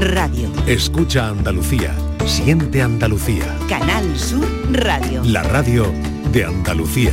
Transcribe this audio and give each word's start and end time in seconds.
Radio. 0.00 0.50
Escucha 0.66 1.28
Andalucía. 1.28 1.94
Siente 2.24 2.80
Andalucía. 2.80 3.44
Canal 3.68 4.18
Sur 4.18 4.48
Radio. 4.72 5.22
La 5.24 5.42
radio 5.42 5.92
de 6.32 6.46
Andalucía. 6.46 7.12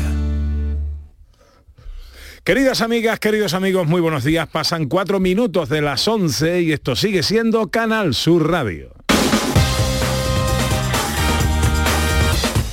Queridas 2.45 2.79
amigas, 2.79 3.19
queridos 3.19 3.53
amigos, 3.53 3.87
muy 3.87 3.99
buenos 3.99 4.23
días. 4.23 4.47
Pasan 4.47 4.85
cuatro 4.85 5.19
minutos 5.19 5.67
de 5.67 5.81
las 5.81 6.07
11 6.07 6.61
y 6.61 6.71
esto 6.71 6.95
sigue 6.95 7.23
siendo 7.23 7.67
Canal 7.67 8.13
Sur 8.13 8.49
Radio. 8.49 8.93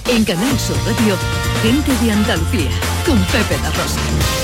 En 0.09 0.25
Canal 0.25 0.59
Sur 0.61 0.77
Radio, 0.87 1.17
gente 1.61 1.91
de 2.05 2.13
Andalucía, 2.13 2.71
con 3.05 3.19
Pepe 3.25 3.61
La 3.61 3.71
Rosa. 3.71 4.44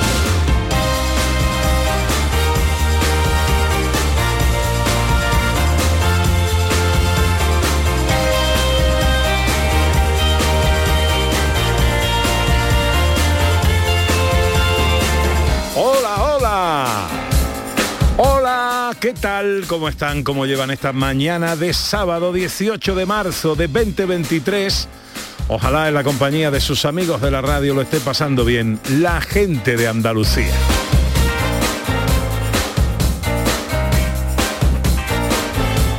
¿Qué 18.99 19.13
tal? 19.13 19.65
¿Cómo 19.67 19.87
están? 19.87 20.23
¿Cómo 20.23 20.45
llevan 20.45 20.71
esta 20.71 20.91
mañana 20.91 21.55
de 21.55 21.73
sábado 21.73 22.33
18 22.33 22.95
de 22.95 23.05
marzo 23.05 23.55
de 23.55 23.67
2023? 23.67 24.87
Ojalá 25.47 25.87
en 25.87 25.93
la 25.93 26.03
compañía 26.03 26.51
de 26.51 26.59
sus 26.59 26.85
amigos 26.85 27.21
de 27.21 27.31
la 27.31 27.41
radio 27.41 27.73
lo 27.73 27.81
esté 27.81 27.99
pasando 27.99 28.43
bien 28.43 28.79
la 28.89 29.21
gente 29.21 29.77
de 29.77 29.87
Andalucía. 29.87 30.70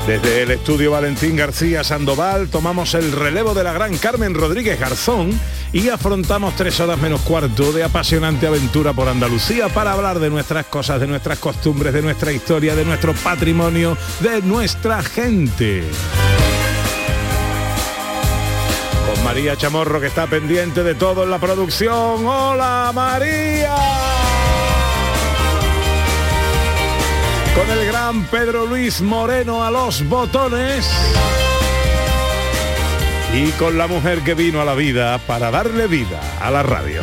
Desde 0.06 0.42
el 0.42 0.50
estudio 0.50 0.90
Valentín 0.90 1.36
García 1.36 1.84
Sandoval 1.84 2.48
tomamos 2.48 2.94
el 2.94 3.12
relevo 3.12 3.54
de 3.54 3.62
la 3.62 3.72
gran 3.72 3.96
Carmen 3.98 4.34
Rodríguez 4.34 4.80
Garzón 4.80 5.30
y 5.72 5.90
afrontamos 5.90 6.56
tres 6.56 6.80
horas 6.80 6.98
menos 6.98 7.20
cuarto 7.20 7.72
de 7.72 7.84
apasionante 7.84 8.48
aventura 8.48 8.92
por 8.92 9.08
Andalucía 9.08 9.68
para 9.68 9.92
hablar 9.92 10.18
de 10.18 10.28
nuestras 10.28 10.66
cosas, 10.66 11.00
de 11.00 11.06
nuestras 11.06 11.38
costumbres, 11.38 11.94
de 11.94 12.02
nuestra 12.02 12.32
historia, 12.32 12.74
de 12.74 12.84
nuestro 12.84 13.14
patrimonio, 13.14 13.96
de 14.18 14.42
nuestra 14.42 15.02
gente. 15.02 15.84
Con 19.06 19.24
María 19.24 19.56
Chamorro 19.56 20.00
que 20.00 20.08
está 20.08 20.26
pendiente 20.26 20.82
de 20.82 20.96
todo 20.96 21.22
en 21.22 21.30
la 21.30 21.38
producción. 21.38 22.26
¡Hola 22.26 22.90
María! 22.92 23.76
Con 27.54 27.70
el 27.70 27.86
gran 27.86 28.24
Pedro 28.24 28.66
Luis 28.66 29.00
Moreno 29.02 29.64
a 29.64 29.70
los 29.70 30.08
botones 30.08 30.88
y 33.34 33.50
con 33.52 33.76
la 33.76 33.86
mujer 33.86 34.20
que 34.20 34.34
vino 34.34 34.60
a 34.60 34.64
la 34.64 34.74
vida 34.74 35.18
para 35.18 35.50
darle 35.50 35.86
vida 35.86 36.20
a 36.40 36.50
la 36.50 36.62
radio. 36.62 37.00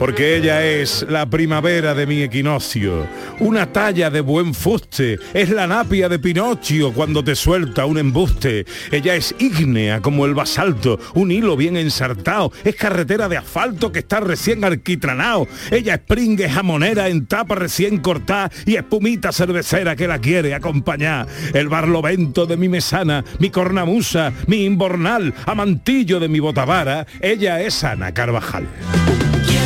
Porque 0.00 0.34
ella 0.34 0.64
es 0.64 1.04
la 1.10 1.28
primavera 1.28 1.92
de 1.92 2.06
mi 2.06 2.22
equinoccio, 2.22 3.06
una 3.38 3.70
talla 3.70 4.08
de 4.08 4.22
buen 4.22 4.54
fuste, 4.54 5.18
es 5.34 5.50
la 5.50 5.66
napia 5.66 6.08
de 6.08 6.18
Pinocchio 6.18 6.94
cuando 6.94 7.22
te 7.22 7.36
suelta 7.36 7.84
un 7.84 7.98
embuste. 7.98 8.64
Ella 8.90 9.14
es 9.14 9.34
ígnea 9.38 10.00
como 10.00 10.24
el 10.24 10.32
basalto, 10.32 10.98
un 11.12 11.30
hilo 11.30 11.54
bien 11.54 11.76
ensartado, 11.76 12.50
es 12.64 12.76
carretera 12.76 13.28
de 13.28 13.36
asfalto 13.36 13.92
que 13.92 13.98
está 13.98 14.20
recién 14.20 14.64
alquitranado. 14.64 15.46
Ella 15.70 15.96
es 15.96 16.00
pringue 16.00 16.48
jamonera 16.48 17.10
en 17.10 17.26
tapa 17.26 17.56
recién 17.56 17.98
cortada 17.98 18.50
y 18.64 18.76
espumita 18.76 19.32
cervecera 19.32 19.96
que 19.96 20.08
la 20.08 20.18
quiere 20.18 20.54
acompañar. 20.54 21.26
El 21.52 21.68
barlovento 21.68 22.46
de 22.46 22.56
mi 22.56 22.70
mesana, 22.70 23.22
mi 23.38 23.50
cornamusa, 23.50 24.32
mi 24.46 24.64
imbornal, 24.64 25.34
amantillo 25.44 26.18
de 26.20 26.28
mi 26.30 26.40
botavara, 26.40 27.06
ella 27.20 27.60
es 27.60 27.84
Ana 27.84 28.14
Carvajal. 28.14 28.66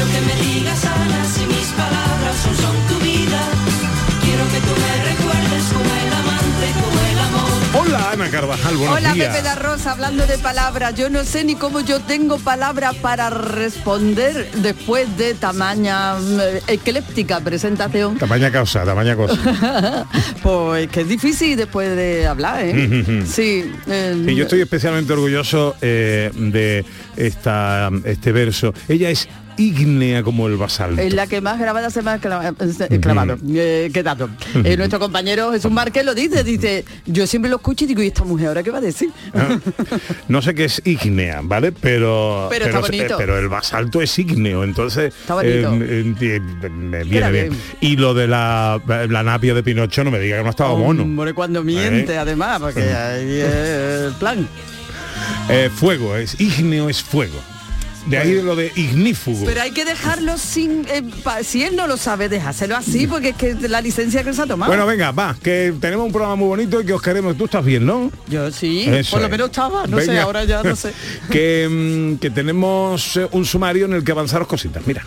Quiero 0.05 0.27
que 0.27 0.35
me 0.35 0.43
digas 0.43 0.85
Ana 0.85 1.25
si 1.25 1.47
mis 1.47 1.67
palabras 1.69 2.37
son, 2.43 2.57
son 2.57 2.77
tu 2.89 3.05
vida. 3.05 3.41
Quiero 4.23 4.45
que 4.45 4.61
tú 4.61 4.73
me 4.81 5.05
recuerdes 5.11 5.65
como 5.73 5.85
el 5.85 6.13
amante, 6.13 6.67
como 6.83 7.01
el 7.11 7.19
amor. 7.19 7.87
Hola 7.87 8.11
Ana 8.13 8.31
Carvajal, 8.31 8.77
buenos 8.77 8.97
Hola 8.99 9.13
días. 9.13 9.29
Pepe 9.29 9.43
da 9.43 9.55
Rosa, 9.57 9.93
hablando 9.93 10.27
de 10.27 10.39
palabras, 10.39 10.95
yo 10.95 11.11
no 11.11 11.25
sé 11.25 11.45
ni 11.45 11.55
cómo 11.57 11.81
yo 11.81 12.01
tengo 12.01 12.39
palabras 12.39 12.95
para 12.97 13.31
responder 13.31 14.51
después 14.57 15.17
de 15.17 15.35
tamaña 15.35 16.15
eh, 16.19 16.63
ecléptica 16.69 17.41
presentación. 17.41 18.17
Tamaña 18.19 18.51
causa, 18.51 18.85
tamaña 18.85 19.17
cosa. 19.17 20.07
Pues 20.43 20.89
que 20.91 21.01
es 21.03 21.09
difícil 21.09 21.57
después 21.57 21.97
de 21.97 22.27
hablar, 22.27 22.61
¿eh? 22.63 23.23
Sí. 23.27 23.73
eh, 23.87 24.25
Y 24.29 24.35
yo 24.35 24.43
estoy 24.45 24.61
especialmente 24.61 25.13
orgulloso 25.15 25.75
eh, 25.81 26.31
de 26.35 26.85
esta, 27.17 27.91
este 28.05 28.31
verso. 28.33 28.75
Ella 28.89 29.09
es 29.09 29.27
ígnea 29.57 30.23
como 30.23 30.47
el 30.49 30.57
basalto. 30.57 31.01
Es 31.01 31.13
la 31.15 31.27
que 31.27 31.41
más 31.41 31.59
grabada 31.59 31.91
se 31.91 32.03
me 32.03 32.11
ha 32.13 32.19
clava- 32.21 32.55
eh, 32.91 32.99
clavado, 33.01 33.37
eh, 33.55 33.91
quedado. 33.93 34.29
Eh, 34.65 34.77
nuestro 34.77 34.99
compañero 34.99 35.53
Jesús 35.53 35.71
Márquez 35.71 36.05
lo 36.05 36.15
dice, 36.15 36.45
dice, 36.45 36.85
yo 37.07 37.27
siempre 37.27 37.51
lo 37.51 37.57
escucho 37.57 37.85
y 37.85 37.89
digo, 37.89 38.03
¿y 38.03 38.09
esta 38.09 38.25
mujer 38.25 38.49
ahora 38.49 38.63
qué 38.63 38.71
va 38.71 38.79
a 38.79 38.83
decir? 38.83 39.11
Ah, 39.35 39.59
No 40.29 40.43
sé 40.43 40.55
qué 40.55 40.65
es 40.65 40.83
ígnea, 40.85 41.41
¿vale? 41.43 41.73
Pero 41.73 42.49
Pero 42.51 43.39
el 43.39 43.49
basalto 43.49 44.01
es 44.03 44.19
ígneo, 44.19 44.65
entonces 44.65 45.13
Está 45.15 45.35
bonito. 45.35 45.75
eh, 45.75 46.15
eh, 46.21 46.41
eh, 46.63 46.69
me 46.71 47.05
viene 47.05 47.31
bien. 47.31 47.49
bien. 47.51 47.61
Y 47.81 47.97
lo 47.97 48.15
de 48.15 48.27
la, 48.27 48.81
la 49.09 49.23
napia 49.23 49.55
de 49.55 49.63
Pinocho 49.63 50.05
no 50.05 50.11
me 50.11 50.19
diga 50.19 50.39
que 50.39 50.45
no 50.45 50.51
estaba 50.51 50.77
mono. 50.77 51.03
Hombre, 51.03 51.33
cuando 51.35 51.63
miente, 51.63 52.15
¿Eh? 52.15 52.19
además, 52.19 52.61
porque 52.61 52.81
ahí 52.93 53.41
es 53.41 54.07
el 54.09 54.13
plan. 54.19 54.47
Eh, 55.49 55.71
fuego, 55.75 56.17
es 56.17 56.39
ígneo 56.41 56.89
es 56.89 57.03
fuego. 57.03 57.39
De 58.07 58.19
ahí 58.19 58.43
lo 58.43 58.55
de 58.55 58.71
ignífugo. 58.77 59.45
Pero 59.47 59.63
hay 59.63 59.71
que 59.73 59.85
dejarlo 59.85 60.37
sin... 60.39 60.87
eh, 60.89 61.03
pa- 61.23 61.43
si 61.43 61.63
él 61.65 61.75
no 61.77 61.87
lo 61.87 61.97
sabe, 61.97 62.29
déjaselo 62.29 62.77
así, 62.77 63.07
porque 63.07 63.31
es 63.31 63.37
que 63.37 63.55
la 63.69 63.81
licencia 63.81 64.23
que 64.23 64.33
se 64.33 64.43
ha 64.43 64.47
tomado. 64.47 64.71
Bueno, 64.71 64.87
venga, 64.87 65.11
va, 65.11 65.35
que 65.43 65.73
tenemos 65.81 66.07
un 66.07 66.13
programa 66.13 66.37
muy 66.37 66.49
bonito 66.49 66.81
y 66.81 66.85
que 66.87 66.93
os 66.93 67.01
queremos. 67.03 67.37
Tú 67.37 67.47
estás 67.47 67.65
bien, 67.65 67.87
¿no? 67.87 68.11
Yo 68.29 68.51
sí, 68.51 68.85
Eso 68.87 69.13
por 69.13 69.23
lo 69.23 69.29
menos 69.29 69.47
estaba, 69.49 69.87
no 69.87 70.01
sé, 70.01 70.19
ahora 70.19 70.45
ya 70.45 70.63
no 70.63 70.77
sé. 70.77 70.93
que, 71.31 71.69
mm, 72.17 72.19
que 72.21 72.31
tenemos 72.31 73.17
eh, 73.17 73.27
un 73.33 73.45
sumario 73.45 73.87
en 73.87 73.95
el 73.95 74.05
que 74.05 74.13
avanzaros 74.13 74.47
cositas. 74.49 74.87
Mira. 74.87 75.05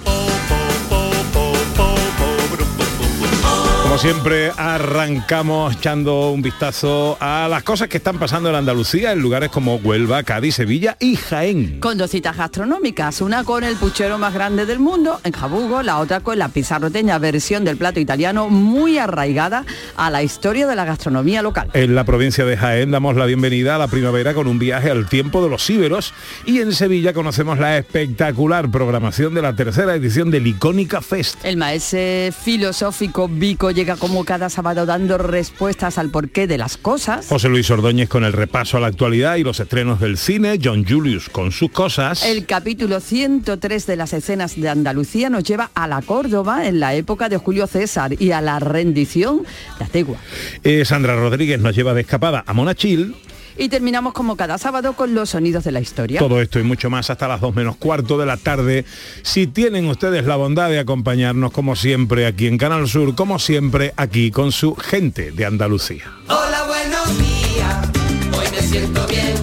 Como 3.98 4.14
siempre, 4.14 4.52
arrancamos 4.56 5.76
echando 5.76 6.30
un 6.30 6.44
vistazo 6.44 7.18
a 7.20 7.48
las 7.50 7.64
cosas 7.64 7.88
que 7.88 7.98
están 7.98 8.20
pasando 8.20 8.48
en 8.48 8.56
Andalucía, 8.56 9.12
en 9.12 9.24
lugares 9.24 9.50
como 9.50 9.78
Huelva, 9.78 10.22
Cádiz, 10.22 10.54
Sevilla 10.54 10.96
y 11.00 11.16
Jaén. 11.16 11.80
Con 11.80 11.98
dos 11.98 12.12
citas 12.12 12.38
gastronómicas, 12.38 13.22
una 13.22 13.44
con 13.44 13.64
el 13.64 13.76
puchero 13.76 14.20
más 14.20 14.36
grande 14.36 14.68
del 14.68 14.78
mundo, 14.78 15.20
en 15.24 15.32
Jabugo, 15.32 15.82
la 15.82 15.98
otra 15.98 16.20
con 16.20 16.38
la 16.38 16.50
pizarroteña 16.50 17.18
versión 17.18 17.66
del 17.66 17.78
plato 17.78 18.00
italiano 18.00 18.50
muy 18.50 19.00
arraigada 19.00 19.66
a 19.96 20.12
la 20.12 20.22
historia 20.22 20.68
de 20.68 20.76
la 20.76 20.86
gastronomía 20.86 21.42
local. 21.42 21.72
En 21.74 21.96
la 21.96 22.04
provincia 22.04 22.46
de 22.46 22.56
Jaén 22.56 22.92
damos 22.92 23.16
la 23.16 23.26
bienvenida 23.26 23.78
a 23.78 23.80
la 23.80 23.88
primavera 23.88 24.36
con 24.36 24.46
un 24.46 24.60
viaje 24.60 24.92
al 24.92 25.10
tiempo 25.10 25.42
de 25.42 25.50
los 25.50 25.68
íberos 25.72 26.14
y 26.46 26.60
en 26.60 26.72
Sevilla 26.72 27.14
conocemos 27.14 27.58
la 27.58 27.80
espectacular 27.80 28.70
programación 28.70 29.34
de 29.34 29.42
la 29.42 29.56
tercera 29.56 29.96
edición 29.96 30.30
del 30.30 30.46
Icónica 30.46 31.02
Fest. 31.02 31.44
El 31.44 31.58
maese 31.58 32.32
filosófico 32.44 33.28
Vico 33.28 33.72
llega 33.72 33.87
como 33.96 34.26
cada 34.26 34.50
sábado 34.50 34.86
dando 34.86 35.18
respuestas 35.18 35.98
al 35.98 36.10
porqué 36.10 36.48
de 36.48 36.58
las 36.58 36.78
cosas. 36.78 37.28
José 37.28 37.48
Luis 37.48 37.70
Ordóñez 37.72 38.10
con 38.10 38.26
el 38.26 38.34
repaso 38.34 38.78
a 38.78 38.80
la 38.80 38.88
actualidad 38.88 39.38
y 39.38 39.44
los 39.44 39.60
estrenos 39.60 40.00
del 40.00 40.18
cine, 40.18 40.60
John 40.62 40.86
Julius 40.86 41.30
con 41.30 41.52
sus 41.52 41.72
cosas. 41.72 42.26
El 42.26 42.46
capítulo 42.46 43.00
103 43.00 43.86
de 43.88 43.96
las 43.96 44.14
escenas 44.14 44.60
de 44.60 44.70
Andalucía 44.70 45.30
nos 45.30 45.44
lleva 45.44 45.72
a 45.74 45.88
la 45.88 46.02
Córdoba 46.02 46.68
en 46.68 46.80
la 46.80 46.96
época 46.96 47.30
de 47.30 47.38
Julio 47.38 47.68
César 47.68 48.22
y 48.22 48.32
a 48.32 48.42
la 48.42 48.60
rendición 48.60 49.44
de 49.80 49.86
Ategua. 49.86 50.18
Eh, 50.64 50.84
Sandra 50.84 51.16
Rodríguez 51.16 51.60
nos 51.62 51.76
lleva 51.76 51.94
de 51.94 52.02
escapada 52.02 52.44
a 52.46 52.54
Monachil. 52.54 53.16
Y 53.58 53.70
terminamos 53.70 54.14
como 54.14 54.36
cada 54.36 54.58
sábado 54.58 54.94
con 54.94 55.16
los 55.16 55.32
sonidos 55.32 55.64
de 55.64 55.72
la 55.72 55.80
historia. 55.80 56.20
Todo 56.20 56.42
esto 56.42 56.60
y 56.60 56.64
mucho 56.64 56.90
más 56.90 57.10
hasta 57.10 57.28
las 57.28 57.42
2 57.42 57.56
menos 57.56 57.76
cuarto 57.76 58.18
de 58.18 58.26
la 58.26 58.38
tarde. 58.38 58.86
Si 59.24 59.48
tienen 59.48 59.88
ustedes 59.88 60.26
la 60.26 60.36
bondad 60.36 60.70
de 60.70 60.80
acompañarnos 60.80 61.52
como 61.52 61.76
siempre 61.76 62.28
aquí 62.28 62.48
en 62.48 62.58
Canal 62.58 62.88
Sur, 62.88 63.16
como 63.16 63.40
siempre 63.40 63.94
aquí 63.98 64.32
con 64.32 64.52
su 64.52 64.76
gente 64.76 65.32
de 65.32 65.46
Andalucía. 65.46 66.04
Hola, 66.28 66.64
buenos 66.68 67.18
días. 67.18 67.90
Hoy 68.38 68.46
me 68.52 68.62
siento 68.62 69.08
bien. 69.08 69.36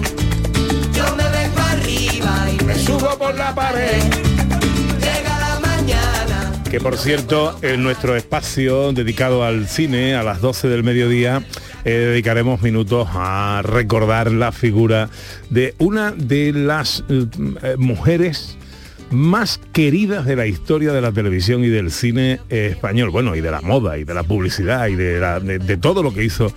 Yo 0.93 1.15
me 1.15 1.29
vengo 1.29 1.59
arriba 1.59 2.47
y 2.57 2.63
me 2.63 2.75
Subo 2.75 3.17
por 3.17 3.35
la 3.35 3.53
pared. 3.53 4.24
Que 6.69 6.79
por 6.79 6.97
cierto, 6.97 7.57
en 7.61 7.83
nuestro 7.83 8.15
espacio 8.15 8.91
dedicado 8.91 9.43
al 9.43 9.67
cine, 9.67 10.15
a 10.15 10.23
las 10.23 10.41
12 10.41 10.67
del 10.67 10.83
mediodía, 10.83 11.43
eh, 11.85 11.91
dedicaremos 11.91 12.61
minutos 12.61 13.07
a 13.11 13.61
recordar 13.63 14.31
la 14.31 14.51
figura 14.51 15.09
de 15.49 15.75
una 15.77 16.11
de 16.11 16.51
las 16.51 17.03
eh, 17.07 17.75
mujeres 17.77 18.57
más 19.11 19.59
queridas 19.71 20.25
de 20.25 20.35
la 20.35 20.47
historia 20.47 20.91
de 20.93 21.01
la 21.01 21.11
televisión 21.11 21.63
y 21.63 21.69
del 21.69 21.91
cine 21.91 22.39
eh, 22.49 22.69
español, 22.71 23.09
bueno, 23.11 23.35
y 23.35 23.41
de 23.41 23.51
la 23.51 23.61
moda, 23.61 23.97
y 23.97 24.03
de 24.03 24.13
la 24.13 24.23
publicidad, 24.23 24.87
y 24.87 24.95
de, 24.95 25.19
la- 25.19 25.39
de- 25.39 25.59
de 25.59 25.77
todo 25.77 26.03
lo 26.03 26.13
que 26.13 26.23
hizo 26.23 26.51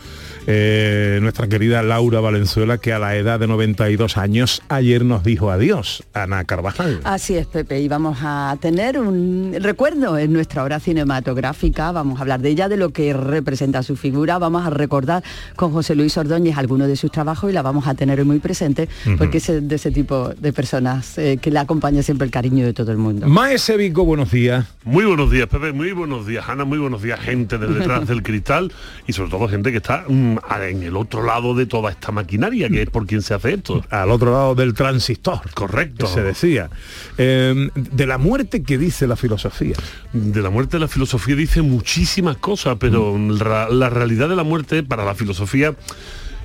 eh, 0.51 1.19
nuestra 1.21 1.47
querida 1.47 1.83
Laura 1.83 2.21
Valenzuela, 2.21 2.79
que 2.79 2.95
a 2.95 2.99
la 2.99 3.15
edad 3.17 3.39
de 3.39 3.47
92 3.47 4.17
años 4.17 4.63
ayer 4.71 5.05
nos 5.05 5.23
dijo 5.23 5.51
adiós, 5.51 6.03
Ana 6.15 6.45
Carvajal. 6.45 7.01
Así 7.05 7.35
es, 7.37 7.47
Pepe, 7.47 7.81
y 7.81 7.89
vamos 7.89 8.17
a 8.23 8.57
tener 8.59 8.99
un 8.99 9.55
recuerdo 9.61 10.17
en 10.17 10.33
nuestra 10.33 10.63
hora 10.65 10.81
cinematográfica, 10.81 11.93
vamos 11.93 12.19
a 12.19 12.23
hablar 12.23 12.41
de 12.41 12.49
ella, 12.49 12.69
de 12.71 12.79
lo 12.79 12.91
que 12.91 13.13
representa 13.13 13.83
su 13.83 13.95
figura, 13.95 14.39
vamos 14.39 14.67
a 14.67 14.71
recordar 14.71 15.23
con 15.55 15.71
José 15.73 15.95
Luis 15.95 16.17
Ordóñez 16.17 16.57
algunos 16.57 16.89
de 16.89 16.97
sus 16.97 17.11
trabajos 17.11 17.51
y 17.51 17.53
la 17.53 17.61
vamos 17.61 17.87
a 17.87 17.95
tener 17.95 18.25
muy 18.25 18.39
presente, 18.39 18.89
porque 19.19 19.39
es 19.39 19.47
de 19.69 19.75
ese 19.75 19.91
tipo 19.91 20.31
de 20.31 20.53
personas 20.55 21.19
eh, 21.19 21.37
que 21.43 21.51
le 21.51 21.59
acompaña 21.59 22.03
siempre 22.03 22.25
el 22.25 22.31
cariño 22.39 22.65
de 22.65 22.73
todo 22.73 22.93
el 22.93 22.99
mundo. 22.99 23.27
Maese 23.27 23.77
Vico, 23.77 24.05
buenos 24.05 24.31
días. 24.31 24.65
Muy 24.85 25.05
buenos 25.05 25.29
días, 25.29 25.49
Pepe, 25.49 25.73
muy 25.73 25.91
buenos 25.91 26.25
días, 26.25 26.49
Ana, 26.49 26.65
muy 26.65 26.79
buenos 26.79 27.03
días, 27.03 27.19
gente 27.19 27.59
de 27.59 27.67
detrás 27.67 28.07
del 28.07 28.23
cristal 28.23 28.73
y 29.09 29.13
sobre 29.13 29.29
todo 29.29 29.49
gente 29.49 29.73
que 29.73 29.79
está 29.79 30.05
mm, 30.09 30.37
en 30.71 30.85
el 30.85 30.97
otro 30.97 31.25
lado 31.25 31.57
de 31.57 31.67
toda 31.67 31.91
esta 31.91 32.13
maquinaria, 32.13 32.69
que 32.69 32.83
es 32.83 32.91
por 32.91 33.07
quien 33.09 33.23
se 33.23 33.35
hace 33.35 33.55
esto. 33.55 33.85
Al 33.91 34.13
otro 34.13 34.31
lado 34.31 34.55
del 34.55 34.73
transistor. 34.73 35.41
Correcto. 35.53 36.07
que 36.07 36.13
se 36.13 36.23
decía. 36.23 36.71
Eh, 37.19 37.71
de 37.75 38.07
la 38.07 38.19
muerte 38.19 38.63
que 38.63 38.79
dice 38.79 39.09
la 39.09 39.17
filosofía. 39.17 39.75
De 40.13 40.41
la 40.41 40.51
muerte 40.51 40.79
la 40.79 40.87
filosofía 40.87 41.35
dice 41.35 41.61
muchísimas 41.63 42.37
cosas, 42.37 42.77
pero 42.79 43.17
ra- 43.37 43.69
la 43.69 43.91
realidad 43.91 44.29
de 44.29 44.37
la 44.37 44.45
muerte 44.45 44.85
para 44.85 45.05
la 45.05 45.17
filosofía 45.17 45.75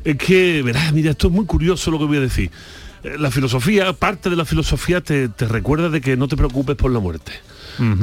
es 0.03 0.17
que, 0.17 0.63
verás, 0.63 0.91
mira, 0.91 1.11
esto 1.11 1.27
es 1.27 1.33
muy 1.33 1.45
curioso 1.45 1.91
lo 1.91 1.99
que 1.99 2.05
voy 2.05 2.17
a 2.17 2.21
decir. 2.21 2.49
Eh, 3.03 3.15
La 3.19 3.31
filosofía, 3.31 3.91
parte 3.93 4.29
de 4.29 4.35
la 4.35 4.45
filosofía 4.45 5.01
te, 5.01 5.29
te 5.29 5.45
recuerda 5.47 5.89
de 5.89 6.01
que 6.01 6.15
no 6.17 6.27
te 6.27 6.37
preocupes 6.37 6.75
por 6.75 6.91
la 6.91 6.99
muerte. 6.99 7.31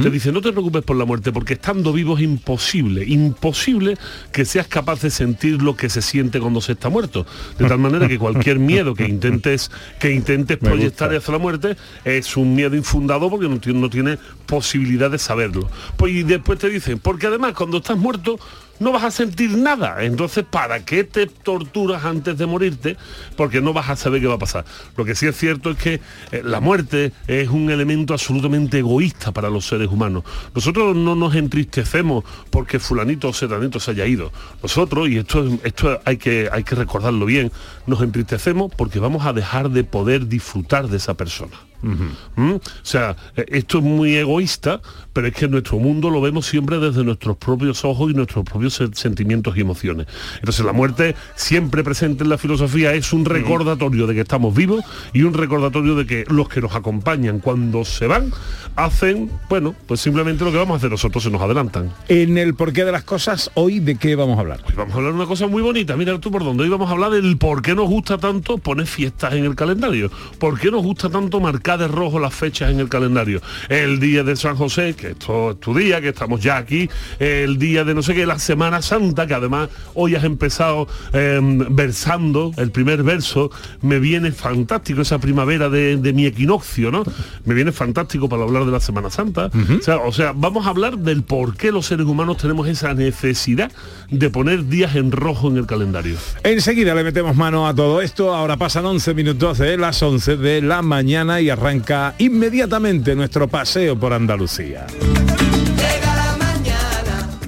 Te 0.03 0.11
dice, 0.11 0.33
no 0.33 0.41
te 0.41 0.51
preocupes 0.51 0.83
por 0.83 0.97
la 0.97 1.05
muerte, 1.05 1.31
porque 1.31 1.53
estando 1.53 1.93
vivo 1.93 2.17
es 2.19 2.25
imposible, 2.25 3.05
imposible 3.07 3.97
que 4.33 4.45
seas 4.45 4.67
capaz 4.67 5.01
de 5.03 5.11
sentir 5.11 5.63
lo 5.63 5.77
que 5.77 5.89
se 5.89 6.03
siente 6.03 6.41
cuando 6.41 6.61
se 6.61 6.73
está 6.73 6.89
muerto. 6.89 7.25
De 7.57 7.69
tal 7.69 7.79
manera 7.79 8.09
que 8.09 8.19
cualquier 8.19 8.59
miedo 8.73 8.97
que 8.97 9.05
intentes, 9.07 9.71
que 10.01 10.11
intentes 10.13 10.61
Me 10.61 10.71
proyectar 10.71 11.11
gusta. 11.11 11.19
hacia 11.23 11.33
la 11.35 11.39
muerte 11.39 11.77
es 12.05 12.37
un 12.37 12.57
miedo 12.57 12.75
infundado 12.75 13.31
porque 13.31 13.49
no, 13.49 13.61
tiene- 13.61 13.79
no 13.79 13.89
tiene 13.89 14.19
posibilidad 14.47 15.09
de 15.09 15.19
saberlo. 15.19 15.71
Pues 15.97 16.15
y 16.15 16.25
después 16.25 16.59
te 16.59 16.69
dicen, 16.69 16.99
porque 16.99 17.29
además 17.29 17.53
cuando 17.53 17.77
estás 17.77 17.97
muerto 17.97 18.41
no 18.81 18.91
vas 18.93 19.05
a 19.05 19.11
sentir 19.13 19.57
nada. 19.57 20.03
Entonces, 20.03 20.45
¿para 20.51 20.85
qué 20.85 21.05
te 21.05 21.27
torturas 21.27 22.05
antes 22.05 22.37
de 22.37 22.47
morirte? 22.47 22.97
Porque 23.37 23.61
no 23.61 23.73
vas 23.73 23.89
a 23.91 23.97
saber 23.97 24.21
qué 24.21 24.27
va 24.27 24.35
a 24.35 24.39
pasar. 24.39 24.65
Lo 24.97 25.05
que 25.05 25.15
sí 25.15 25.27
es 25.27 25.37
cierto 25.37 25.71
es 25.71 25.77
que 25.77 26.01
eh, 26.33 26.43
la 26.45 26.59
muerte 26.61 27.13
es 27.29 27.49
un 27.49 27.71
elemento 27.71 28.13
absolutamente 28.15 28.79
egoísta 28.79 29.31
para 29.33 29.49
los 29.51 29.67
seres 29.67 29.89
humanos. 29.89 30.25
Nosotros 30.55 30.97
no 30.97 31.15
nos 31.15 31.35
entristecemos 31.37 32.25
porque 32.51 32.79
fulanito 32.81 33.29
o 33.29 33.33
setanito 33.33 33.79
se 33.79 33.93
haya 33.93 34.07
ido. 34.07 34.33
Nosotros, 34.63 35.09
y 35.09 35.19
esto, 35.19 35.47
es- 35.47 35.61
esto 35.65 36.01
hay, 36.05 36.17
que, 36.17 36.49
hay 36.51 36.65
que 36.65 36.75
recordarlo 36.75 37.27
bien, 37.27 37.53
nos 37.87 38.03
entristecemos 38.03 38.73
porque 38.77 38.99
vamos 38.99 39.27
a 39.27 39.33
dejar 39.33 39.71
de 39.71 39.85
poder 39.85 40.27
disfrutar 40.27 40.89
de 40.89 40.97
esa 40.97 41.15
persona. 41.15 41.57
¿Mm? 41.83 42.53
O 42.53 42.61
sea, 42.83 43.17
eh, 43.37 43.45
esto 43.49 43.79
es 43.79 43.85
muy 43.85 44.17
egoísta, 44.17 44.81
pero 45.13 45.27
es 45.29 45.35
que 45.35 45.49
nuestro 45.49 45.79
mundo 45.79 46.11
lo 46.11 46.21
vemos 46.21 46.47
siempre 46.47 46.79
desde 46.79 47.03
nuestros 47.05 47.37
propios 47.37 47.85
ojos 47.85 48.11
y 48.11 48.15
nuestros 48.15 48.45
propios 48.45 48.75
se- 48.75 48.93
sentimientos 48.95 49.57
y 49.57 49.61
emociones. 49.61 50.07
Entonces 50.37 50.65
la 50.65 50.73
muerte 50.73 51.15
siempre 51.37 51.83
presente 51.83 52.25
en 52.25 52.31
la 52.31 52.39
filosofía 52.39 52.93
es 52.95 53.13
un 53.13 53.25
recordatorio 53.25 54.07
de 54.07 54.15
que 54.15 54.21
estamos 54.21 54.55
vivos 54.55 54.85
y 55.13 55.23
un 55.23 55.35
recordatorio 55.35 55.95
de 55.97 56.07
que 56.07 56.25
los 56.29 56.49
que 56.49 56.61
nos 56.61 56.75
acompañan 56.75 57.39
cuando 57.41 57.85
se 57.85 58.07
van 58.07 58.33
hacen, 58.77 59.31
bueno, 59.49 59.75
pues 59.87 60.01
simplemente 60.01 60.45
lo 60.45 60.53
que 60.53 60.59
vamos 60.59 60.75
a 60.75 60.77
hacer 60.79 60.91
nosotros, 60.91 61.23
se 61.23 61.31
nos 61.31 61.41
adelantan. 61.43 61.93
En 62.09 62.39
el 62.39 62.55
porqué 62.55 62.85
de 62.85 62.93
las 62.93 63.05
cosas, 63.05 63.51
hoy 63.55 63.81
de 63.81 63.97
qué 63.97 64.15
vamos 64.17 64.37
a 64.39 64.41
hablar. 64.41 64.61
Hoy 64.69 64.75
vamos 64.77 64.95
a 64.95 64.97
hablar 64.99 65.13
de 65.13 65.19
una 65.19 65.27
cosa 65.29 65.47
muy 65.49 65.63
bonita, 65.63 65.97
mira 65.97 66.19
tú 66.21 66.31
por 66.31 66.45
dónde. 66.45 66.63
Hoy 66.65 66.69
vamos 66.69 66.89
a 66.89 66.93
hablar 66.93 67.11
del 67.11 67.37
por 67.37 67.63
qué 67.63 67.75
nos 67.75 67.89
gusta 67.89 68.19
tanto 68.19 68.59
poner 68.59 68.87
fiestas 68.87 69.35
en 69.35 69.45
el 69.45 69.55
calendario. 69.55 70.11
¿Por 70.39 70.59
qué 70.59 70.71
nos 70.71 70.83
gusta 70.83 71.09
tanto 71.11 71.41
marcar 71.41 71.70
de 71.77 71.89
rojo 71.89 72.19
las 72.19 72.35
fechas 72.35 72.71
en 72.71 72.81
el 72.81 72.89
calendario? 72.89 73.41
El 73.69 74.01
día 74.01 74.23
de 74.23 74.37
San 74.37 74.57
José, 74.57 74.95
que 74.95 75.11
esto 75.11 75.53
es 75.53 75.61
tu 75.61 75.75
día, 75.75 76.01
que 76.01 76.09
estamos 76.09 76.41
ya 76.43 76.57
aquí. 76.57 76.89
El 77.19 77.59
día 77.59 77.85
de 77.85 77.95
no 77.95 78.03
sé 78.03 78.15
qué, 78.15 78.27
la 78.27 78.39
Semana 78.39 78.83
Santa, 78.83 79.27
que 79.27 79.35
además 79.35 79.69
hoy 79.95 80.15
has 80.15 80.25
empezado 80.25 80.89
eh, 81.13 81.41
versando 81.43 82.53
el 82.57 82.71
primer 82.71 83.03
verso. 83.03 83.51
Me 83.83 83.99
viene 83.99 84.33
fantástico 84.33 85.03
esa 85.03 85.19
primavera 85.19 85.69
de, 85.69 85.97
de 85.97 86.13
mi 86.13 86.27
equinoccio, 86.27 86.91
¿no? 86.91 87.05
Me 87.45 87.55
viene 87.55 87.73
fantástico 87.73 88.29
para 88.29 88.43
hablar 88.43 88.65
de 88.65 88.73
la 88.73 88.81
Semana 88.81 89.11
Santa. 89.11 89.51
o, 89.79 89.83
sea, 89.83 89.97
o 89.99 90.13
sea, 90.13 90.33
vamos 90.35 90.67
a 90.67 90.71
hablar 90.71 90.99
del 90.99 91.23
por 91.23 91.57
qué 91.57 91.73
los 91.73 91.87
seres 91.87 92.07
humanos 92.07 92.37
tenemos 92.39 92.67
esa 92.69 92.95
necesidad 92.95 93.71
de 94.11 94.31
poner 94.31 94.67
días 94.67 94.97
en 94.97 95.13
rojo 95.13 95.49
en 95.49 95.57
el 95.57 95.67
calendario. 95.67 96.17
Enseguida 96.43 96.95
le 96.95 97.05
metemos 97.05 97.37
mano 97.37 97.67
a 97.67 97.75
todo 97.75 98.01
esto. 98.01 98.35
Ahora 98.35 98.57
pasan 98.57 98.87
11 98.87 99.15
minutos 99.15 99.59
de 99.59 99.77
las 99.77 100.03
11 100.03 100.37
de 100.37 100.63
la 100.63 100.83
mañana 100.83 101.41
y 101.41 101.51
arranca 101.61 102.15
inmediatamente 102.17 103.15
nuestro 103.15 103.47
paseo 103.47 103.99
por 103.99 104.15
Andalucía. 104.15 104.87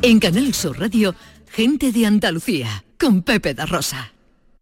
En 0.03 0.19
Canal 0.20 0.53
Sur 0.53 0.79
Radio, 0.79 1.14
gente 1.50 1.93
de 1.93 2.05
Andalucía, 2.05 2.85
con 3.00 3.23
Pepe 3.23 3.55
da 3.55 3.64
Rosa. 3.64 4.12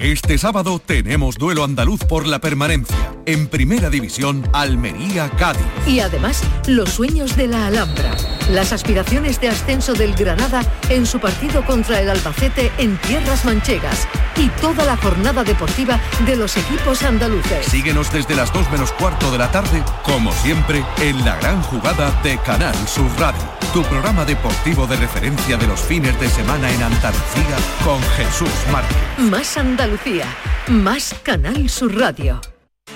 Este 0.00 0.38
sábado 0.38 0.78
tenemos 0.78 1.36
duelo 1.36 1.62
andaluz 1.62 2.04
por 2.04 2.26
la 2.26 2.38
permanencia. 2.38 2.96
En 3.26 3.48
Primera 3.48 3.90
División, 3.90 4.42
Almería-Cádiz. 4.54 5.60
Y 5.86 6.00
además, 6.00 6.42
los 6.66 6.88
sueños 6.88 7.36
de 7.36 7.48
la 7.48 7.66
Alhambra. 7.66 8.16
Las 8.50 8.72
aspiraciones 8.72 9.40
de 9.40 9.48
ascenso 9.48 9.94
del 9.94 10.12
Granada 10.16 10.62
en 10.88 11.06
su 11.06 11.20
partido 11.20 11.64
contra 11.64 12.00
el 12.00 12.10
Albacete 12.10 12.72
en 12.78 12.96
tierras 12.96 13.44
manchegas. 13.44 14.08
Y 14.36 14.48
toda 14.60 14.84
la 14.84 14.96
jornada 14.96 15.44
deportiva 15.44 16.00
de 16.26 16.34
los 16.34 16.56
equipos 16.56 17.04
andaluces. 17.04 17.66
Síguenos 17.66 18.12
desde 18.12 18.34
las 18.34 18.52
2 18.52 18.68
menos 18.72 18.90
cuarto 18.92 19.30
de 19.30 19.38
la 19.38 19.52
tarde, 19.52 19.84
como 20.02 20.32
siempre, 20.32 20.84
en 21.00 21.24
la 21.24 21.36
gran 21.36 21.62
jugada 21.62 22.10
de 22.24 22.38
Canal 22.38 22.74
Sur 22.88 23.08
Radio. 23.20 23.40
Tu 23.72 23.84
programa 23.84 24.24
deportivo 24.24 24.84
de 24.88 24.96
referencia 24.96 25.56
de 25.56 25.68
los 25.68 25.80
fines 25.80 26.18
de 26.18 26.28
semana 26.28 26.68
en 26.72 26.82
Andalucía 26.82 27.56
con 27.84 28.02
Jesús 28.16 28.50
Márquez. 28.72 28.98
Más 29.30 29.56
Andalucía, 29.56 30.26
más 30.66 31.14
Canal 31.22 31.70
Sur 31.70 31.96
Radio. 31.96 32.40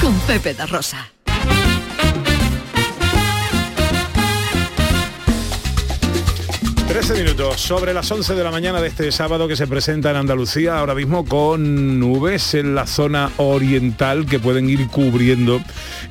con 0.00 0.18
Pepe 0.26 0.54
da 0.54 0.66
Rosa. 0.66 1.17
13 6.88 7.22
minutos 7.22 7.60
sobre 7.60 7.92
las 7.92 8.10
11 8.10 8.34
de 8.34 8.42
la 8.42 8.50
mañana 8.50 8.80
de 8.80 8.88
este 8.88 9.12
sábado 9.12 9.46
que 9.46 9.56
se 9.56 9.66
presenta 9.66 10.08
en 10.10 10.16
Andalucía, 10.16 10.78
ahora 10.78 10.94
mismo 10.94 11.26
con 11.26 12.00
nubes 12.00 12.54
en 12.54 12.74
la 12.74 12.86
zona 12.86 13.30
oriental 13.36 14.24
que 14.24 14.38
pueden 14.38 14.70
ir 14.70 14.88
cubriendo 14.88 15.60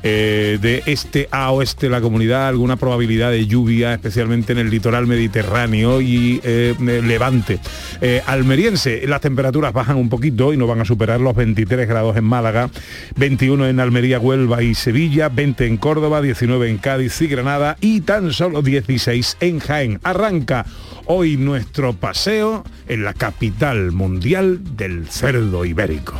eh, 0.04 0.56
de 0.62 0.84
este 0.86 1.28
a 1.32 1.50
oeste 1.50 1.88
la 1.88 2.00
comunidad 2.00 2.46
alguna 2.46 2.76
probabilidad 2.76 3.32
de 3.32 3.44
lluvia, 3.48 3.92
especialmente 3.92 4.52
en 4.52 4.58
el 4.58 4.70
litoral 4.70 5.08
mediterráneo 5.08 6.00
y 6.00 6.40
eh, 6.44 6.76
levante. 6.78 7.58
Eh, 8.00 8.22
almeriense, 8.24 9.04
las 9.08 9.20
temperaturas 9.20 9.72
bajan 9.72 9.96
un 9.96 10.08
poquito 10.08 10.52
y 10.52 10.56
no 10.56 10.68
van 10.68 10.80
a 10.80 10.84
superar 10.84 11.20
los 11.20 11.34
23 11.34 11.88
grados 11.88 12.16
en 12.16 12.24
Málaga, 12.24 12.70
21 13.16 13.66
en 13.66 13.80
Almería, 13.80 14.20
Huelva 14.20 14.62
y 14.62 14.76
Sevilla, 14.76 15.28
20 15.28 15.66
en 15.66 15.76
Córdoba, 15.76 16.22
19 16.22 16.70
en 16.70 16.78
Cádiz 16.78 17.20
y 17.20 17.26
Granada 17.26 17.76
y 17.80 18.02
tan 18.02 18.32
solo 18.32 18.62
16 18.62 19.38
en 19.40 19.58
Jaén. 19.58 19.98
Arranca 20.04 20.66
hoy 21.06 21.36
nuestro 21.36 21.92
paseo 21.94 22.64
en 22.86 23.04
la 23.04 23.14
capital 23.14 23.92
mundial 23.92 24.60
del 24.76 25.08
cerdo 25.08 25.64
ibérico. 25.64 26.14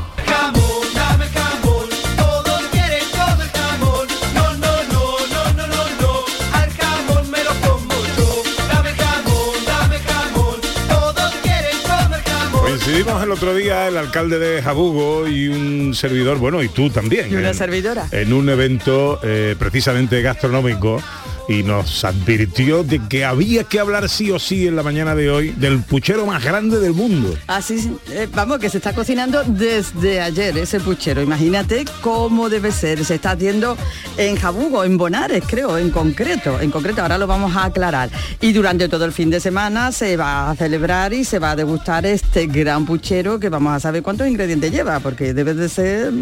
Coincidimos 12.52 13.22
el 13.22 13.30
otro 13.30 13.54
día 13.54 13.88
el 13.88 13.96
alcalde 13.96 14.38
de 14.38 14.62
Jabugo 14.62 15.26
y 15.28 15.48
un 15.48 15.94
servidor, 15.94 16.38
bueno, 16.38 16.62
y 16.62 16.68
tú 16.68 16.90
también. 16.90 17.30
Y 17.30 17.34
una 17.34 17.48
en- 17.48 17.54
servidora. 17.54 18.06
En 18.10 18.32
un 18.32 18.48
evento 18.48 19.20
eh, 19.22 19.54
precisamente 19.58 20.20
gastronómico 20.22 21.00
y 21.48 21.62
nos 21.62 22.04
advirtió 22.04 22.84
de 22.84 23.00
que 23.08 23.24
había 23.24 23.64
que 23.64 23.80
hablar 23.80 24.08
sí 24.10 24.30
o 24.30 24.38
sí 24.38 24.66
en 24.66 24.76
la 24.76 24.82
mañana 24.82 25.14
de 25.14 25.30
hoy 25.30 25.48
del 25.50 25.80
puchero 25.80 26.26
más 26.26 26.44
grande 26.44 26.78
del 26.78 26.92
mundo. 26.92 27.34
Así, 27.46 27.90
eh, 28.10 28.28
vamos, 28.32 28.58
que 28.58 28.68
se 28.68 28.76
está 28.76 28.92
cocinando 28.94 29.42
desde 29.44 30.20
ayer 30.20 30.56
ese 30.58 30.78
puchero. 30.78 31.22
Imagínate 31.22 31.86
cómo 32.02 32.50
debe 32.50 32.70
ser. 32.70 33.02
Se 33.04 33.14
está 33.14 33.30
haciendo 33.32 33.78
en 34.18 34.36
Jabugo, 34.36 34.84
en 34.84 34.98
Bonares, 34.98 35.42
creo, 35.46 35.78
en 35.78 35.90
concreto. 35.90 36.60
En 36.60 36.70
concreto, 36.70 37.00
ahora 37.00 37.16
lo 37.16 37.26
vamos 37.26 37.56
a 37.56 37.64
aclarar. 37.64 38.10
Y 38.42 38.52
durante 38.52 38.88
todo 38.88 39.06
el 39.06 39.12
fin 39.12 39.30
de 39.30 39.40
semana 39.40 39.90
se 39.90 40.18
va 40.18 40.50
a 40.50 40.54
celebrar 40.54 41.14
y 41.14 41.24
se 41.24 41.38
va 41.38 41.52
a 41.52 41.56
degustar 41.56 42.04
este 42.04 42.46
gran 42.46 42.84
puchero 42.84 43.40
que 43.40 43.48
vamos 43.48 43.72
a 43.72 43.80
saber 43.80 44.02
cuántos 44.02 44.28
ingredientes 44.28 44.70
lleva, 44.70 45.00
porque 45.00 45.32
debe 45.32 45.54
de 45.54 45.70
ser 45.70 46.12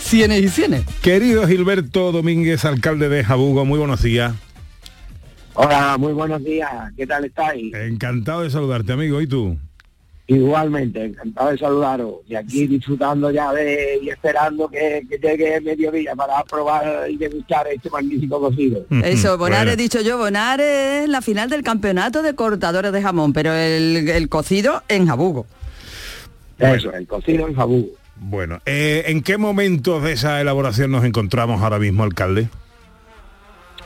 cienes 0.00 0.42
y 0.42 0.48
cienes. 0.48 0.84
Querido 1.02 1.46
Gilberto 1.46 2.10
Domínguez, 2.10 2.64
alcalde 2.64 3.08
de 3.08 3.22
Jabugo, 3.22 3.64
muy 3.64 3.78
buenos 3.78 4.02
días. 4.02 4.32
Hola, 5.54 5.96
muy 5.98 6.12
buenos 6.12 6.42
días. 6.42 6.70
¿Qué 6.96 7.06
tal 7.06 7.24
estáis? 7.24 7.74
Encantado 7.74 8.42
de 8.42 8.50
saludarte, 8.50 8.92
amigo. 8.92 9.20
¿Y 9.20 9.26
tú? 9.26 9.58
Igualmente, 10.26 11.04
encantado 11.04 11.50
de 11.50 11.58
saludaros. 11.58 12.14
Y 12.26 12.36
aquí 12.36 12.66
disfrutando 12.66 13.30
ya 13.30 13.52
de 13.52 13.98
y 14.02 14.08
esperando 14.08 14.68
que, 14.68 15.02
que 15.10 15.18
llegue 15.18 15.56
el 15.56 15.64
mediodía 15.64 16.14
para 16.14 16.42
probar 16.44 17.10
y 17.10 17.16
degustar 17.18 17.66
este 17.68 17.90
magnífico 17.90 18.40
cocido. 18.40 18.86
Eso, 19.04 19.36
Bueno. 19.36 19.58
he 19.70 19.76
dicho 19.76 20.00
yo, 20.00 20.16
Bonares 20.16 21.02
es 21.04 21.08
la 21.08 21.20
final 21.20 21.50
del 21.50 21.62
campeonato 21.62 22.22
de 22.22 22.34
cortadores 22.34 22.92
de 22.92 23.02
jamón, 23.02 23.32
pero 23.34 23.52
el, 23.52 24.08
el 24.08 24.28
cocido 24.30 24.82
en 24.88 25.06
Jabugo. 25.06 25.46
Eso, 26.58 26.92
el 26.94 27.06
cocido 27.08 27.48
en 27.48 27.54
jabugo. 27.56 27.88
Bueno, 28.16 28.60
eh, 28.66 29.02
¿en 29.06 29.22
qué 29.22 29.36
momentos 29.36 30.02
de 30.04 30.12
esa 30.12 30.40
elaboración 30.40 30.92
nos 30.92 31.04
encontramos 31.04 31.60
ahora 31.60 31.80
mismo, 31.80 32.04
alcalde? 32.04 32.48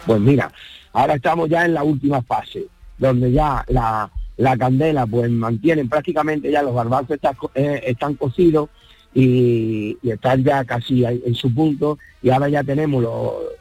Pues 0.04 0.20
mira, 0.20 0.52
ahora 0.96 1.14
estamos 1.14 1.48
ya 1.48 1.64
en 1.66 1.74
la 1.74 1.82
última 1.84 2.22
fase, 2.22 2.64
donde 2.98 3.30
ya 3.30 3.64
la, 3.68 4.10
la 4.38 4.56
candela 4.56 5.06
pues 5.06 5.30
mantienen 5.30 5.88
prácticamente 5.88 6.50
ya 6.50 6.62
los 6.62 6.74
garbanzos 6.74 7.16
están, 7.16 7.34
co- 7.34 7.50
eh, 7.54 7.82
están 7.86 8.14
cocidos 8.14 8.70
y, 9.14 9.96
están 10.02 10.42
ya 10.44 10.64
casi 10.64 11.04
en 11.04 11.34
su 11.34 11.54
punto. 11.54 11.98
Y 12.22 12.30
ahora 12.30 12.48
ya 12.48 12.62
tenemos 12.64 13.04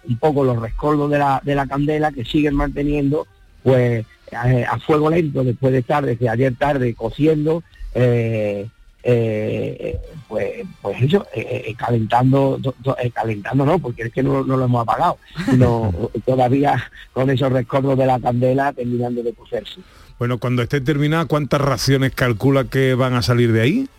un 0.08 0.18
poco 0.18 0.44
los 0.44 0.62
rescoldos 0.62 1.10
de 1.12 1.18
la, 1.20 1.42
de 1.44 1.56
la 1.56 1.68
candela 1.68 2.12
que 2.12 2.24
siguen 2.26 2.56
manteniendo 2.56 3.28
pues 3.64 4.06
a, 4.32 4.44
a 4.74 4.80
fuego 4.80 5.10
lento 5.10 5.44
después 5.44 5.74
de 5.74 5.80
estar 5.80 6.06
desde 6.06 6.30
ayer 6.30 6.56
tarde 6.56 6.94
cociendo 6.94 7.64
eh, 7.94 8.68
eh, 9.08 10.00
pues 10.28 10.66
pues 10.82 11.00
eso 11.02 11.28
eh, 11.36 11.64
eh, 11.68 11.76
calentando 11.78 12.60
eh, 13.00 13.12
calentando 13.12 13.64
no 13.64 13.78
porque 13.78 14.04
es 14.04 14.12
que 14.12 14.24
no, 14.24 14.44
no 14.44 14.58
lo 14.58 14.66
hemos 14.66 14.82
apagado 14.82 15.20
sino 15.50 15.94
todavía 16.26 16.92
con 17.14 17.30
esos 17.30 17.52
rescoldos 17.52 17.98
de 18.00 18.08
la 18.08 18.20
candela 18.20 18.74
terminando 18.74 19.22
de 19.22 19.32
cocerse 19.34 19.80
Bueno, 20.18 20.40
cuando 20.40 20.64
esté 20.64 20.82
terminada, 20.82 21.26
¿cuántas 21.26 21.62
raciones 21.62 22.14
calcula 22.16 22.64
que 22.64 22.96
van 22.96 23.14
a 23.14 23.22
salir 23.22 23.52
de 23.52 23.62
ahí? 23.62 23.90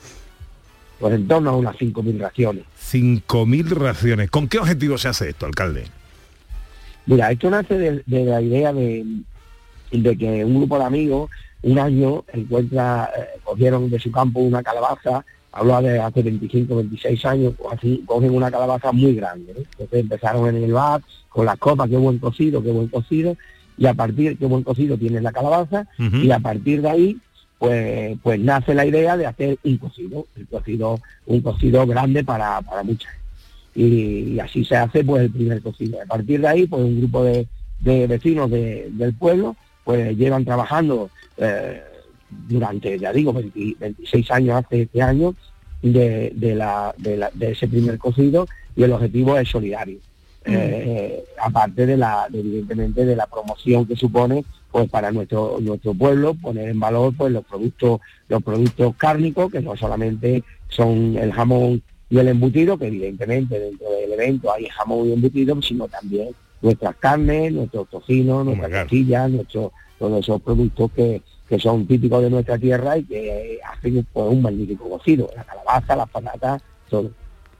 pues 0.98 1.14
en 1.14 1.28
torno 1.28 1.50
a 1.50 1.56
unas 1.56 1.76
5.000 1.76 2.18
raciones 2.18 2.64
5.000 2.90 3.68
raciones. 3.70 4.30
¿Con 4.30 4.48
qué 4.48 4.58
objetivo 4.58 4.96
se 4.98 5.08
hace 5.08 5.28
esto, 5.28 5.46
alcalde? 5.46 5.84
Mira, 7.06 7.30
esto 7.30 7.50
nace 7.50 7.76
de, 7.78 8.02
de 8.06 8.25
la 8.25 8.40
idea 8.40 8.72
de, 8.72 9.04
de 9.92 10.16
que 10.16 10.44
un 10.44 10.56
grupo 10.56 10.78
de 10.78 10.84
amigos 10.84 11.30
un 11.66 11.78
año 11.78 12.25
encuentra, 12.32 13.11
eh, 13.16 13.40
cogieron 13.44 13.90
de 13.90 13.99
su 13.99 14.11
campo 14.12 14.40
una 14.40 14.62
calabaza, 14.62 15.25
hablo 15.52 15.80
de 15.82 15.99
hace 16.00 16.23
25, 16.23 16.76
26 16.76 17.25
años, 17.25 17.54
pues 17.58 17.76
así, 17.78 18.02
cogen 18.06 18.30
una 18.35 18.50
calabaza 18.50 18.92
muy 18.92 19.14
grande. 19.14 19.52
Entonces 19.56 20.00
empezaron 20.00 20.49
en 20.54 20.62
el 20.62 20.73
bar 20.73 21.00
con 21.28 21.44
las 21.46 21.58
copas, 21.58 21.88
qué 21.90 21.96
buen 21.96 22.18
cocido, 22.18 22.62
qué 22.62 22.70
buen 22.70 22.88
cocido, 22.88 23.37
y 23.78 23.87
a 23.87 23.94
partir, 23.94 24.38
qué 24.38 24.46
buen 24.46 24.62
cocido 24.62 24.96
tiene 24.96 25.20
la 25.20 25.32
calabaza, 25.32 25.87
y 26.25 26.30
a 26.30 26.38
partir 26.38 26.82
de 26.82 26.88
ahí 26.90 27.16
pues 27.58 28.16
pues 28.23 28.38
nace 28.38 28.75
la 28.75 28.85
idea 28.87 29.16
de 29.16 29.26
hacer 29.26 29.58
un 29.64 29.78
cocido, 29.78 30.26
el 30.37 30.46
cocido, 30.46 31.00
un 31.26 31.40
cocido 31.40 31.87
grande 31.87 32.23
para, 32.23 32.61
para 32.62 32.82
mucha 32.82 33.08
gente. 33.08 33.25
Y, 33.75 34.35
y 34.35 34.40
así 34.40 34.64
se 34.64 34.76
hace 34.76 35.02
pues 35.04 35.23
el 35.23 35.30
primer 35.30 35.62
cocido. 35.62 35.99
A 36.02 36.06
partir 36.06 36.40
de 36.40 36.49
ahí, 36.49 36.66
pues 36.66 36.82
un 36.82 36.99
grupo 37.00 37.25
de, 37.25 37.46
de 37.80 38.06
vecinos 38.06 38.50
de- 38.50 38.88
del 38.92 39.14
pueblo 39.14 39.56
pues 39.87 40.16
llevan 40.19 40.45
trabajando 40.45 41.09
eh, 41.38 41.81
durante, 42.49 42.99
ya 42.99 43.12
digo, 43.12 43.33
20 43.33 43.76
26 43.78 44.31
años 44.33 44.57
hace 44.64 44.83
este 44.83 45.00
año 45.00 45.33
de, 45.81 46.33
de 46.35 46.55
la, 46.57 46.93
de, 46.99 47.16
la- 47.16 47.31
de 47.33 47.52
ese 47.52 47.69
primer 47.69 47.97
cocido 47.97 48.49
y 48.75 48.83
el 48.83 48.93
objetivo 48.93 49.38
es 49.38 49.49
solidario. 49.49 49.99
Eh, 50.49 51.25
aparte 51.43 51.87
de 51.87 51.97
la, 51.97 52.26
de, 52.28 52.40
evidentemente, 52.40 53.05
de 53.05 53.16
la 53.16 53.26
promoción 53.26 53.87
que 53.87 53.97
supone 53.97 54.45
pues 54.73 54.88
para 54.90 55.11
nuestro 55.12 55.59
nuestro 55.61 55.95
pueblo 55.95 56.35
poner 56.35 56.69
en 56.69 56.78
valor 56.81 57.12
pues 57.16 57.33
los 57.33 57.45
productos 57.45 58.00
los 58.28 58.43
productos 58.43 58.95
cárnicos 58.97 59.50
que 59.50 59.61
no 59.61 59.76
solamente 59.76 60.43
son 60.69 61.16
el 61.16 61.33
jamón 61.33 61.83
y 62.11 62.19
el 62.19 62.28
embutido 62.28 62.76
que 62.78 62.87
evidentemente 62.88 63.59
dentro 63.59 63.90
del 63.90 64.12
evento 64.12 64.52
hay 64.52 64.66
jamón 64.66 65.09
y 65.09 65.12
embutido 65.14 65.61
sino 65.62 65.88
también 65.88 66.28
nuestras 66.62 66.96
carnes 66.96 67.52
nuestros 67.52 67.88
tocinos 67.90 68.44
nuestras 68.44 68.70
God. 68.70 68.78
costillas 68.80 69.30
nuestros 69.30 69.72
todos 69.98 70.20
esos 70.20 70.42
productos 70.42 70.90
que, 70.92 71.22
que 71.48 71.58
son 71.58 71.86
típicos 71.86 72.22
de 72.22 72.30
nuestra 72.30 72.58
tierra 72.58 72.98
y 72.98 73.04
que 73.04 73.54
eh, 73.54 73.58
hacen 73.64 74.06
pues, 74.12 74.26
un 74.30 74.42
magnífico 74.42 74.88
cocido 74.88 75.30
la 75.36 75.44
calabaza 75.44 75.96
las 75.96 76.08
patatas 76.10 76.62
todo 76.90 77.10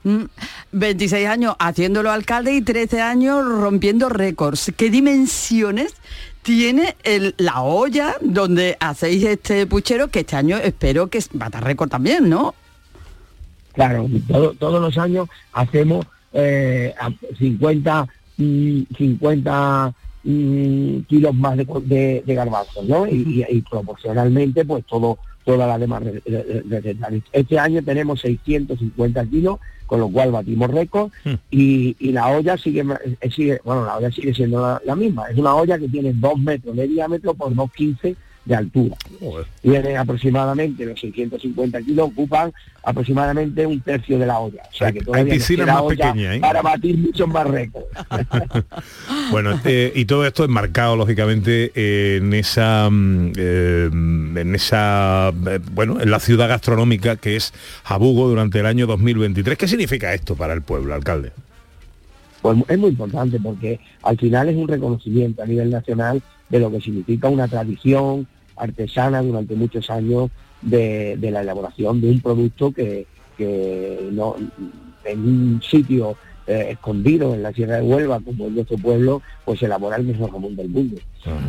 Mm, 0.03 0.25
26 0.71 1.27
años 1.27 1.55
haciéndolo 1.59 2.11
alcalde 2.11 2.53
y 2.53 2.61
13 2.61 3.01
años 3.01 3.43
rompiendo 3.45 4.07
récords. 4.07 4.71
¿Qué 4.77 4.89
dimensiones 4.89 5.95
tiene 6.43 6.95
el- 7.03 7.33
la 7.37 7.61
olla 7.61 8.15
donde 8.21 8.77
hacéis 8.79 9.25
este 9.25 9.65
puchero 9.65 10.07
que 10.09 10.19
este 10.19 10.37
año 10.37 10.57
espero 10.59 11.07
que 11.07 11.19
va 11.41 11.47
a 11.47 11.49
dar 11.49 11.63
récord 11.65 11.89
también, 11.89 12.29
¿no? 12.29 12.53
Claro, 13.73 14.07
todo- 14.27 14.53
todos 14.53 14.81
los 14.81 14.97
años 14.97 15.27
hacemos 15.51 16.05
eh, 16.33 16.93
a- 16.99 17.09
50, 17.39 18.03
mm, 18.03 18.07
50 18.37 19.93
mm, 20.23 20.97
kilos 21.07 21.35
más 21.35 21.57
de, 21.57 21.65
de, 21.85 22.23
de 22.25 22.35
garbanzos, 22.35 22.85
¿no? 22.85 23.07
Y, 23.07 23.45
y- 23.49 23.57
y 23.57 23.61
proporcionalmente, 23.61 24.65
pues 24.65 24.85
todo 24.85 25.17
re- 25.99 26.21
re- 26.25 26.41
re- 26.45 26.63
recetas. 26.69 27.13
Este 27.31 27.57
año 27.59 27.81
tenemos 27.83 28.19
650 28.21 29.25
kilos, 29.27 29.59
con 29.85 30.01
lo 30.01 30.09
cual 30.09 30.31
batimos 30.33 30.69
récord 30.69 31.09
y, 31.49 31.95
y 31.99 32.11
la 32.11 32.27
olla 32.27 32.57
sigue, 32.57 32.83
eh, 33.21 33.29
sigue, 33.31 33.61
bueno, 33.63 33.85
la 33.85 33.95
olla 33.97 34.11
sigue 34.11 34.33
siendo 34.33 34.59
la, 34.59 34.81
la 34.85 34.95
misma. 34.97 35.27
Es 35.29 35.37
una 35.37 35.55
olla 35.55 35.79
que 35.79 35.87
tiene 35.87 36.11
2 36.13 36.37
metros 36.39 36.75
de 36.75 36.87
diámetro 36.89 37.33
por 37.33 37.53
2,15 37.53 38.15
de 38.47 38.55
altura. 38.55 38.95
Tiene 39.61 39.97
aproximadamente 39.97 40.85
los 40.85 40.99
650 40.99 41.81
kilos, 41.81 42.07
ocupan 42.07 42.53
aproximadamente 42.81 43.65
un 43.65 43.81
tercio 43.81 44.17
de 44.17 44.25
la 44.25 44.39
olla. 44.39 44.61
O 44.71 44.73
sea 44.73 44.87
Hay- 44.87 44.93
que 44.93 44.99
hay 44.99 45.05
todavía 45.05 45.33
nos 45.33 45.33
piscinas 45.33 45.67
más 45.67 45.83
pequeñas, 45.83 46.35
¿eh? 46.35 46.39
Para 46.39 46.61
batir 46.61 46.97
muchos 46.97 47.27
más 47.27 47.47
récords. 47.47 47.87
Bueno, 49.31 49.59
eh, 49.65 49.91
y 49.93 50.05
todo 50.05 50.25
esto 50.25 50.45
enmarcado, 50.45 50.95
lógicamente, 50.95 51.71
eh, 51.75 52.17
en 52.21 52.33
esa, 52.33 52.89
mm, 52.89 53.33
eh, 53.35 53.89
en 53.91 54.55
esa, 54.55 55.29
eh, 55.47 55.59
bueno, 55.73 55.99
en 55.99 56.09
la 56.09 56.19
ciudad 56.21 56.47
gastronómica 56.47 57.17
que 57.17 57.35
es 57.35 57.53
Jabugo 57.83 58.29
durante 58.29 58.59
el 58.61 58.65
año 58.65 58.87
2023. 58.87 59.57
¿Qué 59.57 59.67
significa 59.67 60.13
esto 60.13 60.35
para 60.35 60.53
el 60.53 60.61
pueblo, 60.61 60.93
alcalde? 60.93 61.33
Pues 62.41 62.57
es 62.69 62.77
muy 62.77 62.91
importante 62.91 63.37
porque 63.41 63.81
al 64.03 64.17
final 64.17 64.47
es 64.47 64.55
un 64.55 64.69
reconocimiento 64.69 65.43
a 65.43 65.45
nivel 65.45 65.69
nacional 65.71 66.21
de 66.49 66.59
lo 66.59 66.71
que 66.71 66.79
significa 66.79 67.27
una 67.27 67.49
tradición 67.49 68.25
artesana 68.57 69.21
durante 69.21 69.55
muchos 69.55 69.89
años 69.89 70.29
de, 70.61 71.17
de 71.17 71.31
la 71.31 71.41
elaboración 71.41 72.01
de 72.01 72.09
un 72.09 72.21
producto 72.21 72.71
que, 72.71 73.05
que 73.37 74.09
no, 74.11 74.35
en 75.05 75.19
un 75.19 75.61
sitio 75.61 76.17
eh, 76.47 76.69
escondido 76.71 77.33
en 77.33 77.43
la 77.43 77.51
Sierra 77.53 77.75
de 77.75 77.81
Huelva, 77.81 78.19
como 78.19 78.47
en 78.47 78.55
nuestro 78.55 78.77
pueblo, 78.77 79.21
pues 79.45 79.61
elabora 79.61 79.97
el 79.97 80.05
mejor 80.05 80.31
jamón 80.31 80.55
del 80.55 80.69
mundo. 80.69 80.97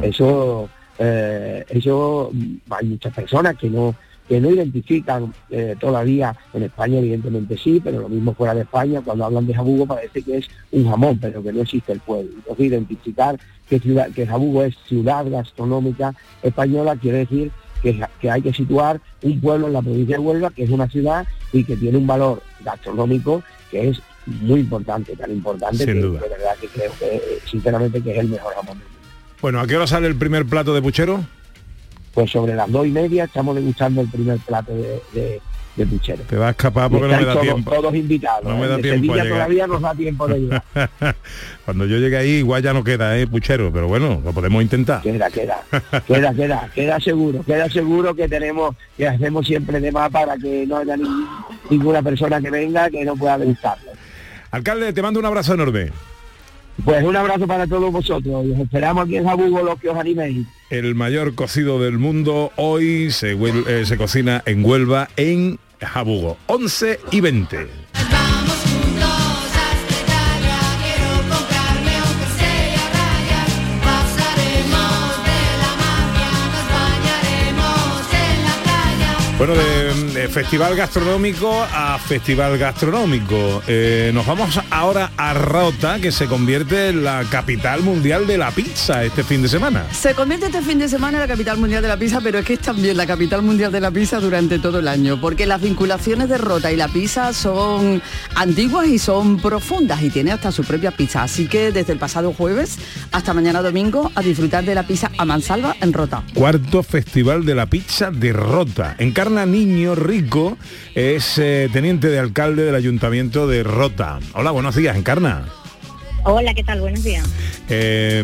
Eso, 0.03 0.69
eh, 0.99 1.65
eso 1.69 2.31
hay 2.71 2.87
muchas 2.87 3.15
personas 3.15 3.57
que 3.57 3.71
no 3.71 3.95
que 4.29 4.41
no 4.41 4.51
identifican 4.51 5.33
eh, 5.51 5.75
todavía 5.81 6.37
en 6.53 6.65
España 6.65 6.99
evidentemente 6.99 7.57
sí, 7.57 7.81
pero 7.83 8.01
lo 8.01 8.09
mismo 8.09 8.35
fuera 8.35 8.55
de 8.55 8.63
España, 8.63 9.01
cuando 9.01 9.25
hablan 9.25 9.47
de 9.47 9.55
jabugo 9.55 9.87
parece 9.87 10.23
que 10.23 10.39
es 10.39 10.49
un 10.71 10.89
jamón, 10.89 11.19
pero 11.19 11.43
que 11.43 11.53
no 11.53 11.63
existe 11.63 11.93
el 11.93 12.01
pueblo. 12.01 12.31
Entonces 12.37 12.67
identificar 12.67 13.39
que, 13.69 13.79
ciudad, 13.81 14.11
que 14.11 14.27
jabugo 14.27 14.63
es 14.65 14.77
ciudad 14.87 15.29
gastronómica 15.29 16.15
española 16.43 16.97
quiere 16.97 17.19
decir 17.19 17.51
que, 17.83 18.05
que 18.21 18.31
hay 18.31 18.43
que 18.43 18.53
situar 18.53 19.01
un 19.23 19.41
pueblo 19.41 19.69
en 19.69 19.73
la 19.73 19.83
provincia 19.83 20.17
de 20.17 20.23
Huelva, 20.23 20.51
que 20.51 20.65
es 20.65 20.71
una 20.71 20.89
ciudad 20.89 21.27
y 21.53 21.65
que 21.65 21.77
tiene 21.77 21.97
un 21.97 22.07
valor 22.07 22.43
gastronómico 22.65 23.43
que 23.71 23.89
es 23.89 24.03
muy 24.27 24.61
importante, 24.61 25.17
tan 25.17 25.31
importante 25.31 25.79
Sin 25.79 25.87
que 25.87 26.01
duda. 26.01 26.21
de 26.21 26.29
verdad 26.29 26.57
que 26.61 26.69
creo 26.69 26.93
que 26.99 27.39
sinceramente 27.47 28.03
que 28.03 28.13
es 28.13 28.19
el 28.19 28.29
mejor 28.29 28.55
jamón. 28.55 28.79
Bueno, 29.41 29.61
¿a 29.61 29.67
qué 29.67 29.77
hora 29.77 29.87
sale 29.87 30.09
el 30.09 30.17
primer 30.17 30.45
plato 30.45 30.75
de 30.75 30.83
puchero? 30.83 31.25
Pues 32.15 32.31
sobre 32.31 32.55
las 32.55 32.71
dos 32.71 32.87
y 32.87 32.91
media 32.91 33.25
estamos 33.25 33.55
degustando 33.55 34.01
el 34.01 34.09
primer 34.09 34.39
plato 34.39 34.73
de, 34.75 35.01
de, 35.13 35.41
de 35.77 35.87
puchero. 35.87 36.23
Te 36.25 36.37
va 36.37 36.49
a 36.49 36.51
escapar 36.51 36.91
porque 36.91 37.07
no 37.07 37.17
me 37.17 37.25
da 37.25 37.33
todos, 37.35 37.45
tiempo. 37.45 37.71
todos 37.71 37.95
invitados. 37.95 38.45
No 38.45 38.57
me 38.59 38.65
¿eh? 38.65 38.69
da 38.69 38.77
De 38.77 38.83
tiempo 38.83 39.13
Sevilla 39.15 39.29
todavía 39.29 39.67
nos 39.67 39.81
da 39.81 39.95
tiempo 39.95 40.27
de 40.27 40.41
llegar. 40.41 40.63
Cuando 41.65 41.87
yo 41.87 41.99
llegue 41.99 42.17
ahí 42.17 42.31
igual 42.39 42.63
ya 42.63 42.73
no 42.73 42.83
queda, 42.83 43.17
¿eh, 43.19 43.27
puchero? 43.27 43.71
Pero 43.73 43.87
bueno, 43.89 44.21
lo 44.25 44.33
podemos 44.33 44.63
intentar. 44.63 45.03
Queda, 45.03 45.31
queda, 45.31 45.63
queda, 46.07 46.35
queda, 46.35 46.71
queda 46.75 46.99
seguro, 47.01 47.43
queda 47.45 47.69
seguro 47.71 48.15
que 48.15 48.29
tenemos, 48.29 48.75
que 48.97 49.07
hacemos 49.07 49.47
siempre 49.47 49.79
de 49.81 49.93
más 49.93 50.11
para 50.11 50.37
que 50.37 50.67
no 50.67 50.79
haya 50.79 50.97
ni- 50.97 51.27
ninguna 51.71 52.03
persona 52.03 52.41
que 52.41 52.51
venga 52.51 52.91
que 52.91 53.05
no 53.05 53.15
pueda 53.15 53.39
degustarlo. 53.39 53.93
Alcalde, 54.51 54.93
te 54.93 55.03
mando 55.03 55.21
un 55.21 55.27
abrazo 55.27 55.55
enorme. 55.55 55.91
Pues 56.85 57.03
un 57.05 57.17
abrazo 57.17 57.47
para 57.47 57.67
todos 57.67 57.93
vosotros 57.93 58.47
y 58.47 58.53
os 58.53 58.61
esperamos 58.61 59.05
aquí 59.05 59.17
en 59.17 59.25
Jabugo 59.25 59.63
los 59.63 59.79
que 59.81 59.89
os 59.91 59.97
animéis. 59.99 60.47
El 60.71 60.95
mayor 60.95 61.35
cocido 61.35 61.81
del 61.83 61.99
mundo 61.99 62.53
hoy 62.57 63.11
se, 63.11 63.37
huel- 63.37 63.67
eh, 63.67 63.85
se 63.85 63.97
cocina 63.97 64.43
en 64.47 64.65
Huelva, 64.65 65.09
en 65.17 65.59
Jabugo. 65.81 66.37
11 66.47 67.01
y 67.11 67.21
20. 67.21 67.67
Bueno, 79.39 79.55
de, 79.55 79.88
de 79.95 80.29
festival 80.29 80.77
gastronómico 80.77 81.51
a 81.73 81.99
festival 81.99 82.59
gastronómico. 82.59 83.63
Eh, 83.67 84.11
nos 84.13 84.27
vamos 84.27 84.61
ahora 84.71 85.13
a 85.17 85.33
Rota, 85.33 85.99
que 85.99 86.13
se 86.13 86.27
convierte 86.27 86.89
en 86.89 87.05
la 87.05 87.25
capital 87.31 87.83
mundial 87.83 88.27
de 88.27 88.37
la 88.37 88.51
pizza 88.51 89.03
este 89.03 89.25
fin 89.25 89.41
de 89.41 89.49
semana. 89.49 89.87
Se 89.93 90.15
convierte 90.15 90.47
este 90.47 90.61
fin 90.61 90.79
de 90.79 90.89
semana 90.89 91.17
en 91.19 91.23
la 91.23 91.29
capital 91.29 91.57
mundial 91.57 91.81
de 91.81 91.89
la 91.89 91.97
pizza, 91.97 92.21
pero 92.21 92.39
es 92.39 92.45
que 92.45 92.55
es 92.55 92.61
también 92.61 92.97
la 92.97 93.07
capital 93.07 93.41
mundial 93.41 93.73
de 93.73 93.81
la 93.81 93.91
pizza 93.91 94.21
durante 94.21 94.59
todo 94.59 94.81
el 94.81 94.89
año, 94.89 95.21
porque 95.21 95.47
las 95.47 95.63
vinculaciones 95.63 96.29
de 96.29 96.37
Rota 96.37 96.71
y 96.71 96.77
la 96.77 96.89
pizza 96.89 97.33
son 97.33 98.03
antiguas 98.35 98.89
y 98.89 98.99
son 98.99 99.39
profundas 99.39 100.03
y 100.03 100.11
tiene 100.11 100.33
hasta 100.33 100.53
su 100.53 100.65
propia 100.65 100.91
pizza. 100.91 101.23
Así 101.23 101.47
que 101.47 101.73
desde 101.73 101.93
el 101.93 101.99
pasado 101.99 102.35
jueves 102.35 102.79
hasta 103.11 103.33
mañana 103.33 103.63
domingo 103.63 104.13
a 104.15 104.21
disfrutar 104.21 104.65
de 104.65 104.75
la 104.75 104.87
pizza 104.87 105.11
a 105.17 105.25
mansalva 105.25 105.77
en 105.81 105.93
Rota. 105.95 106.23
Cuarto 106.35 106.83
Festival 106.83 107.45
de 107.47 107.55
la 107.55 107.67
Pizza 107.67 108.11
de 108.11 108.33
Rota. 108.33 108.97
Encarna 108.99 109.47
Rico, 109.95 110.57
es 110.95 111.39
eh, 111.39 111.69
teniente 111.73 112.09
de 112.09 112.19
alcalde 112.19 112.65
del 112.65 112.75
Ayuntamiento 112.75 113.47
de 113.47 113.63
Rota. 113.63 114.19
Hola, 114.35 114.51
buenos 114.51 114.75
días, 114.77 114.97
Encarna. 114.97 115.47
Hola, 116.25 116.53
¿qué 116.55 116.65
tal? 116.65 116.81
Buenos 116.81 117.03
días. 117.05 117.27
Eh, 117.69 118.23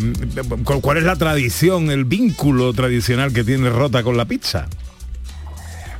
¿cu- 0.64 0.80
¿Cuál 0.80 0.98
es 0.98 1.04
la 1.04 1.16
tradición, 1.16 1.90
el 1.90 2.04
vínculo 2.04 2.72
tradicional 2.72 3.32
que 3.32 3.44
tiene 3.44 3.70
Rota 3.70 4.02
con 4.02 4.16
la 4.16 4.24
pizza? 4.24 4.66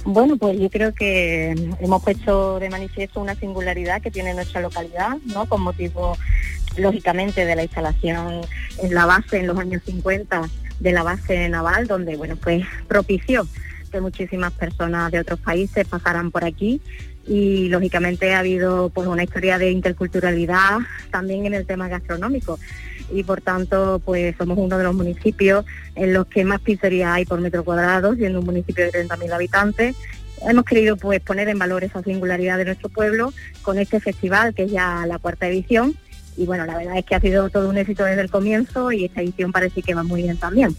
Bueno, 0.05 0.37
pues 0.37 0.59
yo 0.61 0.69
creo 0.69 0.93
que 0.95 1.55
hemos 1.81 2.03
puesto 2.03 2.59
de 2.61 2.69
manifiesto 2.69 3.21
una 3.21 3.35
singularidad 3.37 4.03
que 4.03 4.11
tiene 4.11 4.35
nuestra 4.35 4.61
localidad, 4.61 5.17
¿no? 5.25 5.47
Con 5.47 5.63
motivo, 5.63 6.19
lógicamente, 6.77 7.47
de 7.47 7.57
la 7.57 7.63
instalación 7.63 8.43
en 8.83 8.95
la 8.95 9.07
base 9.07 9.39
en 9.39 9.47
los 9.47 9.59
años 9.59 9.81
50 9.87 10.43
de 10.81 10.93
la 10.93 11.03
base 11.05 11.49
naval, 11.49 11.87
donde, 11.87 12.17
bueno, 12.17 12.37
pues 12.37 12.65
propició 12.87 13.47
muchísimas 14.01 14.53
personas 14.53 15.11
de 15.13 15.21
otros 15.21 15.41
países 15.41 15.87
pasaran 15.87 16.31
por 16.31 16.45
aquí 16.45 16.81
y 17.27 17.69
lógicamente 17.69 18.35
ha 18.35 18.41
habido 18.41 18.91
pues 18.91 19.09
una 19.09 19.25
historia 19.25 19.59
de 19.59 19.71
interculturalidad 19.71 20.79
también 21.11 21.47
en 21.47 21.55
el 21.55 21.67
tema 21.67 21.89
gastronómico 21.89 22.59
y 23.11 23.23
por 23.23 23.41
tanto 23.41 24.01
pues 24.05 24.35
somos 24.37 24.59
uno 24.59 24.79
de 24.79 24.85
los 24.85 24.95
municipios 24.95 25.65
en 25.95 26.13
los 26.13 26.27
que 26.27 26.45
más 26.45 26.61
pizzerías 26.61 27.13
hay 27.13 27.25
por 27.25 27.41
metro 27.41 27.65
cuadrado, 27.65 28.15
siendo 28.15 28.41
un 28.41 28.47
municipio 28.47 28.85
de 28.85 29.07
30.000 29.07 29.33
habitantes. 29.33 29.97
Hemos 30.47 30.65
querido 30.65 30.97
pues 30.97 31.21
poner 31.21 31.49
en 31.49 31.59
valor 31.59 31.85
esa 31.85 32.03
singularidad 32.03 32.59
de 32.59 32.67
nuestro 32.67 32.89
pueblo 32.89 33.33
con 33.63 33.79
este 33.79 34.01
festival 34.01 34.55
que 34.55 34.65
es 34.65 34.71
ya 34.71 35.07
la 35.07 35.19
cuarta 35.19 35.47
edición 35.49 35.97
y 36.37 36.47
bueno, 36.47 36.67
la 36.67 36.77
verdad 36.77 36.99
es 36.99 37.05
que 37.05 37.15
ha 37.15 37.21
sido 37.21 37.49
todo 37.49 37.69
un 37.69 37.79
éxito 37.79 38.05
desde 38.05 38.23
el 38.23 38.31
comienzo 38.31 38.91
y 38.93 39.05
esta 39.05 39.23
edición 39.23 39.53
parece 39.53 39.83
que 39.83 39.95
va 39.95 40.03
muy 40.03 40.23
bien 40.23 40.37
también. 40.37 40.75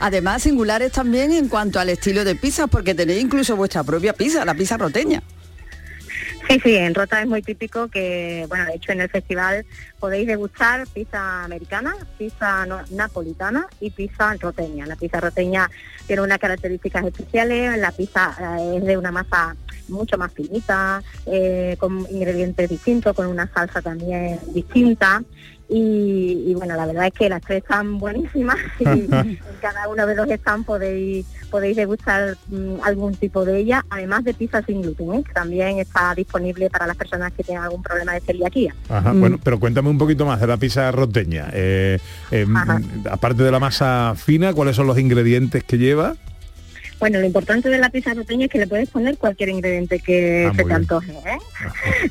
Además, 0.00 0.42
singulares 0.42 0.92
también 0.92 1.32
en 1.32 1.48
cuanto 1.48 1.80
al 1.80 1.88
estilo 1.88 2.24
de 2.24 2.34
pizza, 2.34 2.66
porque 2.66 2.94
tenéis 2.94 3.22
incluso 3.22 3.56
vuestra 3.56 3.84
propia 3.84 4.12
pizza, 4.12 4.44
la 4.44 4.54
pizza 4.54 4.76
roteña. 4.76 5.22
Sí, 6.50 6.58
sí, 6.64 6.74
en 6.74 6.96
Rota 6.96 7.22
es 7.22 7.28
muy 7.28 7.42
típico 7.42 7.86
que, 7.86 8.44
bueno, 8.48 8.64
de 8.64 8.74
hecho 8.74 8.90
en 8.90 9.00
el 9.00 9.08
festival 9.08 9.64
podéis 10.00 10.26
degustar 10.26 10.84
pizza 10.88 11.44
americana, 11.44 11.94
pizza 12.18 12.66
napolitana 12.90 13.68
y 13.78 13.90
pizza 13.90 14.34
roteña. 14.34 14.84
La 14.84 14.96
pizza 14.96 15.20
roteña 15.20 15.70
tiene 16.08 16.22
unas 16.22 16.38
características 16.38 17.04
especiales, 17.04 17.78
la 17.78 17.92
pizza 17.92 18.36
eh, 18.58 18.78
es 18.78 18.84
de 18.84 18.98
una 18.98 19.12
masa 19.12 19.54
mucho 19.86 20.18
más 20.18 20.32
finita, 20.32 21.00
eh, 21.26 21.76
con 21.78 22.04
ingredientes 22.10 22.68
distintos, 22.68 23.14
con 23.14 23.28
una 23.28 23.46
salsa 23.46 23.80
también 23.80 24.40
distinta. 24.52 25.22
Y, 25.70 26.44
y, 26.48 26.54
bueno, 26.54 26.74
la 26.74 26.84
verdad 26.84 27.06
es 27.06 27.12
que 27.12 27.28
las 27.28 27.40
tres 27.42 27.62
están 27.62 27.98
buenísimas 27.98 28.56
y 28.80 28.84
en 28.84 29.38
cada 29.60 29.88
uno 29.88 30.04
de 30.04 30.16
los 30.16 30.28
stands 30.28 30.66
podéis, 30.66 31.26
podéis 31.48 31.76
degustar 31.76 32.36
mm, 32.48 32.80
algún 32.82 33.14
tipo 33.14 33.44
de 33.44 33.58
ella, 33.58 33.84
además 33.88 34.24
de 34.24 34.34
pizza 34.34 34.62
sin 34.62 34.82
gluten, 34.82 35.14
¿eh? 35.14 35.22
que 35.24 35.32
también 35.32 35.78
está 35.78 36.14
disponible 36.14 36.68
para 36.70 36.88
las 36.88 36.96
personas 36.96 37.32
que 37.32 37.44
tienen 37.44 37.62
algún 37.62 37.82
problema 37.82 38.14
de 38.14 38.20
celiaquía. 38.20 38.74
Ajá, 38.88 39.12
Bueno, 39.12 39.38
pero 39.42 39.60
cuéntame 39.60 39.90
un 39.90 39.98
poquito 39.98 40.26
más 40.26 40.40
de 40.40 40.46
la 40.48 40.56
pizza 40.56 40.90
roteña. 40.90 41.50
Eh, 41.52 41.98
eh, 42.32 42.46
aparte 43.08 43.42
de 43.42 43.50
la 43.50 43.60
masa 43.60 44.14
fina, 44.16 44.52
¿cuáles 44.52 44.74
son 44.74 44.88
los 44.88 44.98
ingredientes 44.98 45.62
que 45.62 45.78
lleva? 45.78 46.16
Bueno, 47.00 47.18
lo 47.18 47.24
importante 47.24 47.70
de 47.70 47.78
la 47.78 47.88
pizza 47.88 48.12
roteña 48.12 48.44
es 48.44 48.50
que 48.52 48.58
le 48.58 48.66
puedes 48.66 48.90
poner 48.90 49.16
cualquier 49.16 49.48
ingrediente 49.48 49.98
que 50.00 50.48
Ah, 50.50 50.54
se 50.54 50.64
te 50.64 50.72
antoje. 50.74 51.12
¿eh? 51.12 51.38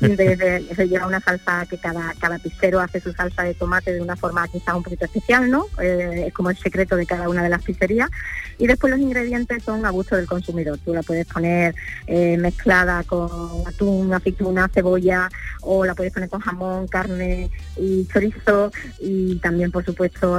Desde- 0.00 0.74
se 0.74 0.88
lleva 0.88 1.06
una 1.06 1.20
salsa 1.20 1.64
que 1.70 1.78
cada, 1.78 2.12
cada 2.20 2.38
pizzero 2.40 2.80
hace 2.80 3.00
su 3.00 3.12
salsa 3.12 3.44
de 3.44 3.54
tomate 3.54 3.92
de 3.92 4.02
una 4.02 4.16
forma 4.16 4.46
quizá 4.48 4.74
un 4.74 4.82
poquito 4.82 5.04
especial, 5.04 5.48
¿no? 5.48 5.66
Eh, 5.80 6.24
es 6.26 6.32
como 6.34 6.50
el 6.50 6.56
secreto 6.58 6.96
de 6.96 7.06
cada 7.06 7.28
una 7.28 7.42
de 7.42 7.48
las 7.48 7.62
pizzerías. 7.62 8.10
Y 8.58 8.66
después 8.66 8.90
los 8.90 9.00
ingredientes 9.00 9.62
son 9.62 9.86
a 9.86 9.90
gusto 9.90 10.16
del 10.16 10.26
consumidor. 10.26 10.76
Tú 10.84 10.92
la 10.92 11.02
puedes 11.02 11.26
poner 11.26 11.74
eh, 12.08 12.36
mezclada 12.36 13.04
con 13.04 13.30
atún, 13.66 14.12
aceituna, 14.12 14.68
cebolla, 14.74 15.30
o 15.62 15.84
la 15.84 15.94
puedes 15.94 16.12
poner 16.12 16.28
con 16.28 16.40
jamón, 16.40 16.88
carne 16.88 17.48
y 17.76 18.06
chorizo. 18.12 18.72
Y 18.98 19.36
también, 19.38 19.70
por 19.70 19.84
supuesto, 19.84 20.36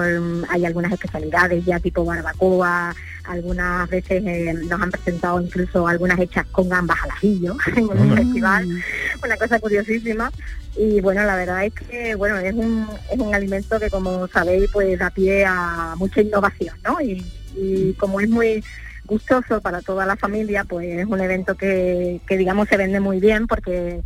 hay 0.50 0.66
algunas 0.66 0.92
especialidades 0.92 1.64
ya 1.66 1.80
tipo 1.80 2.04
barbacoa. 2.04 2.94
Algunas 3.26 3.90
veces 3.90 4.24
eh, 4.26 4.54
nos 4.54 4.82
han 4.82 4.92
presentado 4.92 5.40
incluso 5.40 5.88
algunas 5.88 6.20
hechas 6.20 6.46
con 6.52 6.70
gambas 6.70 6.98
al 7.04 7.12
ajillo 7.12 7.56
en 7.76 7.84
el 7.84 7.92
Anda. 7.92 8.16
festival. 8.18 8.84
Una 9.24 9.38
cosa 9.38 9.60
curiosísima. 9.60 10.32
Y 10.78 11.02
bueno, 11.02 11.24
la 11.24 11.36
verdad 11.36 11.66
es 11.66 11.74
que 11.74 12.16
bueno 12.16 12.38
es 12.38 12.54
un, 12.54 12.88
es 13.12 13.20
un 13.20 13.36
alimento 13.36 13.80
que 13.80 13.90
como 13.90 14.28
sabéis 14.28 14.70
pues 14.72 14.98
da 14.98 15.10
pie 15.10 15.46
a 15.46 15.96
mucha 15.98 16.22
innovación, 16.22 16.76
¿no? 16.84 17.02
Y, 17.02 17.26
y 17.56 17.94
como 17.94 18.22
es 18.22 18.30
muy 18.30 18.64
gustoso 19.06 19.60
para 19.62 19.82
toda 19.82 20.06
la 20.06 20.16
familia, 20.16 20.64
pues 20.64 20.88
es 20.88 21.06
un 21.06 21.20
evento 21.20 21.56
que, 21.56 22.22
que 22.26 22.38
digamos 22.38 22.70
se 22.70 22.78
vende 22.78 23.00
muy 23.00 23.20
bien 23.20 23.48
porque 23.48 24.02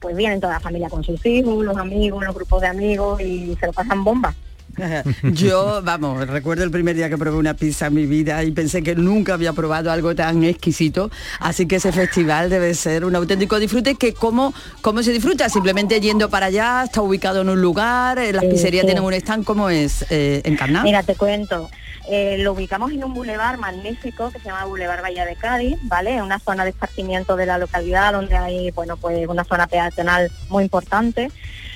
pues 0.00 0.16
vienen 0.16 0.40
toda 0.40 0.54
la 0.54 0.60
familia 0.60 0.88
con 0.88 1.04
sus 1.04 1.24
hijos, 1.24 1.64
los 1.64 1.76
amigos, 1.76 2.24
los 2.24 2.34
grupos 2.34 2.60
de 2.60 2.68
amigos 2.68 3.20
y 3.20 3.56
se 3.58 3.66
lo 3.66 3.72
pasan 3.72 4.04
bomba. 4.04 4.34
Yo, 5.22 5.82
vamos, 5.82 6.26
recuerdo 6.28 6.64
el 6.64 6.70
primer 6.70 6.96
día 6.96 7.08
que 7.08 7.18
probé 7.18 7.36
una 7.36 7.54
pizza 7.54 7.86
en 7.86 7.94
mi 7.94 8.06
vida 8.06 8.42
y 8.42 8.50
pensé 8.52 8.82
que 8.82 8.94
nunca 8.94 9.34
había 9.34 9.52
probado 9.52 9.90
algo 9.90 10.14
tan 10.14 10.44
exquisito, 10.44 11.10
así 11.40 11.66
que 11.66 11.76
ese 11.76 11.92
festival 11.92 12.50
debe 12.50 12.74
ser 12.74 13.04
un 13.04 13.14
auténtico 13.14 13.58
disfrute 13.58 13.94
que 13.96 14.14
cómo, 14.14 14.54
cómo 14.80 15.02
se 15.02 15.12
disfruta, 15.12 15.48
simplemente 15.48 16.00
yendo 16.00 16.30
para 16.30 16.46
allá, 16.46 16.84
está 16.84 17.02
ubicado 17.02 17.42
en 17.42 17.48
un 17.48 17.60
lugar, 17.60 18.18
eh, 18.18 18.32
las 18.32 18.44
pizzerías 18.44 18.82
sí. 18.82 18.86
tienen 18.86 19.04
un 19.04 19.14
stand, 19.14 19.44
¿cómo 19.44 19.68
es 19.68 20.06
eh, 20.10 20.42
en 20.44 20.56
Carná? 20.56 20.82
Mira, 20.82 21.02
te 21.02 21.14
cuento. 21.14 21.70
Eh, 22.08 22.38
lo 22.38 22.52
ubicamos 22.52 22.90
en 22.90 23.04
un 23.04 23.14
bulevar 23.14 23.58
magnífico 23.58 24.30
que 24.30 24.40
se 24.40 24.46
llama 24.46 24.64
Boulevard 24.64 25.02
Bahía 25.02 25.24
de 25.24 25.36
Cádiz, 25.36 25.76
¿vale? 25.82 26.20
Una 26.20 26.40
zona 26.40 26.64
de 26.64 26.70
esparcimiento 26.70 27.36
de 27.36 27.46
la 27.46 27.58
localidad 27.58 28.12
donde 28.12 28.36
hay, 28.36 28.70
bueno, 28.72 28.96
pues 28.96 29.28
una 29.28 29.44
zona 29.44 29.68
peatonal 29.68 30.30
muy 30.48 30.64
importante. 30.64 31.30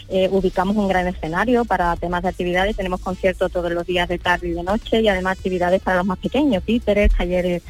Eh, 0.08 0.28
ubicamos 0.30 0.76
un 0.76 0.88
gran 0.88 1.06
escenario 1.08 1.64
para 1.64 1.96
temas 1.96 2.22
de 2.22 2.28
actividades. 2.28 2.76
Tenemos 2.76 3.00
conciertos 3.00 3.50
todos 3.50 3.72
los 3.72 3.86
días 3.86 4.08
de 4.08 4.18
tarde 4.18 4.48
y 4.48 4.52
de 4.52 4.62
noche 4.62 5.00
y 5.00 5.08
además 5.08 5.38
actividades 5.38 5.82
para 5.82 5.98
los 5.98 6.06
más 6.06 6.18
pequeños, 6.18 6.62
títeres, 6.62 7.12
talleres 7.12 7.62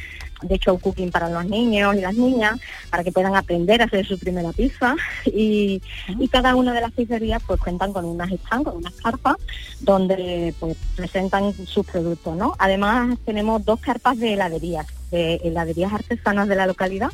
de 0.42 0.58
show 0.58 0.78
cooking 0.78 1.10
para 1.10 1.30
los 1.30 1.46
niños 1.46 1.94
y 1.96 2.00
las 2.00 2.14
niñas, 2.14 2.60
para 2.90 3.02
que 3.02 3.12
puedan 3.12 3.34
aprender 3.34 3.80
a 3.80 3.86
hacer 3.86 4.06
su 4.06 4.18
primera 4.18 4.52
pizza. 4.52 4.94
Y, 5.24 5.82
y 6.18 6.28
cada 6.28 6.54
una 6.54 6.72
de 6.72 6.82
las 6.82 6.92
pizzerías 6.92 7.42
pues 7.46 7.60
cuentan 7.60 7.92
con 7.92 8.04
unas 8.04 8.30
stand, 8.30 8.64
con 8.64 8.76
unas 8.76 8.94
carpas, 8.94 9.36
donde 9.80 10.54
pues 10.60 10.76
presentan 10.94 11.54
sus 11.66 11.86
productos, 11.86 12.36
¿no? 12.36 12.54
Además 12.58 13.18
tenemos 13.24 13.64
dos 13.64 13.80
carpas 13.80 14.18
de 14.18 14.34
heladerías, 14.34 14.86
de 15.10 15.36
heladerías 15.36 15.92
artesanas 15.92 16.48
de 16.48 16.56
la 16.56 16.66
localidad, 16.66 17.10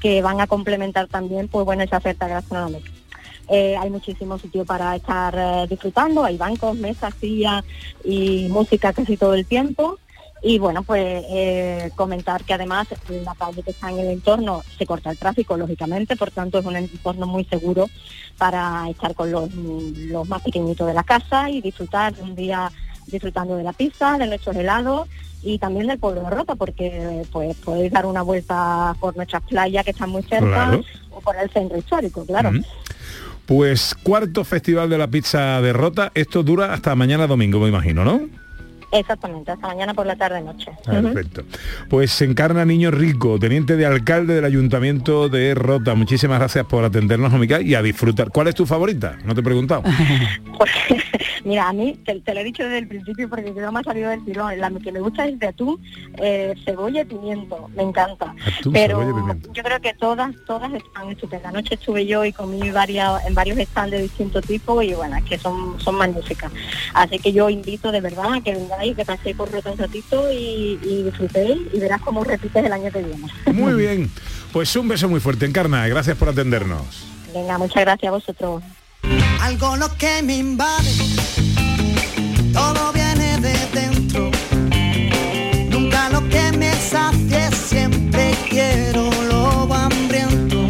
que 0.00 0.22
van 0.22 0.40
a 0.40 0.46
complementar 0.46 1.06
también 1.08 1.46
pues 1.48 1.64
bueno 1.64 1.82
esa 1.82 1.98
oferta 1.98 2.26
gastronómica. 2.26 2.90
Eh, 3.52 3.76
hay 3.76 3.90
muchísimo 3.90 4.38
sitio 4.38 4.64
para 4.64 4.94
estar 4.94 5.34
eh, 5.36 5.66
disfrutando, 5.68 6.22
hay 6.24 6.36
bancos, 6.36 6.76
mesas, 6.76 7.12
sillas 7.20 7.64
y 8.04 8.46
música 8.48 8.92
casi 8.92 9.16
todo 9.16 9.34
el 9.34 9.44
tiempo. 9.44 9.98
Y 10.42 10.58
bueno, 10.58 10.82
pues 10.84 11.24
eh, 11.28 11.90
comentar 11.96 12.44
que 12.44 12.54
además 12.54 12.86
la 13.08 13.34
calle 13.34 13.62
que 13.62 13.72
está 13.72 13.90
en 13.90 13.98
el 13.98 14.06
entorno 14.08 14.62
se 14.78 14.86
corta 14.86 15.10
el 15.10 15.18
tráfico, 15.18 15.56
lógicamente, 15.56 16.16
por 16.16 16.30
tanto 16.30 16.58
es 16.60 16.64
un 16.64 16.76
entorno 16.76 17.26
muy 17.26 17.44
seguro 17.44 17.90
para 18.38 18.88
estar 18.88 19.14
con 19.14 19.30
los, 19.30 19.52
los 19.54 20.26
más 20.28 20.40
pequeñitos 20.42 20.86
de 20.86 20.94
la 20.94 21.02
casa 21.02 21.50
y 21.50 21.60
disfrutar 21.60 22.14
un 22.22 22.34
día 22.34 22.70
disfrutando 23.06 23.56
de 23.56 23.64
la 23.64 23.72
pizza, 23.74 24.16
de 24.16 24.28
nuestros 24.28 24.56
helados 24.56 25.08
y 25.42 25.58
también 25.58 25.88
del 25.88 25.98
pueblo 25.98 26.22
de 26.22 26.30
Rota, 26.30 26.54
porque 26.54 27.22
pues 27.32 27.56
podéis 27.56 27.92
dar 27.92 28.06
una 28.06 28.22
vuelta 28.22 28.94
por 29.00 29.16
nuestras 29.16 29.42
playas 29.42 29.84
que 29.84 29.90
están 29.90 30.10
muy 30.10 30.22
cerca 30.22 30.46
Claro. 30.68 30.84
o 31.10 31.20
por 31.20 31.36
el 31.36 31.50
centro 31.50 31.76
histórico, 31.76 32.24
claro. 32.24 32.52
Pues 33.46 33.94
cuarto 34.02 34.44
festival 34.44 34.88
de 34.90 34.98
la 34.98 35.08
pizza 35.08 35.60
de 35.60 35.72
Rota, 35.72 36.12
esto 36.14 36.42
dura 36.42 36.72
hasta 36.72 36.94
mañana 36.94 37.26
domingo, 37.26 37.60
me 37.60 37.68
imagino, 37.68 38.04
¿no? 38.04 38.20
Exactamente, 38.92 39.52
hasta 39.52 39.68
mañana 39.68 39.94
por 39.94 40.04
la 40.04 40.16
tarde 40.16 40.40
noche. 40.40 40.70
Ujú. 40.70 40.90
Perfecto. 40.90 41.44
Pues 41.88 42.10
se 42.10 42.24
encarna 42.24 42.64
Niño 42.64 42.90
Rico, 42.90 43.38
teniente 43.38 43.76
de 43.76 43.86
alcalde 43.86 44.34
del 44.34 44.44
Ayuntamiento 44.44 45.28
de 45.28 45.54
Rota. 45.54 45.94
Muchísimas 45.94 46.40
gracias 46.40 46.66
por 46.66 46.84
atendernos, 46.84 47.32
amiga, 47.32 47.60
y 47.60 47.74
a 47.74 47.82
disfrutar. 47.82 48.30
¿Cuál 48.30 48.48
es 48.48 48.56
tu 48.56 48.66
favorita? 48.66 49.16
No 49.24 49.34
te 49.34 49.40
he 49.40 49.44
preguntado. 49.44 49.82
Mira, 51.44 51.68
a 51.68 51.72
mí, 51.72 51.98
te, 52.04 52.20
te 52.20 52.34
lo 52.34 52.40
he 52.40 52.44
dicho 52.44 52.62
desde 52.62 52.78
el 52.78 52.88
principio 52.88 53.28
porque 53.28 53.50
no 53.50 53.72
me 53.72 53.80
ha 53.80 53.82
salido 53.82 54.10
del 54.10 54.24
tirón. 54.24 54.58
La 54.58 54.70
que 54.70 54.92
me 54.92 55.00
gusta 55.00 55.26
es 55.26 55.38
de 55.38 55.48
atún, 55.48 55.80
eh, 56.18 56.54
cebolla 56.64 57.02
y 57.02 57.04
pimiento. 57.04 57.68
Me 57.74 57.82
encanta. 57.82 58.34
Atún, 58.58 58.72
Pero 58.72 59.00
yo 59.52 59.62
creo 59.62 59.80
que 59.80 59.94
todas, 59.94 60.34
todas 60.46 60.72
están 60.72 61.10
estupendas. 61.10 61.48
Anoche 61.52 61.74
estuve 61.74 62.06
yo 62.06 62.24
y 62.24 62.32
comí 62.32 62.70
varias, 62.70 63.24
en 63.26 63.34
varios 63.34 63.58
stands 63.58 63.92
de 63.92 64.02
distintos 64.02 64.44
tipos 64.44 64.84
y 64.84 64.94
bueno, 64.94 65.16
es 65.16 65.24
que 65.24 65.38
son, 65.38 65.80
son 65.80 65.96
magníficas. 65.96 66.52
Así 66.94 67.18
que 67.18 67.32
yo 67.32 67.50
invito 67.50 67.90
de 67.92 68.00
verdad 68.00 68.34
a 68.34 68.40
que 68.40 68.54
vengáis, 68.54 68.96
que 68.96 69.04
paséis 69.04 69.36
por 69.36 69.50
Rota 69.50 69.72
un 69.72 69.78
ratito 69.78 70.30
y, 70.32 70.78
y 70.82 71.02
disfrutéis 71.02 71.58
y 71.72 71.78
verás 71.80 72.00
cómo 72.02 72.24
repites 72.24 72.64
el 72.64 72.72
año 72.72 72.90
que 72.90 73.02
viene. 73.02 73.26
Muy 73.52 73.74
bien. 73.80 74.10
Pues 74.52 74.74
un 74.76 74.88
beso 74.88 75.08
muy 75.08 75.20
fuerte, 75.20 75.46
Encarna. 75.46 75.86
Gracias 75.86 76.16
por 76.16 76.28
atendernos. 76.28 77.06
Venga, 77.32 77.58
muchas 77.58 77.84
gracias 77.84 78.08
a 78.08 78.12
vosotros. 78.12 78.62
Algo 79.40 79.76
lo 79.76 79.88
que 79.96 80.22
me 80.22 80.36
invade, 80.38 80.90
todo 82.52 82.92
viene 82.92 83.38
de 83.40 83.54
dentro. 83.72 84.30
Nunca 85.70 86.08
lo 86.10 86.28
que 86.28 86.52
me 86.56 86.72
sacie, 86.74 87.50
siempre 87.52 88.34
quiero 88.48 89.10
lo 89.28 89.72
hambriento. 89.74 90.66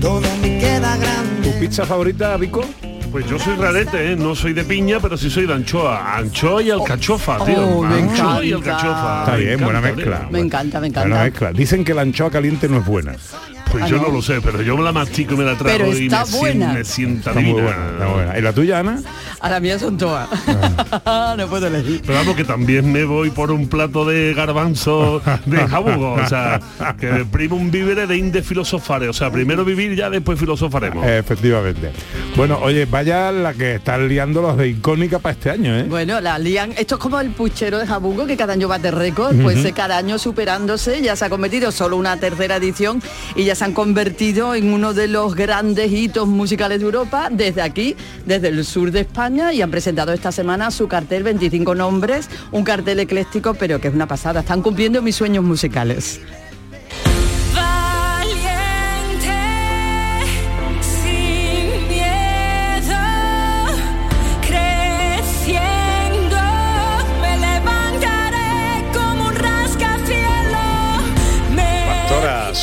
Todo 0.00 0.22
me 0.42 0.58
queda 0.58 0.96
grande. 0.96 1.50
¿Tu 1.52 1.58
pizza 1.60 1.84
favorita, 1.86 2.36
Vico? 2.36 2.64
Pues 3.12 3.26
yo 3.30 3.38
soy 3.38 3.54
rarete, 3.56 4.12
¿eh? 4.12 4.16
no 4.16 4.34
soy 4.34 4.52
de 4.52 4.64
piña, 4.64 4.98
pero 5.00 5.16
sí 5.16 5.30
soy 5.30 5.46
de 5.46 5.54
anchoa. 5.54 6.16
Anchoa 6.16 6.62
y 6.62 6.70
alcachofa, 6.70 7.44
tío. 7.44 7.62
Oh, 7.66 7.82
me 7.82 7.94
anchoa 8.02 8.44
y 8.44 8.52
encanta. 8.52 8.76
alcachofa. 8.76 9.20
Está 9.20 9.32
Me 9.32 9.38
bien, 9.44 9.60
buena 9.60 9.78
encanta, 9.78 9.96
mezcla. 9.96 10.28
Me 10.30 10.38
encanta, 10.40 10.80
me 10.80 10.88
Buena 10.90 11.02
encanta. 11.04 11.24
mezcla. 11.24 11.52
Dicen 11.52 11.84
que 11.84 11.94
la 11.94 12.02
anchoa 12.02 12.30
caliente 12.30 12.68
no 12.68 12.78
es 12.78 12.84
buena. 12.84 13.14
Pues 13.78 13.84
Ah, 13.84 13.88
yo 13.88 13.96
no. 13.98 14.08
no 14.08 14.14
lo 14.14 14.22
sé, 14.22 14.40
pero 14.40 14.62
yo 14.62 14.76
me 14.76 14.82
la 14.82 14.92
mastico 14.92 15.34
y 15.34 15.36
me 15.36 15.44
la 15.44 15.56
trago 15.56 15.76
Pero 15.78 15.96
y 15.96 16.08
me, 16.08 16.16
buena. 16.38 16.72
me 16.72 16.84
sienta 16.84 17.30
Está 17.30 17.40
muy 17.40 17.52
buena, 17.52 17.88
está 17.92 18.06
buena. 18.06 18.38
¿Y 18.38 18.42
la 18.42 18.52
tuya, 18.52 18.78
Ana? 18.80 19.02
A 19.40 19.50
la 19.50 19.60
mía 19.60 19.78
son 19.78 19.98
todas. 19.98 20.28
no 21.36 21.46
puedo 21.48 21.66
elegir. 21.66 22.02
Pero 22.06 22.18
vamos, 22.18 22.36
que 22.36 22.44
también 22.44 22.90
me 22.90 23.04
voy 23.04 23.30
por 23.30 23.50
un 23.50 23.68
plato 23.68 24.04
de 24.04 24.32
garbanzo 24.34 25.20
de 25.44 25.58
jabugo. 25.68 26.12
O 26.14 26.26
sea, 26.26 26.60
que 26.98 27.24
primo 27.30 27.56
un 27.56 27.70
vívere 27.70 28.06
de 28.06 28.16
inde 28.16 28.42
filosofare. 28.42 29.08
O 29.08 29.12
sea, 29.12 29.30
primero 29.30 29.64
vivir 29.64 29.94
ya 29.94 30.08
después 30.10 30.38
filosofaremos. 30.38 31.06
Efectivamente. 31.06 31.92
Bueno, 32.36 32.58
oye, 32.62 32.86
vaya 32.86 33.30
la 33.32 33.52
que 33.54 33.76
están 33.76 34.08
liando 34.08 34.42
los 34.42 34.56
de 34.56 34.68
icónica 34.68 35.18
para 35.18 35.34
este 35.34 35.50
año, 35.50 35.76
¿eh? 35.78 35.84
Bueno, 35.88 36.20
la 36.20 36.38
lían. 36.38 36.72
Esto 36.76 36.94
es 36.96 37.00
como 37.00 37.20
el 37.20 37.30
puchero 37.30 37.78
de 37.78 37.86
Jabungo, 37.86 38.26
que 38.26 38.36
cada 38.36 38.54
año 38.54 38.68
bate 38.68 38.90
récord, 38.90 39.36
pues 39.42 39.58
Ujú. 39.58 39.68
eh, 39.68 39.72
cada 39.72 39.98
año 39.98 40.18
superándose, 40.18 41.02
ya 41.02 41.14
se 41.16 41.24
ha 41.26 41.28
cometido 41.30 41.70
solo 41.72 41.96
una 41.96 42.16
tercera 42.18 42.56
edición 42.56 43.02
y 43.34 43.44
ya 43.44 43.54
se 43.54 43.64
han 43.66 43.72
convertido 43.72 44.54
en 44.54 44.72
uno 44.72 44.94
de 44.94 45.08
los 45.08 45.34
grandes 45.34 45.90
hitos 45.90 46.28
musicales 46.28 46.78
de 46.78 46.84
Europa 46.84 47.30
desde 47.32 47.62
aquí, 47.62 47.96
desde 48.24 48.46
el 48.46 48.64
sur 48.64 48.92
de 48.92 49.00
España, 49.00 49.52
y 49.52 49.60
han 49.60 49.72
presentado 49.72 50.12
esta 50.12 50.30
semana 50.30 50.70
su 50.70 50.86
cartel 50.86 51.24
25 51.24 51.74
nombres, 51.74 52.30
un 52.52 52.62
cartel 52.62 53.00
ecléctico, 53.00 53.54
pero 53.54 53.80
que 53.80 53.88
es 53.88 53.94
una 53.94 54.06
pasada. 54.06 54.40
Están 54.40 54.62
cumpliendo 54.62 55.02
mis 55.02 55.16
sueños 55.16 55.42
musicales. 55.42 56.20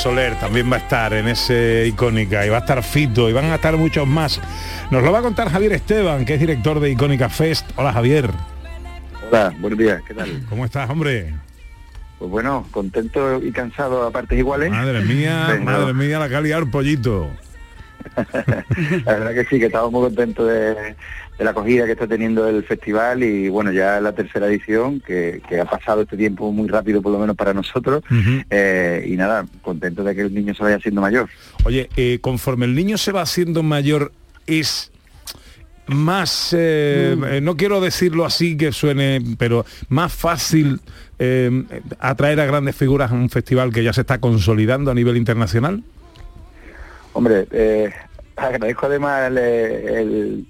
Soler 0.04 0.38
también 0.38 0.70
va 0.70 0.76
a 0.76 0.80
estar 0.80 1.14
en 1.14 1.30
ese 1.30 1.88
icónica 1.88 2.46
y 2.46 2.50
va 2.50 2.58
a 2.58 2.60
estar 2.60 2.84
Fito 2.84 3.30
y 3.30 3.32
van 3.32 3.46
a 3.46 3.56
estar 3.56 3.78
muchos 3.78 4.06
más. 4.06 4.42
Nos 4.92 5.02
lo 5.02 5.14
va 5.14 5.20
a 5.20 5.22
contar 5.22 5.50
Javier 5.50 5.72
Esteban, 5.72 6.26
que 6.26 6.34
es 6.34 6.42
director 6.42 6.82
de 6.82 6.90
Icónica 6.90 7.30
Fest. 7.30 7.72
Hola 7.78 7.94
Javier. 7.94 8.30
Hola, 9.26 9.54
buenos 9.60 9.80
días, 9.80 10.02
¿qué 10.06 10.14
tal? 10.14 10.44
¿Cómo 10.50 10.66
estás, 10.66 10.90
hombre? 10.90 11.34
Pues 12.20 12.30
bueno, 12.30 12.68
contento 12.72 13.42
y 13.42 13.54
cansado 13.54 14.06
a 14.06 14.12
partes 14.12 14.38
iguales. 14.38 14.72
Madre 14.72 15.00
mía, 15.06 15.46
Pero 15.48 15.64
madre 15.64 15.94
mía, 15.94 16.20
la 16.20 16.28
calidad 16.28 16.60
del 16.60 16.70
pollito. 16.70 17.30
La 19.06 19.14
verdad 19.14 19.34
que 19.34 19.46
sí, 19.46 19.60
que 19.60 19.68
estamos 19.68 19.92
muy 19.92 20.02
contentos 20.04 20.48
de, 20.48 20.74
de 20.74 21.44
la 21.44 21.52
acogida 21.52 21.86
que 21.86 21.94
está 21.94 22.08
teniendo 22.08 22.48
el 22.48 22.64
festival 22.64 23.24
y 23.24 23.50
bueno, 23.50 23.72
ya 23.72 24.00
la 24.00 24.14
tercera 24.14 24.48
edición, 24.48 25.00
que, 25.00 25.42
que 25.48 25.60
ha 25.60 25.66
pasado 25.66 26.02
este 26.02 26.18
tiempo 26.18 26.52
muy 26.52 26.68
rápido 26.68 27.02
por 27.02 27.12
lo 27.12 27.20
menos 27.20 27.36
para 27.36 27.54
nosotros. 27.54 28.04
Eh, 28.50 29.06
y 29.08 29.16
nada, 29.16 29.46
contento 29.62 30.04
de 30.04 30.16
que 30.16 30.22
el 30.22 30.34
niño 30.34 30.54
se 30.54 30.64
vaya 30.64 30.80
siendo 30.80 31.02
mayor. 31.02 31.30
Oye, 31.64 31.90
eh, 31.96 32.20
conforme 32.22 32.66
el 32.66 32.76
niño 32.76 32.98
se 32.98 33.12
va 33.12 33.22
haciendo 33.22 33.64
mayor, 33.64 34.12
es 34.48 34.92
más, 35.88 36.54
eh, 36.58 37.16
eh, 37.30 37.42
no 37.42 37.58
quiero 37.58 37.82
decirlo 37.82 38.26
así 38.26 38.56
que 38.56 38.72
suene, 38.72 39.22
pero 39.38 39.66
más 39.90 40.14
fácil 40.14 40.80
eh, 41.20 41.64
atraer 42.00 42.40
a 42.40 42.46
grandes 42.46 42.76
figuras 42.76 43.12
a 43.12 43.16
un 43.16 43.30
festival 43.30 43.74
que 43.74 43.84
ya 43.84 43.92
se 43.92 44.02
está 44.02 44.20
consolidando 44.20 44.92
a 44.92 44.94
nivel 44.94 45.18
internacional. 45.18 45.84
Hombre, 47.14 47.48
eh, 47.52 47.92
agradezco 48.36 48.88
además 48.88 49.28
el, 49.32 49.38
el- 49.38 50.48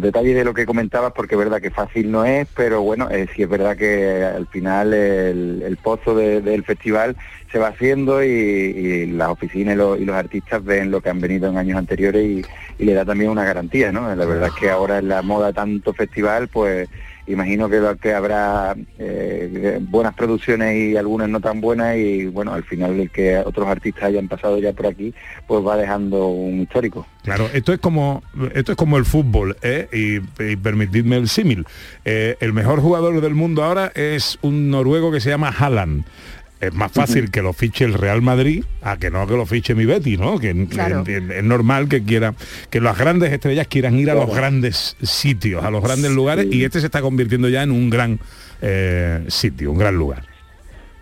detalle 0.00 0.32
de 0.34 0.44
lo 0.44 0.54
que 0.54 0.64
comentabas 0.64 1.12
porque 1.12 1.34
es 1.34 1.38
verdad 1.38 1.60
que 1.60 1.70
fácil 1.70 2.10
no 2.10 2.24
es, 2.24 2.48
pero 2.56 2.82
bueno, 2.82 3.08
eh, 3.10 3.26
sí 3.34 3.42
es 3.42 3.48
verdad 3.48 3.76
que 3.76 4.24
al 4.24 4.46
final 4.46 4.94
el, 4.94 5.76
pozo 5.82 6.14
de- 6.14 6.40
del 6.40 6.64
festival 6.64 7.16
se 7.52 7.58
va 7.58 7.68
haciendo 7.68 8.22
y, 8.24 8.28
y 8.28 9.06
las 9.06 9.28
oficinas 9.28 9.74
y 9.74 9.76
los, 9.78 10.00
y 10.00 10.04
los 10.04 10.16
artistas 10.16 10.64
ven 10.64 10.90
lo 10.90 11.00
que 11.00 11.10
han 11.10 11.20
venido 11.20 11.48
en 11.50 11.58
años 11.58 11.78
anteriores 11.78 12.24
y, 12.24 12.42
y 12.78 12.84
le 12.84 12.94
da 12.94 13.04
también 13.04 13.30
una 13.30 13.44
garantía, 13.44 13.92
¿no? 13.92 14.14
La 14.14 14.24
verdad 14.24 14.48
es 14.48 14.54
que 14.54 14.70
ahora 14.70 14.98
en 14.98 15.08
la 15.08 15.22
moda 15.22 15.52
tanto 15.52 15.92
festival, 15.92 16.48
pues 16.48 16.88
imagino 17.28 17.68
que, 17.68 18.12
habrá 18.12 18.74
eh, 18.98 19.78
buenas 19.82 20.14
producciones 20.14 20.76
y 20.76 20.96
algunas 20.96 21.28
no 21.28 21.40
tan 21.40 21.60
buenas 21.60 21.96
y 21.96 22.26
bueno, 22.26 22.52
al 22.52 22.64
final 22.64 22.98
el 22.98 23.10
que 23.10 23.38
otros 23.38 23.66
artistas 23.68 24.04
hayan 24.04 24.28
pasado 24.28 24.58
ya 24.58 24.72
por 24.72 24.86
aquí, 24.86 25.14
pues 25.46 25.64
va 25.64 25.76
dejando 25.76 26.28
un 26.28 26.62
histórico. 26.62 27.06
Claro, 27.22 27.48
esto 27.52 27.72
es 27.72 27.78
como 27.78 28.22
esto 28.54 28.72
es 28.72 28.76
como 28.76 28.96
el 28.96 29.04
fútbol, 29.04 29.56
¿eh? 29.62 29.88
y, 29.92 30.42
y 30.42 30.56
permitidme 30.56 31.16
el 31.16 31.28
símil. 31.28 31.66
Eh, 32.04 32.36
el 32.40 32.52
mejor 32.52 32.80
jugador 32.80 33.20
del 33.20 33.34
mundo 33.34 33.62
ahora 33.62 33.92
es 33.94 34.38
un 34.42 34.70
noruego 34.70 35.12
que 35.12 35.20
se 35.20 35.30
llama 35.30 35.54
Haaland. 35.56 36.04
Es 36.60 36.74
más 36.74 36.90
fácil 36.90 37.30
que 37.30 37.40
lo 37.40 37.52
fiche 37.52 37.84
el 37.84 37.94
Real 37.94 38.20
Madrid 38.20 38.64
a 38.82 38.96
que 38.96 39.10
no 39.10 39.26
que 39.28 39.34
lo 39.34 39.46
fiche 39.46 39.74
mi 39.76 39.84
Betty, 39.84 40.16
¿no? 40.16 40.38
Que 40.40 40.66
Claro. 40.66 41.04
es, 41.06 41.22
es 41.30 41.44
normal 41.44 41.88
que 41.88 42.02
quiera 42.02 42.34
que 42.70 42.80
las 42.80 42.98
grandes 42.98 43.32
estrellas 43.32 43.68
quieran 43.68 43.96
ir 43.98 44.10
a 44.10 44.14
los 44.14 44.34
grandes 44.34 44.96
sitios, 45.02 45.62
a 45.64 45.70
los 45.70 45.82
grandes 45.84 46.10
lugares, 46.10 46.46
y 46.50 46.64
este 46.64 46.80
se 46.80 46.86
está 46.86 47.00
convirtiendo 47.00 47.48
ya 47.48 47.62
en 47.62 47.70
un 47.70 47.90
gran 47.90 48.18
eh, 48.60 49.24
sitio, 49.28 49.70
un 49.70 49.78
gran 49.78 49.94
lugar. 49.96 50.24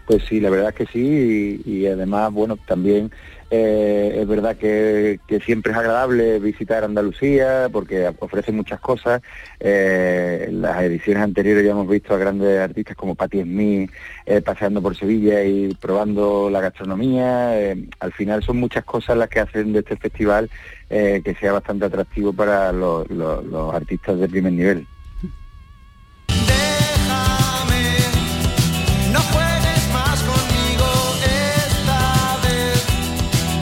Pues 0.06 0.22
sí, 0.28 0.40
la 0.40 0.50
verdad 0.50 0.68
es 0.68 0.74
que 0.74 0.92
sí, 0.92 1.62
y, 1.64 1.70
y 1.78 1.86
además, 1.86 2.32
bueno, 2.32 2.56
también 2.68 3.10
eh, 3.50 4.18
es 4.20 4.26
verdad 4.26 4.56
que, 4.56 5.20
siempre 5.44 5.72
es 5.72 5.78
agradable 5.78 6.38
visitar 6.40 6.82
Andalucía 6.84 7.68
porque 7.70 8.12
ofrece 8.18 8.52
muchas 8.52 8.80
cosas. 8.80 9.22
Eh, 9.60 10.46
en 10.48 10.62
las 10.62 10.82
ediciones 10.82 11.22
anteriores 11.22 11.64
ya 11.64 11.70
hemos 11.70 11.88
visto 11.88 12.14
a 12.14 12.18
grandes 12.18 12.58
artistas 12.60 12.96
como 12.96 13.14
Patti 13.14 13.42
Smith 13.42 13.90
eh, 14.24 14.40
paseando 14.40 14.82
por 14.82 14.96
Sevilla 14.96 15.44
y 15.44 15.74
probando 15.74 16.50
la 16.50 16.60
gastronomía. 16.60 17.60
Eh, 17.60 17.88
al 18.00 18.12
final 18.12 18.42
son 18.42 18.58
muchas 18.58 18.84
cosas 18.84 19.16
las 19.16 19.28
que 19.28 19.40
hacen 19.40 19.72
de 19.72 19.80
este 19.80 19.96
festival 19.96 20.50
que 20.88 21.36
sea 21.40 21.52
bastante 21.52 21.86
atractivo 21.86 22.32
para 22.32 22.70
los- 22.70 23.10
los 23.10 23.74
artistas 23.74 24.20
de 24.20 24.28
primer 24.28 24.52
nivel. 24.52 24.86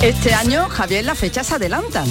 Este 0.05 0.35
año, 0.35 0.69
Javier, 0.69 1.05
las 1.07 1.19
fechas 1.19 1.47
se 1.47 1.55
adelantan. 1.55 2.05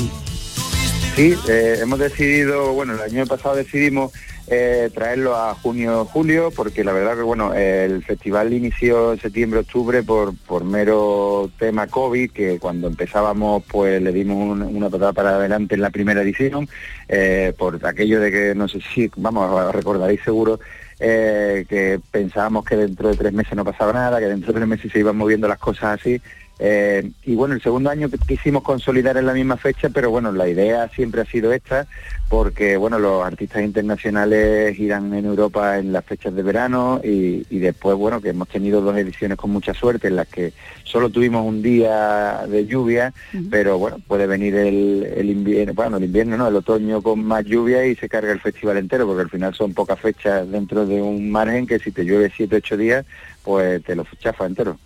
Sí, 1.15 1.35
eh, 1.47 1.77
hemos 1.79 1.99
decidido, 1.99 2.73
bueno, 2.73 2.93
el 2.93 3.01
año 3.01 3.27
pasado 3.27 3.53
decidimos 3.55 4.11
eh, 4.47 4.89
traerlo 4.93 5.35
a 5.35 5.53
junio-julio 5.53 6.49
porque 6.49 6.83
la 6.83 6.91
verdad 6.91 7.15
que, 7.15 7.21
bueno, 7.21 7.53
el 7.53 8.03
festival 8.03 8.51
inició 8.51 9.13
en 9.13 9.19
septiembre-octubre 9.21 10.01
por, 10.01 10.35
por 10.47 10.63
mero 10.63 11.51
tema 11.59 11.85
COVID, 11.85 12.31
que 12.31 12.57
cuando 12.57 12.87
empezábamos 12.87 13.61
pues 13.67 14.01
le 14.01 14.11
dimos 14.11 14.37
un- 14.37 14.63
una 14.75 14.89
patada 14.89 15.13
para 15.13 15.35
adelante 15.35 15.75
en 15.75 15.81
la 15.81 15.91
primera 15.91 16.23
edición, 16.23 16.67
eh, 17.07 17.53
por 17.57 17.79
aquello 17.85 18.19
de 18.19 18.31
que, 18.31 18.55
no 18.55 18.67
sé 18.67 18.79
si, 18.93 19.11
vamos, 19.17 19.71
recordaréis 19.73 20.21
seguro, 20.23 20.59
que 20.99 21.99
pensábamos 22.11 22.63
que 22.63 22.77
dentro 22.77 23.09
de 23.09 23.17
tres 23.17 23.33
meses 23.33 23.53
no 23.55 23.65
pasaba 23.65 23.91
nada, 23.91 24.19
que 24.19 24.25
dentro 24.27 24.47
de 24.53 24.59
tres 24.59 24.67
meses 24.69 24.89
se 24.91 24.99
iban 24.99 25.17
moviendo 25.17 25.47
las 25.49 25.59
cosas 25.59 25.99
así. 25.99 26.21
Eh, 26.59 27.11
y 27.23 27.35
bueno, 27.35 27.55
el 27.55 27.61
segundo 27.61 27.89
año 27.89 28.09
quisimos 28.27 28.63
consolidar 28.63 29.17
en 29.17 29.25
la 29.25 29.33
misma 29.33 29.57
fecha, 29.57 29.89
pero 29.89 30.11
bueno, 30.11 30.31
la 30.31 30.47
idea 30.47 30.87
siempre 30.89 31.21
ha 31.21 31.25
sido 31.25 31.51
esta, 31.51 31.87
porque 32.29 32.77
bueno, 32.77 32.99
los 32.99 33.25
artistas 33.25 33.63
internacionales 33.63 34.79
irán 34.79 35.13
en 35.13 35.25
Europa 35.25 35.79
en 35.79 35.91
las 35.91 36.05
fechas 36.05 36.33
de 36.35 36.43
verano 36.43 37.01
y, 37.03 37.45
y 37.49 37.59
después, 37.59 37.97
bueno, 37.97 38.21
que 38.21 38.29
hemos 38.29 38.47
tenido 38.47 38.81
dos 38.81 38.95
ediciones 38.95 39.37
con 39.37 39.49
mucha 39.49 39.73
suerte 39.73 40.07
en 40.07 40.15
las 40.15 40.27
que 40.27 40.53
solo 40.83 41.09
tuvimos 41.09 41.45
un 41.45 41.61
día 41.61 42.45
de 42.47 42.65
lluvia, 42.65 43.13
pero 43.49 43.77
bueno, 43.79 43.97
puede 44.07 44.27
venir 44.27 44.55
el, 44.55 45.11
el 45.17 45.29
invierno, 45.29 45.73
bueno, 45.73 45.97
el 45.97 46.03
invierno 46.05 46.37
no, 46.37 46.47
el 46.47 46.55
otoño 46.55 47.01
con 47.01 47.23
más 47.23 47.45
lluvia 47.45 47.85
y 47.85 47.95
se 47.95 48.07
carga 48.07 48.31
el 48.31 48.39
festival 48.39 48.77
entero, 48.77 49.07
porque 49.07 49.23
al 49.23 49.29
final 49.29 49.53
son 49.55 49.73
pocas 49.73 49.99
fechas 49.99 50.49
dentro 50.49 50.85
de 50.85 51.01
un 51.01 51.31
margen 51.31 51.65
que 51.65 51.79
si 51.79 51.91
te 51.91 52.05
llueve 52.05 52.31
siete, 52.35 52.57
ocho 52.57 52.77
días, 52.77 53.05
pues 53.43 53.83
te 53.83 53.95
lo 53.95 54.05
chafa 54.19 54.45
entero. 54.45 54.77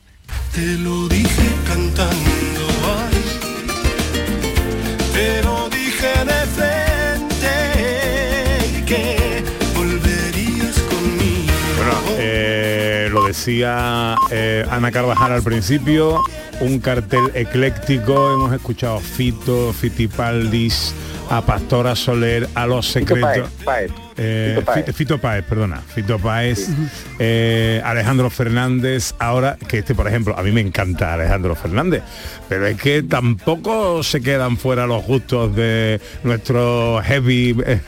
Te 0.54 0.74
lo 0.80 1.08
dije 1.08 1.50
cantando, 1.68 2.68
ay. 2.98 3.24
Te 5.13 5.44
lo 5.44 5.70
dije 5.70 6.08
de 6.26 6.48
frente 6.56 7.54
que 8.86 9.44
volverías 9.76 10.80
conmigo. 10.90 11.54
Bueno, 11.78 11.94
eh, 12.18 13.10
lo 13.12 13.26
decía 13.26 14.16
eh, 14.32 14.66
Ana 14.70 14.92
Carvajal 14.92 15.32
al 15.34 15.44
principio, 15.44 16.22
un 16.60 16.80
cartel 16.80 17.32
ecléctico, 17.34 18.34
hemos 18.34 18.54
escuchado 18.54 18.98
a 18.98 19.00
Fito, 19.02 19.74
Fitipaldis, 19.74 20.94
a 21.30 21.42
Pastora 21.42 21.96
Soler, 21.96 22.50
a 22.56 22.66
Los 22.66 22.88
Fito 22.94 23.16
Secretos. 23.16 23.52
Eh, 24.18 24.56
Fito 24.56 24.66
Páez. 24.66 24.86
Fito, 24.86 24.94
Fito 24.94 25.18
Páez, 25.20 25.46
perdona, 25.46 25.82
Fito 25.82 26.20
Páez, 26.20 26.70
eh, 27.20 27.82
Alejandro 27.84 28.30
Fernández, 28.30 29.14
ahora 29.20 29.58
que 29.68 29.80
este, 29.80 29.94
por 29.94 30.08
ejemplo, 30.08 30.38
a 30.38 30.44
mí 30.44 30.52
me 30.52 30.62
encanta 30.62 31.14
Alejandro 31.14 31.56
Fernández, 31.56 32.04
pero 32.50 32.66
es 32.66 32.82
que 32.82 33.04
tampoco 33.04 34.02
se 34.04 34.22
quedan 34.22 34.58
fuera 34.58 34.88
los 34.88 35.04
gustos 35.04 35.56
de 35.56 36.02
nuestro 36.24 37.02
heavy 37.04 37.56
eh, 37.66 37.80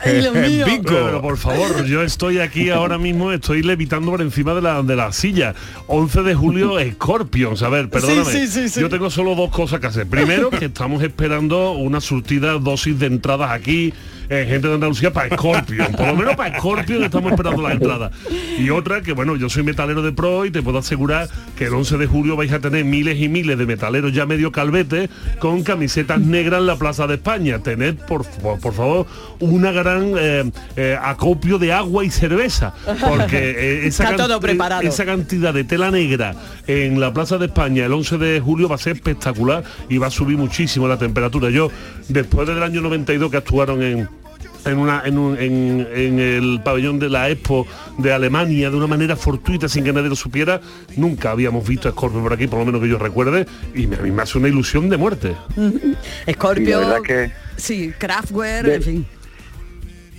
Pico. 0.64 0.82
Pero, 0.86 1.04
pero, 1.06 1.22
por 1.22 1.36
favor, 1.36 1.84
yo 1.84 2.02
estoy 2.02 2.38
aquí 2.38 2.70
ahora 2.70 2.98
mismo, 2.98 3.32
estoy 3.32 3.62
levitando 3.62 4.10
por 4.10 4.22
encima 4.22 4.54
de 4.54 4.62
la, 4.62 4.82
de 4.82 4.96
la 4.96 5.12
silla. 5.12 5.54
11 5.86 6.22
de 6.22 6.34
julio, 6.34 6.74
Scorpions. 6.92 7.62
A 7.62 7.68
ver, 7.68 7.88
perdóname. 7.88 8.24
Sí, 8.24 8.46
sí, 8.46 8.48
sí, 8.48 8.68
sí. 8.68 8.80
Yo 8.80 8.88
tengo 8.88 9.10
solo 9.10 9.34
dos 9.34 9.50
cosas 9.50 9.80
que 9.80 9.86
hacer. 9.86 10.06
Primero, 10.06 10.50
que 10.50 10.66
estamos 10.66 11.02
esperando 11.02 11.72
una 11.72 12.00
surtida 12.00 12.52
dosis 12.58 12.98
de 12.98 13.06
entradas 13.06 13.50
aquí, 13.50 13.92
eh, 14.30 14.46
gente 14.48 14.68
de 14.68 14.74
Andalucía, 14.74 15.12
para 15.12 15.36
Scorpion. 15.36 15.92
Por 15.92 16.06
lo 16.06 16.16
menos 16.16 16.36
para 16.36 16.56
Scorpion 16.56 17.02
estamos 17.02 17.32
esperando 17.32 17.62
las 17.62 17.72
entradas. 17.72 18.12
Y 18.58 18.70
otra, 18.70 19.02
que 19.02 19.12
bueno, 19.12 19.36
yo 19.36 19.48
soy 19.50 19.64
metalero 19.64 20.02
de 20.02 20.12
pro 20.12 20.46
y 20.46 20.50
te 20.50 20.62
puedo 20.62 20.78
asegurar 20.78 21.28
que 21.56 21.64
el 21.64 21.74
11 21.74 21.98
de 21.98 22.06
julio 22.06 22.36
vais 22.36 22.52
a 22.52 22.60
tener 22.60 22.84
miles 22.84 23.18
y 23.18 23.28
miles 23.28 23.58
de 23.58 23.66
metaleros 23.66 24.12
ya 24.12 24.26
medio 24.26 24.52
calvete 24.52 25.10
con 25.38 25.62
camisetas 25.62 26.20
negras 26.20 26.60
en 26.60 26.66
la 26.66 26.76
Plaza 26.76 27.06
de 27.06 27.14
España. 27.14 27.58
Tened, 27.58 27.96
por, 27.96 28.24
por, 28.24 28.60
por 28.60 28.72
favor, 28.72 29.06
una 29.40 29.72
gran 29.72 30.14
eh, 30.16 30.50
eh, 30.76 30.96
acopio 31.00 31.58
de 31.58 31.72
agua 31.72 32.04
y 32.04 32.10
cerveza. 32.10 32.72
Porque 33.00 33.50
eh, 33.50 33.80
esa, 33.86 34.04
Está 34.04 34.16
todo 34.16 34.40
preparado. 34.40 34.82
esa 34.82 35.04
cantidad 35.04 35.52
de 35.52 35.64
tela 35.64 35.90
negra 35.90 36.34
en 36.66 37.00
la 37.00 37.12
Plaza 37.12 37.36
de 37.38 37.46
España 37.46 37.86
el 37.86 37.92
11 37.92 38.18
de 38.18 38.40
julio 38.40 38.68
va 38.68 38.76
a 38.76 38.78
ser 38.78 38.94
espectacular 38.96 39.64
y 39.88 39.98
va 39.98 40.06
a 40.06 40.10
subir 40.10 40.38
muchísimo 40.38 40.86
la 40.86 40.98
temperatura. 40.98 41.50
Yo, 41.50 41.70
después 42.08 42.46
del 42.46 42.62
año 42.62 42.80
92 42.80 43.30
que 43.30 43.36
actuaron 43.36 43.82
en 43.82 44.19
en, 44.64 44.78
una, 44.78 45.02
en, 45.04 45.18
un- 45.18 45.36
en- 45.38 45.86
en 45.94 46.18
el 46.18 46.60
pabellón 46.64 46.98
de 46.98 47.08
la 47.08 47.28
Expo 47.30 47.66
de 47.98 48.12
Alemania 48.12 48.70
de 48.70 48.76
una 48.76 48.86
manera 48.86 49.16
fortuita 49.16 49.68
sin 49.68 49.84
que 49.84 49.92
nadie 49.92 50.08
lo 50.08 50.16
supiera 50.16 50.60
nunca 50.96 51.30
habíamos 51.30 51.66
visto 51.66 51.88
a 51.88 51.92
Scorpio 51.92 52.20
por 52.22 52.32
aquí 52.32 52.46
por 52.46 52.58
lo 52.60 52.66
menos 52.66 52.80
que 52.80 52.88
yo 52.88 52.98
recuerde 52.98 53.46
y 53.74 53.86
me- 53.86 53.96
a 53.96 54.00
mí 54.02 54.10
me 54.10 54.22
hace 54.22 54.38
una 54.38 54.48
ilusión 54.48 54.88
de 54.88 54.96
muerte 54.96 55.34
Scorpio, 56.32 56.64
Y 56.68 56.70
la 56.70 56.78
verdad 56.78 57.02
que- 57.02 57.32
sí, 57.56 57.92
Kraftwerk, 57.98 58.66
De- 58.66 58.74
en 58.76 58.82
fin. 58.82 59.06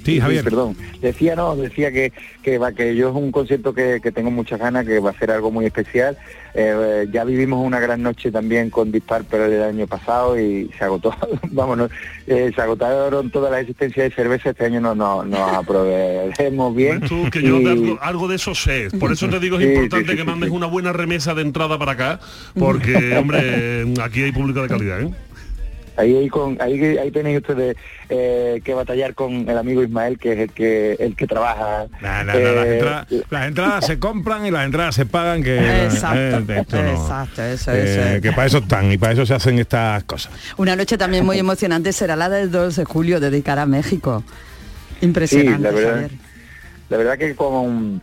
Sí, 0.03 0.19
Javier. 0.19 0.43
perdón. 0.43 0.75
Decía 1.01 1.35
no, 1.35 1.55
decía 1.55 1.91
que, 1.91 2.11
que 2.43 2.57
va 2.57 2.71
que 2.71 2.95
yo 2.95 3.09
es 3.09 3.15
un 3.15 3.31
concierto 3.31 3.73
que, 3.73 3.99
que 4.01 4.11
tengo 4.11 4.31
muchas 4.31 4.59
ganas, 4.59 4.85
que 4.85 4.99
va 4.99 5.11
a 5.11 5.17
ser 5.19 5.31
algo 5.31 5.51
muy 5.51 5.65
especial. 5.65 6.17
Eh, 6.53 7.07
ya 7.13 7.23
vivimos 7.23 7.65
una 7.65 7.79
gran 7.79 8.01
noche 8.03 8.29
también 8.29 8.69
con 8.69 8.91
Dispar 8.91 9.23
pero 9.29 9.45
el 9.45 9.61
año 9.63 9.87
pasado 9.87 10.37
y 10.37 10.69
se 10.77 10.83
agotó, 10.83 11.15
vámonos, 11.51 11.89
eh, 12.27 12.51
se 12.53 12.61
agotaron 12.61 13.29
todas 13.29 13.51
las 13.51 13.61
existencias 13.61 14.09
de 14.09 14.15
cerveza, 14.15 14.49
este 14.49 14.65
año 14.65 14.81
no, 14.81 14.93
no, 14.93 15.23
nos 15.23 15.53
aprovechemos 15.53 16.75
bien. 16.75 17.01
Tú, 17.01 17.29
que 17.31 17.41
yo 17.41 17.59
y- 17.61 17.67
algo, 17.67 17.99
algo 18.01 18.27
de 18.27 18.35
eso 18.35 18.53
sé 18.55 18.89
por 18.99 19.11
eso 19.11 19.29
te 19.29 19.39
digo 19.39 19.59
es 19.59 19.65
Sí, 19.67 19.73
importante 19.73 20.11
sí, 20.11 20.17
que 20.17 20.23
mandes 20.25 20.49
una 20.49 20.65
buena 20.65 20.91
remesa 20.91 21.33
de 21.33 21.41
entrada 21.43 21.77
para 21.79 21.91
acá 21.93 22.19
porque 22.59 23.15
hombre 23.17 23.85
aquí 24.03 24.23
hay 24.23 24.31
público 24.31 24.61
de 24.61 24.67
calidad 24.67 25.01
¿eh? 25.01 25.09
Ahí, 25.97 26.15
ahí, 26.15 26.29
con, 26.29 26.57
ahí, 26.61 26.97
ahí 26.97 27.11
tenéis 27.11 27.39
ustedes 27.39 27.75
eh, 28.09 28.61
que 28.63 28.73
batallar 28.73 29.13
con 29.13 29.47
el 29.49 29.57
amigo 29.57 29.83
Ismael, 29.83 30.17
que 30.17 30.31
es 30.33 30.39
el 30.39 30.51
que 30.51 30.93
el 30.99 31.15
que 31.17 31.27
trabaja. 31.27 31.85
Las, 32.01 32.35
eh, 32.35 32.73
entradas, 32.75 33.07
las 33.29 33.47
entradas 33.47 33.85
se 33.85 33.99
compran 33.99 34.45
y 34.45 34.51
las 34.51 34.65
entradas 34.65 34.95
se 34.95 35.05
pagan 35.05 35.43
que 35.43 35.83
Exacto, 35.85 36.17
eh, 36.53 36.59
esto 36.61 36.81
no. 36.81 36.89
exacto, 36.91 37.43
eso, 37.43 37.71
Eh, 37.73 37.83
eso 37.83 38.01
es. 38.15 38.21
que 38.21 38.31
para 38.31 38.47
eso 38.47 38.57
están 38.59 38.91
y 38.91 38.97
para 38.97 39.13
eso 39.13 39.25
se 39.25 39.33
hacen 39.33 39.59
estas 39.59 40.03
cosas 40.05 40.31
Una 40.57 40.75
noche 40.77 40.97
también 40.97 41.25
muy 41.25 41.37
emocionante 41.45 41.91
será 41.91 42.15
la 42.15 42.29
del 42.29 42.49
2 42.51 42.75
de 42.77 42.85
julio, 42.85 43.19
dedicada 43.19 43.63
a 43.63 43.65
México. 43.65 44.23
Impresionante, 45.01 45.57
Sí, 45.57 45.63
la 45.63 45.71
verdad, 45.71 45.91
Javier. 45.93 46.11
la 46.89 46.97
verdad 46.97 47.17
que 47.17 47.35
con, 47.35 48.01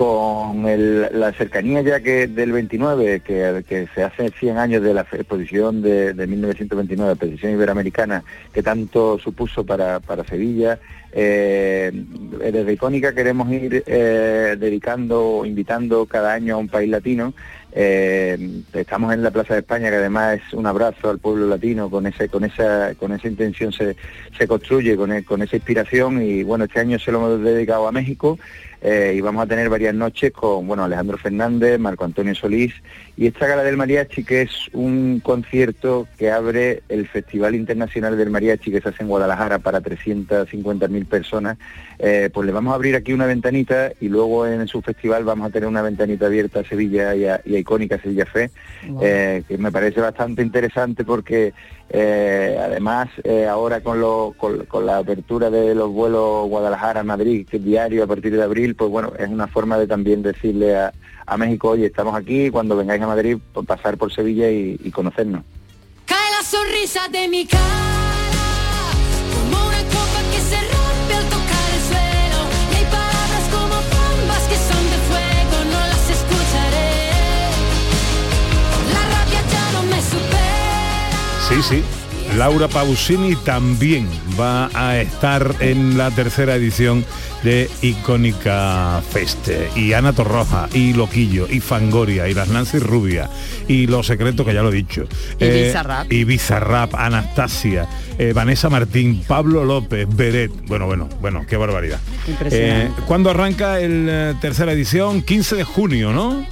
con 0.00 0.66
el- 0.66 1.08
la 1.12 1.30
cercanía 1.34 1.82
ya 1.82 2.00
que 2.00 2.26
del 2.26 2.52
29, 2.52 3.20
que, 3.20 3.86
se 3.94 4.02
hace 4.02 4.30
100 4.30 4.56
años 4.56 4.82
de 4.82 4.94
la 4.94 5.02
exposición 5.02 5.82
de, 5.82 6.14
de 6.14 6.26
1929, 6.26 7.06
la 7.06 7.12
exposición 7.12 7.52
iberoamericana, 7.52 8.24
que 8.50 8.62
tanto 8.62 9.18
supuso 9.18 9.62
para, 9.66 10.00
para 10.00 10.24
Sevilla, 10.24 10.78
eh, 11.12 11.90
desde 11.92 12.72
Icónica 12.72 13.14
queremos 13.14 13.52
ir 13.52 13.84
eh, 13.86 14.56
dedicando, 14.58 15.42
invitando 15.44 16.06
cada 16.06 16.32
año 16.32 16.54
a 16.54 16.58
un 16.58 16.68
país 16.68 16.88
latino. 16.88 17.34
Eh, 17.72 18.62
estamos 18.72 19.12
en 19.12 19.22
la 19.22 19.30
Plaza 19.30 19.52
de 19.52 19.60
España, 19.60 19.90
que 19.90 19.96
además 19.96 20.40
es 20.46 20.54
un 20.54 20.66
abrazo 20.66 21.10
al 21.10 21.18
pueblo 21.18 21.46
latino, 21.46 21.90
con 21.90 22.06
ese, 22.06 22.30
con 22.30 22.44
esa, 22.44 22.94
con 22.94 23.12
esa 23.12 23.28
intención 23.28 23.70
se, 23.70 23.96
se 24.38 24.48
construye, 24.48 24.96
con, 24.96 25.12
e- 25.12 25.24
con 25.24 25.42
esa 25.42 25.56
inspiración 25.56 26.22
y 26.22 26.42
bueno, 26.42 26.64
este 26.64 26.80
año 26.80 26.98
se 26.98 27.12
lo 27.12 27.18
hemos 27.18 27.44
dedicado 27.44 27.86
a 27.86 27.92
México. 27.92 28.38
Eh, 28.80 29.14
y 29.16 29.20
vamos 29.20 29.42
a 29.42 29.46
tener 29.46 29.68
varias 29.68 29.94
noches 29.94 30.32
con 30.32 30.66
bueno 30.66 30.84
Alejandro 30.84 31.18
Fernández, 31.18 31.78
Marco 31.78 32.04
Antonio 32.04 32.34
Solís 32.34 32.74
y 33.20 33.26
esta 33.26 33.46
gala 33.46 33.62
del 33.62 33.76
mariachi 33.76 34.24
que 34.24 34.40
es 34.40 34.50
un 34.72 35.20
concierto 35.22 36.08
que 36.16 36.30
abre 36.30 36.82
el 36.88 37.06
Festival 37.06 37.54
Internacional 37.54 38.16
del 38.16 38.30
Mariachi 38.30 38.70
que 38.70 38.80
se 38.80 38.88
hace 38.88 39.02
en 39.02 39.08
Guadalajara 39.10 39.58
para 39.58 39.80
350.000 39.82 41.04
personas, 41.06 41.58
eh, 41.98 42.30
pues 42.32 42.46
le 42.46 42.52
vamos 42.52 42.72
a 42.72 42.76
abrir 42.76 42.96
aquí 42.96 43.12
una 43.12 43.26
ventanita 43.26 43.92
y 44.00 44.08
luego 44.08 44.46
en 44.46 44.66
su 44.68 44.80
festival 44.80 45.24
vamos 45.24 45.48
a 45.48 45.50
tener 45.52 45.68
una 45.68 45.82
ventanita 45.82 46.26
abierta 46.26 46.60
a 46.60 46.64
Sevilla 46.64 47.14
y 47.14 47.26
a, 47.26 47.42
y 47.44 47.56
a 47.56 47.58
icónica 47.58 48.00
Sevilla 48.00 48.24
Fe, 48.24 48.50
eh, 49.02 49.42
que 49.46 49.58
me 49.58 49.70
parece 49.70 50.00
bastante 50.00 50.40
interesante 50.42 51.04
porque 51.04 51.52
eh, 51.90 52.58
además 52.58 53.08
ahora 53.50 53.80
con, 53.82 54.00
lo- 54.00 54.32
con, 54.38 54.64
con 54.64 54.86
la 54.86 54.96
apertura 54.96 55.50
de 55.50 55.74
los 55.74 55.90
vuelos 55.90 56.48
Guadalajara-Madrid, 56.48 57.46
que 57.46 57.58
es 57.58 57.64
diario 57.64 58.02
a 58.04 58.06
partir 58.06 58.34
de 58.34 58.42
abril, 58.42 58.74
pues 58.76 58.90
bueno, 58.90 59.12
es 59.18 59.28
una 59.28 59.46
forma 59.46 59.76
de 59.76 59.86
también 59.86 60.22
decirle 60.22 60.76
a, 60.76 60.92
a 61.30 61.36
México, 61.36 61.68
oye, 61.70 61.86
estamos 61.86 62.12
aquí, 62.16 62.50
cuando 62.50 62.74
vengáis 62.74 63.00
a 63.02 63.06
Madrid, 63.06 63.38
pues 63.52 63.64
pasar 63.64 63.96
por 63.96 64.12
Sevilla 64.12 64.50
y, 64.50 64.76
y 64.82 64.90
conocernos. 64.90 65.44
Cae 66.04 66.30
la 66.36 66.42
sonrisa 66.42 67.06
de 67.06 67.28
mi 67.28 67.46
cara 67.46 67.60
como 69.32 69.68
una 69.68 69.78
copa 69.78 70.20
que 70.32 70.40
se 70.40 70.56
rompe 70.56 71.14
al 71.14 71.24
tocar 71.26 71.66
el 71.76 71.82
suelo. 71.88 72.38
Y 72.72 72.74
hay 72.74 72.84
palabras 72.84 73.44
como 73.52 73.76
bombas 73.94 74.42
que 74.48 74.56
son 74.56 74.82
de 74.90 74.98
fuego, 75.08 75.56
no 75.70 75.80
las 75.86 76.10
escucharé. 76.10 76.98
La 78.92 79.02
rabia 79.14 79.40
ya 79.54 79.64
no 79.72 79.82
me 79.84 80.02
supera. 80.02 81.48
Sí, 81.48 81.62
sí. 81.62 81.99
Laura 82.36 82.68
Pausini 82.68 83.34
también 83.36 84.08
va 84.38 84.70
a 84.72 84.98
estar 84.98 85.54
en 85.60 85.98
la 85.98 86.10
tercera 86.10 86.54
edición 86.54 87.04
de 87.42 87.68
Icónica 87.82 89.02
Feste. 89.10 89.68
Y 89.74 89.92
Ana 89.92 90.12
Torroja, 90.12 90.68
y 90.72 90.94
Loquillo, 90.94 91.46
y 91.50 91.60
Fangoria, 91.60 92.28
y 92.28 92.34
las 92.34 92.48
Nancy 92.48 92.78
Rubia, 92.78 93.28
y 93.68 93.86
Los 93.88 94.06
Secretos, 94.06 94.46
que 94.46 94.54
ya 94.54 94.62
lo 94.62 94.70
he 94.70 94.74
dicho. 94.74 95.06
Y 95.38 95.48
Bizarrap. 95.48 96.12
Y 96.12 96.24
Bizarrap, 96.24 96.94
Anastasia, 96.94 97.88
eh, 98.18 98.32
Vanessa 98.32 98.70
Martín, 98.70 99.22
Pablo 99.26 99.64
López, 99.64 100.06
Beret. 100.08 100.52
Bueno, 100.66 100.86
bueno, 100.86 101.08
bueno, 101.20 101.44
qué 101.48 101.56
barbaridad. 101.56 101.98
Impresionante. 102.28 103.00
Eh, 103.00 103.04
¿Cuándo 103.06 103.30
arranca 103.30 103.78
la 103.80 104.38
tercera 104.40 104.72
edición? 104.72 105.22
15 105.22 105.56
de 105.56 105.64
junio, 105.64 106.12
¿no? 106.12 106.46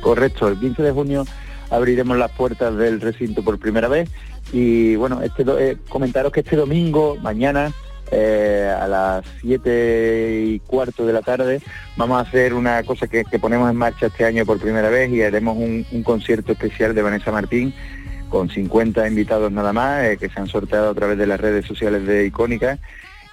Correcto, 0.00 0.48
el 0.48 0.58
15 0.58 0.82
de 0.82 0.92
junio 0.92 1.26
abriremos 1.70 2.16
las 2.16 2.30
puertas 2.32 2.76
del 2.76 3.00
recinto 3.00 3.42
por 3.42 3.58
primera 3.58 3.88
vez 3.88 4.08
y 4.52 4.96
bueno, 4.96 5.22
este 5.22 5.44
eh, 5.58 5.76
comentaros 5.88 6.32
que 6.32 6.40
este 6.40 6.56
domingo, 6.56 7.16
mañana, 7.20 7.72
eh, 8.12 8.72
a 8.80 8.86
las 8.86 9.24
7 9.40 10.44
y 10.46 10.60
cuarto 10.60 11.04
de 11.04 11.12
la 11.12 11.22
tarde, 11.22 11.60
vamos 11.96 12.18
a 12.18 12.28
hacer 12.28 12.54
una 12.54 12.82
cosa 12.84 13.08
que, 13.08 13.24
ponemos 13.40 13.68
en 13.70 13.76
marcha 13.76 14.06
este 14.06 14.24
año 14.24 14.46
por 14.46 14.60
primera 14.60 14.88
vez 14.88 15.10
y 15.10 15.22
haremos 15.22 15.56
un, 15.56 15.84
un 15.90 16.02
concierto 16.02 16.52
especial 16.52 16.94
de 16.94 17.02
Vanessa 17.02 17.32
Martín 17.32 17.74
con 18.28 18.48
50 18.48 19.06
invitados 19.06 19.50
nada 19.52 19.72
más, 19.72 20.04
eh, 20.04 20.16
que 20.18 20.28
se 20.28 20.40
han 20.40 20.46
sorteado 20.46 20.90
a 20.90 20.94
través 20.94 21.18
de 21.18 21.26
las 21.26 21.40
redes 21.40 21.66
sociales 21.66 22.06
de 22.06 22.26
Icónica. 22.26 22.78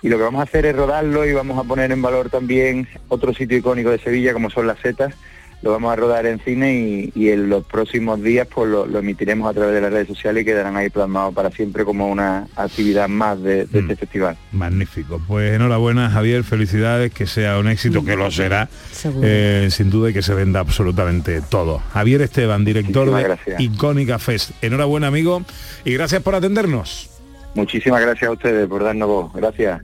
Y 0.02 0.10
lo 0.10 0.18
que 0.18 0.24
vamos 0.24 0.42
a 0.42 0.44
hacer 0.44 0.66
es 0.66 0.76
rodarlo 0.76 1.26
y 1.26 1.34
vamos 1.34 1.58
a 1.58 1.68
poner 1.68 1.92
en 1.92 2.02
valor 2.02 2.30
también 2.30 2.88
otro 3.08 3.34
sitio 3.34 3.58
icónico 3.58 3.90
de 3.90 4.00
Sevilla, 4.00 4.34
como 4.34 4.50
son 4.50 4.68
las 4.68 4.80
setas. 4.80 5.16
Lo 5.64 5.72
vamos 5.72 5.94
a 5.94 5.96
rodar 5.96 6.26
en 6.26 6.40
cine 6.42 6.74
y, 6.76 7.12
y 7.16 7.30
en 7.30 7.50
los 7.50 7.64
próximos 7.64 8.22
días 8.22 8.48
pues 8.54 8.70
lo, 8.70 8.86
lo 8.86 9.00
emitiremos 9.00 9.50
a 9.50 9.54
través 9.54 9.74
de 9.74 9.80
las 9.82 9.92
redes 9.94 10.10
sociales 10.10 10.42
y 10.44 10.46
quedarán 10.46 10.76
ahí 10.76 10.90
plasmados 10.90 11.34
para 11.34 11.50
siempre 11.52 11.86
como 11.86 12.08
una 12.10 12.48
actividad 12.58 13.08
más 13.08 13.42
de, 13.42 13.66
de 13.66 13.80
este 13.80 13.96
festival. 13.96 14.38
Magnífico. 14.52 15.22
Pues 15.26 15.54
enhorabuena, 15.54 16.10
Javier, 16.10 16.44
felicidades, 16.44 17.14
que 17.14 17.26
sea 17.28 17.58
un 17.60 17.70
éxito, 17.70 18.04
que 18.04 18.18
lo 18.18 18.30
será, 18.30 18.68
Seguro. 18.92 19.26
eh, 19.26 19.70
sin 19.72 19.90
duda, 19.90 20.10
y 20.10 20.14
que 20.14 20.22
se 20.22 20.34
venda 20.34 20.60
absolutamente 20.60 21.42
todo. 21.42 21.82
Javier 21.94 22.22
Esteban, 22.22 22.66
director 22.66 23.08
Muchísimas 23.08 23.22
de 23.22 23.28
gracias. 23.30 23.62
Icónica 23.62 24.20
Fest. 24.20 24.52
Enhorabuena, 24.62 25.08
amigo, 25.08 25.44
y 25.86 25.94
gracias 25.94 26.22
por 26.22 26.36
atendernos. 26.36 27.10
Muchísimas 27.56 28.02
gracias 28.02 28.28
a 28.30 28.34
ustedes 28.34 28.68
por 28.68 28.84
darnos 28.84 29.08
voz. 29.08 29.34
Gracias. 29.34 29.82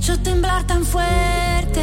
Hecho 0.00 0.18
temblar 0.20 0.66
tan 0.66 0.82
fuerte. 0.84 1.80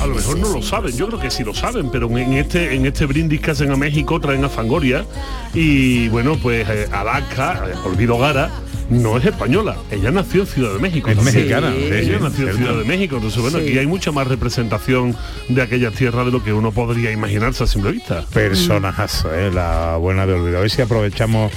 A 0.00 0.06
lo 0.06 0.14
mejor 0.14 0.38
no 0.38 0.48
lo 0.52 0.62
saben, 0.62 0.96
yo 0.96 1.08
creo 1.08 1.18
que 1.18 1.32
sí 1.32 1.42
lo 1.42 1.52
saben, 1.52 1.90
pero 1.90 2.06
en 2.16 2.34
este 2.34 2.76
en 2.76 2.86
este 2.86 3.06
brindis 3.06 3.40
que 3.40 3.50
hacen 3.50 3.72
a 3.72 3.76
México 3.76 4.20
traen 4.20 4.44
a 4.44 4.48
Fangoria 4.48 5.04
y 5.52 6.08
bueno, 6.08 6.36
pues 6.40 6.64
eh, 6.68 6.86
Alaska, 6.92 7.64
eh, 7.68 7.74
Olvido 7.84 8.18
Gara, 8.18 8.50
no 8.88 9.16
es 9.18 9.24
española, 9.24 9.76
ella 9.90 10.12
nació 10.12 10.42
en 10.42 10.46
Ciudad 10.46 10.72
de 10.74 10.78
México. 10.78 11.10
Es 11.10 11.20
mexicana, 11.20 11.72
sí, 11.76 11.84
ella 11.92 12.18
sí, 12.18 12.22
nació 12.22 12.48
en. 12.50 12.56
Ciudad 12.56 12.74
de 12.78 12.84
México, 12.84 13.16
entonces 13.16 13.42
bueno, 13.42 13.58
Sí. 13.58 13.64
aquí 13.68 13.78
hay 13.78 13.86
mucha 13.88 14.12
más 14.12 14.28
representación 14.28 15.16
de 15.48 15.60
aquella 15.62 15.90
tierra 15.90 16.24
de 16.24 16.30
lo 16.30 16.44
que 16.44 16.52
uno 16.52 16.70
podría 16.70 17.10
imaginarse 17.10 17.64
a 17.64 17.66
simple 17.66 17.90
vista. 17.90 18.24
Personajazo, 18.32 19.34
eh, 19.34 19.50
la 19.52 19.96
buena 19.96 20.24
de 20.24 20.34
olvido. 20.34 20.58
A 20.58 20.60
ver 20.60 20.70
si 20.70 20.82
aprovechamos 20.82 21.50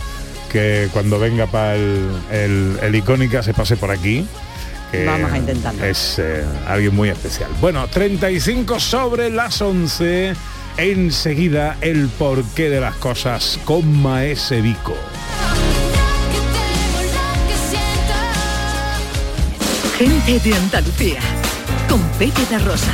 que 0.52 0.88
cuando 0.92 1.20
venga 1.20 1.46
para 1.46 1.76
el, 1.76 2.08
el- 2.32 2.80
el 2.82 2.96
Icónica 2.96 3.44
se 3.44 3.54
pase 3.54 3.78
por 3.78 3.92
aquí. 3.92 4.26
Que 4.92 5.06
Vamos 5.06 5.32
a 5.32 5.38
intentarlo. 5.38 5.84
Es 5.84 6.20
eh, 6.20 6.44
alguien 6.68 6.96
muy 6.96 7.10
especial. 7.10 7.50
Bueno, 7.62 7.88
35 7.88 8.80
sobre 8.80 9.30
las 9.30 9.62
11. 9.62 10.34
Enseguida 10.78 11.78
el 11.82 12.08
porqué 12.08 12.70
de 12.70 12.80
las 12.80 12.96
cosas 12.96 13.60
con 13.66 14.02
Maese 14.02 14.62
Vico. 14.62 14.96
Gente 19.98 20.40
de 20.40 20.56
Andalucía. 20.56 21.20
Con 21.90 22.02
Pepe 22.18 22.46
de 22.50 22.60
Rosa. 22.60 22.94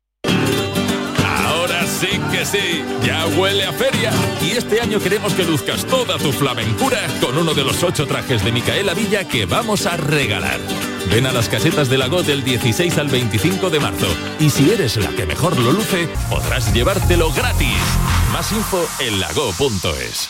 Sí, 2.43 2.83
ya 3.05 3.27
huele 3.27 3.65
a 3.65 3.71
feria. 3.71 4.11
Y 4.41 4.51
este 4.51 4.81
año 4.81 4.99
queremos 4.99 5.33
que 5.33 5.43
luzcas 5.43 5.85
toda 5.85 6.17
tu 6.17 6.31
flamencura 6.31 6.99
con 7.21 7.37
uno 7.37 7.53
de 7.53 7.63
los 7.63 7.83
ocho 7.83 8.07
trajes 8.07 8.43
de 8.43 8.51
Micaela 8.51 8.95
Villa 8.95 9.27
que 9.27 9.45
vamos 9.45 9.85
a 9.85 9.95
regalar. 9.95 10.59
Ven 11.11 11.27
a 11.27 11.31
las 11.31 11.49
casetas 11.49 11.89
de 11.89 11.99
Lago 11.99 12.23
del 12.23 12.43
16 12.43 12.97
al 12.97 13.09
25 13.09 13.69
de 13.69 13.79
marzo. 13.79 14.07
Y 14.39 14.49
si 14.49 14.71
eres 14.71 14.97
la 14.97 15.09
que 15.09 15.27
mejor 15.27 15.57
lo 15.59 15.71
luce, 15.71 16.09
podrás 16.29 16.73
llevártelo 16.73 17.31
gratis. 17.31 17.77
Más 18.33 18.51
info 18.51 18.87
en 18.99 19.19
lago.es. 19.19 20.29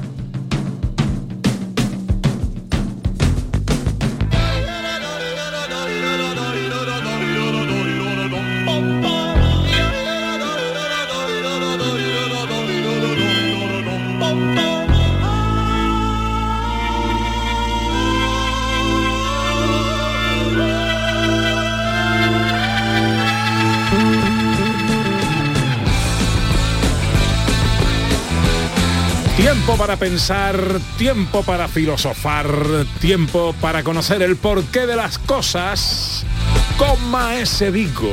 Tiempo 29.61 29.77
para 29.77 29.95
pensar, 29.95 30.59
tiempo 30.97 31.43
para 31.43 31.67
filosofar, 31.67 32.47
tiempo 32.99 33.53
para 33.61 33.83
conocer 33.83 34.23
el 34.23 34.35
porqué 34.35 34.87
de 34.87 34.95
las 34.95 35.19
cosas 35.19 36.25
con 36.79 37.11
Maese 37.11 37.69
Vico. 37.69 38.09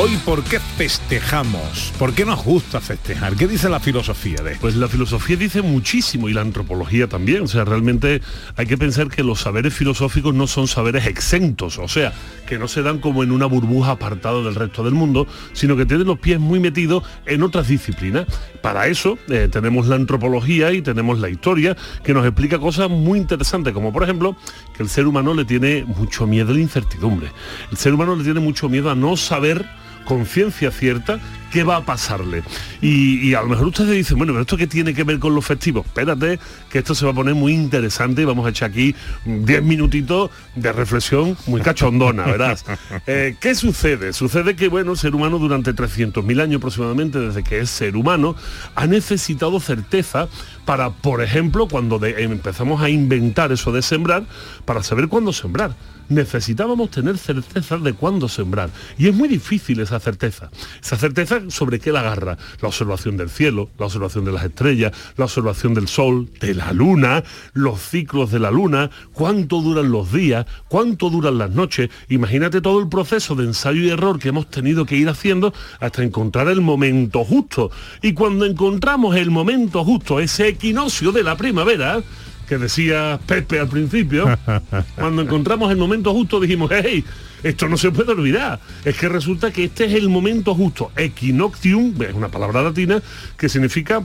Hoy, 0.00 0.16
¿por 0.24 0.44
qué 0.44 0.60
festejamos? 0.60 1.92
¿Por 1.98 2.14
qué 2.14 2.24
nos 2.24 2.44
gusta 2.44 2.80
festejar? 2.80 3.34
¿Qué 3.34 3.48
dice 3.48 3.68
la 3.68 3.80
filosofía 3.80 4.36
de 4.44 4.52
esto? 4.52 4.60
Pues 4.60 4.76
la 4.76 4.86
filosofía 4.86 5.34
dice 5.36 5.60
muchísimo 5.60 6.28
y 6.28 6.32
la 6.32 6.40
antropología 6.40 7.08
también. 7.08 7.42
O 7.42 7.48
sea, 7.48 7.64
realmente 7.64 8.22
hay 8.54 8.66
que 8.66 8.78
pensar 8.78 9.08
que 9.08 9.24
los 9.24 9.40
saberes 9.40 9.74
filosóficos 9.74 10.32
no 10.32 10.46
son 10.46 10.68
saberes 10.68 11.08
exentos, 11.08 11.80
o 11.80 11.88
sea, 11.88 12.12
que 12.46 12.60
no 12.60 12.68
se 12.68 12.82
dan 12.82 13.00
como 13.00 13.24
en 13.24 13.32
una 13.32 13.46
burbuja 13.46 13.90
apartada 13.90 14.40
del 14.40 14.54
resto 14.54 14.84
del 14.84 14.94
mundo, 14.94 15.26
sino 15.52 15.76
que 15.76 15.84
tienen 15.84 16.06
los 16.06 16.20
pies 16.20 16.38
muy 16.38 16.60
metidos 16.60 17.02
en 17.26 17.42
otras 17.42 17.66
disciplinas. 17.66 18.26
Para 18.62 18.86
eso 18.86 19.18
eh, 19.28 19.48
tenemos 19.50 19.88
la 19.88 19.96
antropología 19.96 20.70
y 20.70 20.80
tenemos 20.80 21.18
la 21.18 21.28
historia, 21.28 21.76
que 22.04 22.14
nos 22.14 22.24
explica 22.24 22.60
cosas 22.60 22.88
muy 22.88 23.18
interesantes, 23.18 23.72
como 23.72 23.92
por 23.92 24.04
ejemplo 24.04 24.36
que 24.76 24.84
el 24.84 24.88
ser 24.88 25.08
humano 25.08 25.34
le 25.34 25.44
tiene 25.44 25.84
mucho 25.84 26.24
miedo 26.24 26.52
a 26.52 26.54
la 26.54 26.60
incertidumbre. 26.60 27.32
El 27.72 27.76
ser 27.78 27.94
humano 27.94 28.14
le 28.14 28.22
tiene 28.22 28.38
mucho 28.38 28.68
miedo 28.68 28.92
a 28.92 28.94
no 28.94 29.16
saber 29.16 29.66
conciencia 30.08 30.70
cierta 30.70 31.20
qué 31.52 31.64
va 31.64 31.76
a 31.76 31.84
pasarle. 31.84 32.42
Y, 32.80 33.28
y 33.28 33.34
a 33.34 33.42
lo 33.42 33.48
mejor 33.48 33.68
ustedes 33.68 33.90
dicen, 33.90 34.18
bueno, 34.18 34.32
pero 34.32 34.42
esto 34.42 34.56
qué 34.56 34.66
tiene 34.66 34.94
que 34.94 35.04
ver 35.04 35.18
con 35.18 35.34
los 35.34 35.44
festivos. 35.44 35.86
Espérate, 35.86 36.38
que 36.70 36.78
esto 36.78 36.94
se 36.94 37.04
va 37.04 37.12
a 37.12 37.14
poner 37.14 37.34
muy 37.34 37.52
interesante 37.52 38.22
y 38.22 38.24
vamos 38.24 38.46
a 38.46 38.50
echar 38.50 38.70
aquí 38.70 38.94
10 39.24 39.62
minutitos 39.62 40.30
de 40.54 40.72
reflexión 40.72 41.36
muy 41.46 41.60
cachondona, 41.60 42.24
¿verdad? 42.24 42.58
Eh, 43.06 43.36
¿Qué 43.40 43.54
sucede? 43.54 44.12
Sucede 44.12 44.54
que, 44.56 44.68
bueno, 44.68 44.92
el 44.92 44.98
ser 44.98 45.14
humano 45.14 45.38
durante 45.38 45.74
300.000 45.74 46.40
años 46.42 46.58
aproximadamente, 46.58 47.18
desde 47.18 47.42
que 47.42 47.60
es 47.60 47.70
ser 47.70 47.96
humano, 47.96 48.34
ha 48.74 48.86
necesitado 48.86 49.60
certeza 49.60 50.28
para, 50.64 50.90
por 50.90 51.22
ejemplo, 51.22 51.68
cuando 51.68 51.98
de- 51.98 52.22
empezamos 52.22 52.82
a 52.82 52.88
inventar 52.90 53.50
eso 53.52 53.72
de 53.72 53.82
sembrar, 53.82 54.24
para 54.64 54.82
saber 54.82 55.08
cuándo 55.08 55.32
sembrar 55.32 55.74
necesitábamos 56.10 56.90
tener 56.90 57.18
certeza 57.18 57.76
de 57.76 57.92
cuándo 57.92 58.28
sembrar. 58.30 58.70
Y 58.96 59.08
es 59.08 59.14
muy 59.14 59.28
difícil 59.28 59.78
esa 59.80 60.00
certeza. 60.00 60.50
Esa 60.82 60.96
certeza 60.96 61.37
sobre 61.48 61.78
qué 61.78 61.92
la 61.92 62.00
agarra. 62.00 62.38
La 62.60 62.68
observación 62.68 63.16
del 63.16 63.30
cielo, 63.30 63.70
la 63.78 63.86
observación 63.86 64.24
de 64.24 64.32
las 64.32 64.44
estrellas, 64.44 64.92
la 65.16 65.24
observación 65.24 65.74
del 65.74 65.88
sol, 65.88 66.28
de 66.40 66.54
la 66.54 66.72
luna, 66.72 67.24
los 67.52 67.80
ciclos 67.80 68.30
de 68.30 68.38
la 68.38 68.50
luna, 68.50 68.90
cuánto 69.12 69.60
duran 69.60 69.90
los 69.90 70.12
días, 70.12 70.46
cuánto 70.68 71.10
duran 71.10 71.38
las 71.38 71.50
noches. 71.50 71.90
Imagínate 72.08 72.60
todo 72.60 72.80
el 72.80 72.88
proceso 72.88 73.34
de 73.34 73.44
ensayo 73.44 73.82
y 73.82 73.90
error 73.90 74.18
que 74.18 74.28
hemos 74.28 74.48
tenido 74.48 74.84
que 74.84 74.96
ir 74.96 75.08
haciendo 75.08 75.52
hasta 75.80 76.02
encontrar 76.02 76.48
el 76.48 76.60
momento 76.60 77.24
justo. 77.24 77.70
Y 78.02 78.12
cuando 78.12 78.44
encontramos 78.44 79.16
el 79.16 79.30
momento 79.30 79.84
justo, 79.84 80.20
ese 80.20 80.48
equinoccio 80.48 81.12
de 81.12 81.22
la 81.22 81.36
primavera, 81.36 82.02
que 82.48 82.58
decía 82.58 83.20
Pepe 83.26 83.60
al 83.60 83.68
principio, 83.68 84.26
cuando 84.96 85.22
encontramos 85.22 85.70
el 85.70 85.76
momento 85.76 86.12
justo 86.12 86.40
dijimos, 86.40 86.70
hey, 86.72 87.04
esto 87.42 87.68
no 87.68 87.76
se 87.76 87.90
puede 87.90 88.12
olvidar. 88.12 88.60
Es 88.84 88.96
que 88.96 89.08
resulta 89.08 89.52
que 89.52 89.64
este 89.64 89.84
es 89.84 89.94
el 89.94 90.08
momento 90.08 90.54
justo. 90.54 90.90
Equinoctium, 90.96 92.00
es 92.02 92.14
una 92.14 92.28
palabra 92.28 92.62
latina 92.62 93.02
que 93.36 93.48
significa 93.48 94.02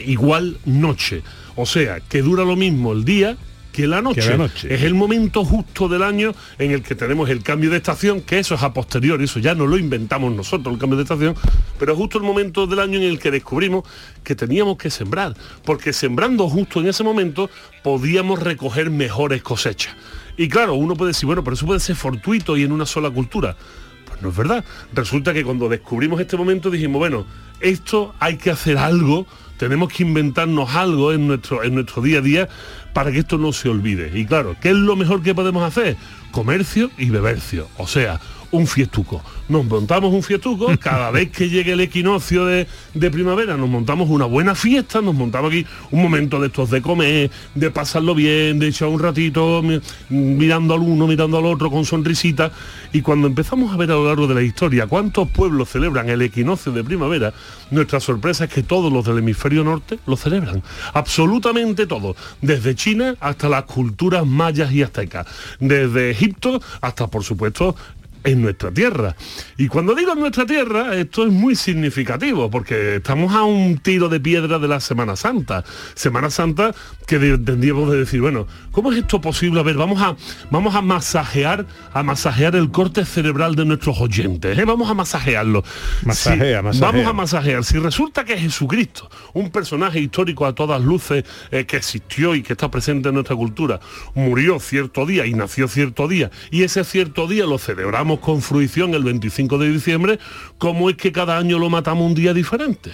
igual 0.00 0.58
noche. 0.64 1.22
O 1.56 1.66
sea, 1.66 2.00
que 2.00 2.22
dura 2.22 2.44
lo 2.44 2.56
mismo 2.56 2.92
el 2.92 3.04
día 3.04 3.36
que 3.78 3.86
la 3.86 4.02
noche. 4.02 4.20
Que 4.22 4.30
la 4.30 4.36
noche. 4.36 4.74
Es 4.74 4.82
el 4.82 4.94
momento 4.94 5.44
justo 5.44 5.88
del 5.88 6.02
año 6.02 6.34
en 6.58 6.72
el 6.72 6.82
que 6.82 6.96
tenemos 6.96 7.30
el 7.30 7.44
cambio 7.44 7.70
de 7.70 7.76
estación, 7.76 8.22
que 8.22 8.40
eso 8.40 8.56
es 8.56 8.62
a 8.64 8.72
posteriori, 8.72 9.24
eso 9.24 9.38
ya 9.38 9.54
no 9.54 9.68
lo 9.68 9.78
inventamos 9.78 10.34
nosotros, 10.34 10.74
el 10.74 10.80
cambio 10.80 10.96
de 10.96 11.04
estación, 11.04 11.36
pero 11.78 11.92
es 11.92 11.98
justo 11.98 12.18
el 12.18 12.24
momento 12.24 12.66
del 12.66 12.80
año 12.80 12.98
en 12.98 13.04
el 13.04 13.20
que 13.20 13.30
descubrimos 13.30 13.84
que 14.24 14.34
teníamos 14.34 14.78
que 14.78 14.90
sembrar, 14.90 15.36
porque 15.64 15.92
sembrando 15.92 16.48
justo 16.48 16.80
en 16.80 16.88
ese 16.88 17.04
momento 17.04 17.50
podíamos 17.84 18.42
recoger 18.42 18.90
mejores 18.90 19.42
cosechas. 19.42 19.94
Y 20.36 20.48
claro, 20.48 20.74
uno 20.74 20.96
puede 20.96 21.10
decir, 21.10 21.26
bueno, 21.26 21.44
pero 21.44 21.54
eso 21.54 21.66
puede 21.66 21.78
ser 21.78 21.94
fortuito 21.94 22.56
y 22.56 22.64
en 22.64 22.72
una 22.72 22.86
sola 22.86 23.10
cultura. 23.10 23.56
Pues 24.06 24.20
no 24.22 24.30
es 24.30 24.36
verdad. 24.36 24.64
Resulta 24.92 25.32
que 25.32 25.44
cuando 25.44 25.68
descubrimos 25.68 26.20
este 26.20 26.36
momento 26.36 26.70
dijimos, 26.70 26.98
bueno, 26.98 27.26
esto 27.60 28.14
hay 28.18 28.36
que 28.36 28.50
hacer 28.50 28.78
algo, 28.78 29.26
tenemos 29.58 29.92
que 29.92 30.04
inventarnos 30.04 30.74
algo 30.74 31.12
en 31.12 31.26
nuestro, 31.26 31.62
en 31.62 31.74
nuestro 31.74 32.00
día 32.00 32.18
a 32.18 32.22
día 32.22 32.48
para 32.92 33.12
que 33.12 33.20
esto 33.20 33.38
no 33.38 33.52
se 33.52 33.68
olvide. 33.68 34.10
Y 34.18 34.26
claro, 34.26 34.56
¿qué 34.60 34.70
es 34.70 34.76
lo 34.76 34.96
mejor 34.96 35.22
que 35.22 35.34
podemos 35.34 35.62
hacer? 35.62 35.96
Comercio 36.30 36.90
y 36.98 37.10
bebercio. 37.10 37.68
O 37.76 37.86
sea, 37.86 38.20
un 38.50 38.66
fiestuco. 38.66 39.22
Nos 39.48 39.64
montamos 39.64 40.12
un 40.12 40.22
fiestuco, 40.22 40.68
cada 40.80 41.10
vez 41.10 41.30
que 41.30 41.48
llegue 41.48 41.72
el 41.72 41.80
equinoccio 41.80 42.46
de, 42.46 42.66
de 42.94 43.10
primavera 43.10 43.56
nos 43.56 43.68
montamos 43.68 44.08
una 44.10 44.24
buena 44.24 44.54
fiesta, 44.54 45.00
nos 45.00 45.14
montamos 45.14 45.50
aquí 45.50 45.66
un 45.90 46.02
momento 46.02 46.40
de 46.40 46.46
estos 46.48 46.70
de 46.70 46.80
comer, 46.82 47.30
de 47.54 47.70
pasarlo 47.70 48.14
bien, 48.14 48.58
de 48.58 48.68
echar 48.68 48.88
un 48.88 48.98
ratito 49.00 49.62
mi- 49.62 49.80
mirando 50.08 50.74
al 50.74 50.80
uno, 50.80 51.06
mirando 51.06 51.38
al 51.38 51.46
otro 51.46 51.70
con 51.70 51.84
sonrisita. 51.84 52.50
Y 52.92 53.02
cuando 53.02 53.26
empezamos 53.26 53.72
a 53.72 53.76
ver 53.76 53.90
a 53.90 53.94
lo 53.94 54.06
largo 54.06 54.26
de 54.26 54.34
la 54.34 54.42
historia 54.42 54.86
cuántos 54.86 55.28
pueblos 55.28 55.68
celebran 55.68 56.08
el 56.08 56.22
equinoccio 56.22 56.72
de 56.72 56.82
primavera, 56.84 57.32
nuestra 57.70 58.00
sorpresa 58.00 58.44
es 58.44 58.50
que 58.52 58.62
todos 58.62 58.90
los 58.92 59.04
del 59.04 59.18
hemisferio 59.18 59.62
norte 59.64 59.98
lo 60.06 60.16
celebran. 60.16 60.62
Absolutamente 60.94 61.86
todos. 61.86 62.16
Desde 62.42 62.74
China 62.74 63.14
hasta 63.20 63.48
las 63.48 63.64
culturas 63.64 64.26
mayas 64.26 64.72
y 64.72 64.82
aztecas. 64.82 65.26
Desde 65.60 66.10
Egipto 66.10 66.60
hasta, 66.80 67.06
por 67.08 67.24
supuesto, 67.24 67.74
en 68.24 68.42
nuestra 68.42 68.70
tierra. 68.70 69.16
Y 69.56 69.68
cuando 69.68 69.94
digo 69.94 70.12
en 70.12 70.20
nuestra 70.20 70.46
tierra, 70.46 70.94
esto 70.96 71.26
es 71.26 71.32
muy 71.32 71.54
significativo, 71.56 72.50
porque 72.50 72.96
estamos 72.96 73.34
a 73.34 73.42
un 73.44 73.78
tiro 73.78 74.08
de 74.08 74.20
piedra 74.20 74.58
de 74.58 74.68
la 74.68 74.80
Semana 74.80 75.16
Santa. 75.16 75.64
Semana 75.94 76.30
Santa 76.30 76.74
que 77.06 77.18
tendríamos 77.18 77.90
de 77.90 77.98
decir, 77.98 78.20
bueno, 78.20 78.46
¿cómo 78.70 78.92
es 78.92 78.98
esto 78.98 79.20
posible? 79.20 79.60
A 79.60 79.62
ver, 79.62 79.76
vamos 79.76 80.00
a, 80.02 80.16
vamos 80.50 80.74
a 80.74 80.82
masajear, 80.82 81.66
a 81.92 82.02
masajear 82.02 82.54
el 82.54 82.70
corte 82.70 83.04
cerebral 83.04 83.54
de 83.54 83.64
nuestros 83.64 84.00
oyentes. 84.00 84.58
¿eh? 84.58 84.64
Vamos 84.64 84.90
a 84.90 84.94
masajearlo. 84.94 85.64
Masajea, 86.04 86.58
Si- 86.58 86.64
masajea. 86.64 86.86
Vamos 86.92 87.06
a 87.06 87.12
masajear. 87.12 87.64
Si 87.64 87.78
resulta 87.78 88.24
que 88.24 88.36
Jesucristo, 88.36 89.10
un 89.32 89.50
personaje 89.50 90.00
histórico 90.00 90.46
a 90.46 90.54
todas 90.54 90.82
luces 90.82 91.24
eh, 91.50 91.64
que 91.64 91.76
existió 91.76 92.34
y 92.34 92.42
que 92.42 92.52
está 92.52 92.70
presente 92.70 93.08
en 93.08 93.14
nuestra 93.14 93.36
cultura, 93.36 93.80
murió 94.14 94.60
cierto 94.60 95.06
día 95.06 95.26
y 95.26 95.34
nació 95.34 95.68
cierto 95.68 96.08
día, 96.08 96.30
y 96.50 96.62
ese 96.62 96.84
cierto 96.84 97.26
día 97.26 97.44
lo 97.46 97.58
celebramos 97.58 98.07
con 98.16 98.42
fruición 98.42 98.94
el 98.94 99.04
25 99.04 99.58
de 99.58 99.70
diciembre, 99.70 100.18
¿cómo 100.56 100.90
es 100.90 100.96
que 100.96 101.12
cada 101.12 101.36
año 101.36 101.58
lo 101.58 101.68
matamos 101.70 102.06
un 102.06 102.14
día 102.14 102.32
diferente? 102.32 102.90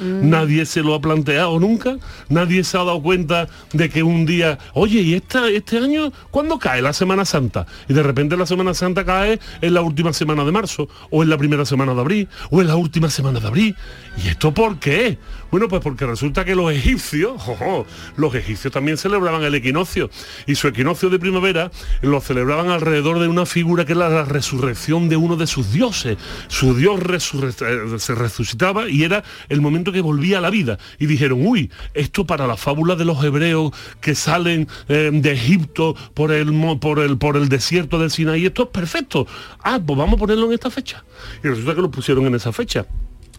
Nadie 0.00 0.64
se 0.64 0.82
lo 0.82 0.94
ha 0.94 1.00
planteado 1.00 1.58
nunca, 1.58 1.96
nadie 2.28 2.62
se 2.62 2.76
ha 2.76 2.84
dado 2.84 3.02
cuenta 3.02 3.48
de 3.72 3.88
que 3.88 4.04
un 4.04 4.26
día, 4.26 4.58
oye, 4.74 5.00
¿y 5.00 5.14
esta, 5.14 5.48
este 5.48 5.78
año 5.78 6.12
cuándo 6.30 6.58
cae 6.58 6.80
la 6.82 6.92
Semana 6.92 7.24
Santa? 7.24 7.66
Y 7.88 7.94
de 7.94 8.02
repente 8.04 8.36
la 8.36 8.46
Semana 8.46 8.74
Santa 8.74 9.04
cae 9.04 9.40
en 9.60 9.74
la 9.74 9.82
última 9.82 10.12
semana 10.12 10.44
de 10.44 10.52
marzo, 10.52 10.88
o 11.10 11.22
en 11.22 11.30
la 11.30 11.36
primera 11.36 11.64
semana 11.64 11.94
de 11.94 12.00
abril, 12.00 12.28
o 12.50 12.60
en 12.60 12.68
la 12.68 12.76
última 12.76 13.10
semana 13.10 13.40
de 13.40 13.48
abril. 13.48 13.76
¿Y 14.22 14.28
esto 14.28 14.54
por 14.54 14.78
qué? 14.78 15.18
Bueno, 15.50 15.68
pues 15.68 15.82
porque 15.82 16.04
resulta 16.06 16.44
que 16.44 16.54
los 16.54 16.70
egipcios, 16.70 17.32
ojo, 17.46 17.86
los 18.16 18.34
egipcios 18.34 18.72
también 18.72 18.98
celebraban 18.98 19.42
el 19.42 19.54
equinoccio, 19.54 20.10
y 20.46 20.54
su 20.54 20.68
equinoccio 20.68 21.08
de 21.08 21.18
primavera 21.18 21.70
lo 22.02 22.20
celebraban 22.20 22.68
alrededor 22.68 23.18
de 23.18 23.28
una 23.28 23.46
figura 23.46 23.84
que 23.84 23.92
era 23.92 24.08
la 24.08 24.24
resurrección 24.24 25.08
de 25.08 25.16
uno 25.16 25.36
de 25.36 25.46
sus 25.46 25.72
dioses. 25.72 26.18
Su 26.48 26.74
dios 26.74 27.00
eh, 27.00 27.98
se 27.98 28.14
resucitaba 28.14 28.88
y 28.88 29.04
era 29.04 29.24
el 29.48 29.60
momento 29.60 29.92
que 29.92 30.00
volvía 30.00 30.38
a 30.38 30.40
la 30.40 30.50
vida. 30.50 30.78
Y 30.98 31.06
dijeron, 31.06 31.46
uy, 31.46 31.70
esto 31.94 32.26
para 32.26 32.46
la 32.46 32.56
fábula 32.56 32.94
de 32.96 33.04
los 33.04 33.22
hebreos 33.24 33.72
que 34.00 34.14
salen 34.14 34.68
eh, 34.88 35.10
de 35.12 35.32
Egipto 35.32 35.96
por 36.14 36.32
el, 36.32 36.78
por, 36.80 36.98
el, 36.98 37.18
por 37.18 37.36
el 37.36 37.48
desierto 37.48 37.98
del 37.98 38.10
Sinaí, 38.10 38.46
esto 38.46 38.64
es 38.64 38.68
perfecto. 38.68 39.26
Ah, 39.62 39.80
pues 39.84 39.98
vamos 39.98 40.16
a 40.16 40.18
ponerlo 40.18 40.46
en 40.46 40.52
esta 40.52 40.70
fecha. 40.70 41.04
Y 41.42 41.48
resulta 41.48 41.74
que 41.74 41.80
lo 41.80 41.90
pusieron 41.90 42.26
en 42.26 42.34
esa 42.34 42.52
fecha. 42.52 42.86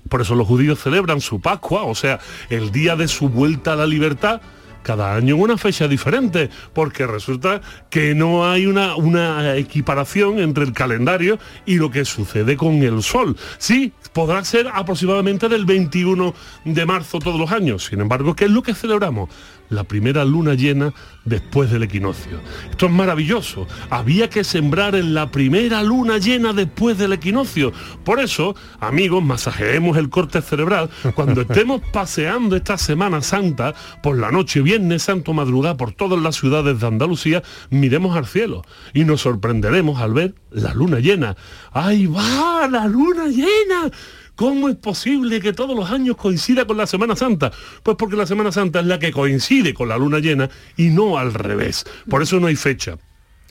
Por 0.09 0.21
eso 0.21 0.35
los 0.35 0.47
judíos 0.47 0.79
celebran 0.79 1.21
su 1.21 1.39
Pascua, 1.39 1.83
o 1.83 1.95
sea, 1.95 2.19
el 2.49 2.71
día 2.71 2.95
de 2.95 3.07
su 3.07 3.29
vuelta 3.29 3.73
a 3.73 3.75
la 3.75 3.85
libertad, 3.85 4.41
cada 4.83 5.15
año 5.15 5.35
en 5.35 5.41
una 5.41 5.57
fecha 5.57 5.87
diferente, 5.87 6.49
porque 6.73 7.05
resulta 7.05 7.61
que 7.89 8.15
no 8.15 8.49
hay 8.49 8.65
una, 8.65 9.55
equiparación 9.55 10.39
entre 10.39 10.63
el 10.63 10.73
calendario 10.73 11.37
y 11.65 11.75
lo 11.75 11.91
que 11.91 12.05
sucede 12.05 12.57
con 12.57 12.81
el 12.81 13.03
sol. 13.03 13.37
Sí, 13.57 13.93
podrá 14.13 14.43
ser 14.43 14.67
aproximadamente 14.73 15.49
del 15.49 15.65
21 15.65 16.33
de 16.65 16.85
marzo 16.85 17.19
todos 17.19 17.39
los 17.39 17.51
años. 17.51 17.85
Sin 17.85 18.01
embargo, 18.01 18.35
¿qué 18.35 18.45
es 18.45 18.51
lo 18.51 18.63
que 18.63 18.73
celebramos? 18.73 19.29
La 19.69 19.83
primera 19.83 20.25
luna 20.25 20.55
llena 20.55 20.93
después 21.25 21.71
del 21.71 21.83
equinoccio. 21.83 22.39
Esto 22.69 22.87
es 22.87 22.91
maravilloso. 22.91 23.67
Había 23.89 24.29
que 24.29 24.43
sembrar 24.43 24.95
en 24.95 25.13
la 25.13 25.31
primera 25.31 25.83
luna 25.83 26.17
llena 26.17 26.53
después 26.53 26.97
del 26.97 27.13
equinoccio. 27.13 27.71
Por 28.03 28.19
eso, 28.19 28.55
amigos, 28.79 29.23
masajeemos 29.23 29.97
el 29.97 30.09
corte 30.09 30.41
cerebral 30.41 30.89
cuando 31.13 31.41
estemos 31.41 31.81
paseando 31.93 32.55
esta 32.55 32.77
Semana 32.77 33.21
Santa 33.21 33.75
por 34.01 34.17
la 34.17 34.31
noche, 34.31 34.61
viernes 34.61 35.03
santo, 35.03 35.33
madrugada, 35.33 35.77
por 35.77 35.91
todas 35.91 36.19
las 36.19 36.35
ciudades 36.35 36.79
de 36.79 36.87
Andalucía, 36.87 37.43
miremos 37.69 38.17
al 38.17 38.25
cielo 38.25 38.63
y 38.93 39.05
nos 39.05 39.21
sorprenderemos 39.21 40.01
al 40.01 40.13
ver 40.13 40.35
la 40.51 40.73
luna 40.73 40.99
llena. 40.99 41.35
¡Ahí 41.71 42.07
va 42.07 42.67
la 42.67 42.87
luna 42.87 43.27
llena! 43.27 43.91
¿Cómo 44.39 44.69
es 44.69 44.77
posible 44.77 45.41
que 45.41 45.51
todos 45.51 45.75
los 45.75 45.91
años 45.91 46.15
coincida 46.15 46.63
con 46.63 46.77
la 46.77 46.87
Semana 46.87 47.13
Santa? 47.13 47.51
Pues 47.83 47.97
porque 47.97 48.15
la 48.15 48.25
Semana 48.25 48.53
Santa 48.53 48.79
es 48.79 48.85
la 48.85 48.97
que 48.97 49.11
coincide 49.11 49.73
con 49.73 49.89
la 49.89 49.97
luna 49.97 50.19
llena 50.19 50.49
y 50.77 50.91
no 50.91 51.17
al 51.17 51.33
revés. 51.33 51.83
Por 52.09 52.21
eso 52.21 52.39
no 52.39 52.47
hay 52.47 52.55
fecha. 52.55 52.97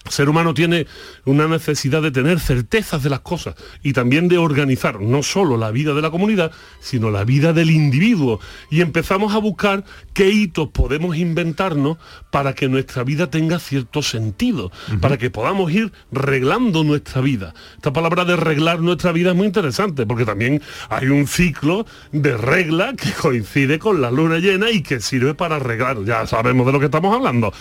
El 0.08 0.14
ser 0.14 0.28
humano 0.30 0.54
tiene 0.54 0.86
una 1.26 1.46
necesidad 1.46 2.00
de 2.00 2.10
tener 2.10 2.40
certezas 2.40 3.02
de 3.02 3.10
las 3.10 3.20
cosas 3.20 3.54
y 3.82 3.92
también 3.92 4.26
de 4.28 4.38
organizar 4.38 5.00
no 5.00 5.22
solo 5.22 5.58
la 5.58 5.70
vida 5.70 5.92
de 5.92 6.00
la 6.00 6.10
comunidad, 6.10 6.50
sino 6.80 7.10
la 7.10 7.24
vida 7.24 7.52
del 7.52 7.70
individuo. 7.70 8.40
Y 8.70 8.80
empezamos 8.80 9.34
a 9.34 9.38
buscar 9.38 9.84
qué 10.14 10.30
hitos 10.30 10.70
podemos 10.70 11.16
inventarnos 11.16 11.98
para 12.30 12.54
que 12.54 12.68
nuestra 12.68 13.04
vida 13.04 13.30
tenga 13.30 13.58
cierto 13.58 14.00
sentido, 14.02 14.72
para 15.00 15.18
que 15.18 15.30
podamos 15.30 15.70
ir 15.72 15.92
reglando 16.10 16.84
nuestra 16.84 17.20
vida. 17.20 17.52
Esta 17.76 17.92
palabra 17.92 18.24
de 18.24 18.36
reglar 18.36 18.80
nuestra 18.80 19.12
vida 19.12 19.30
es 19.30 19.36
muy 19.36 19.46
interesante, 19.46 20.06
porque 20.06 20.24
también 20.24 20.62
hay 20.88 21.08
un 21.08 21.26
ciclo 21.26 21.84
de 22.12 22.34
regla 22.36 22.94
que 22.94 23.12
coincide 23.12 23.78
con 23.78 24.00
la 24.00 24.10
luna 24.10 24.38
llena 24.38 24.70
y 24.70 24.82
que 24.82 25.00
sirve 25.00 25.34
para 25.34 25.56
arreglar. 25.56 26.02
Ya 26.04 26.26
sabemos 26.26 26.66
de 26.66 26.72
lo 26.72 26.80
que 26.80 26.86
estamos 26.86 27.14
hablando. 27.14 27.52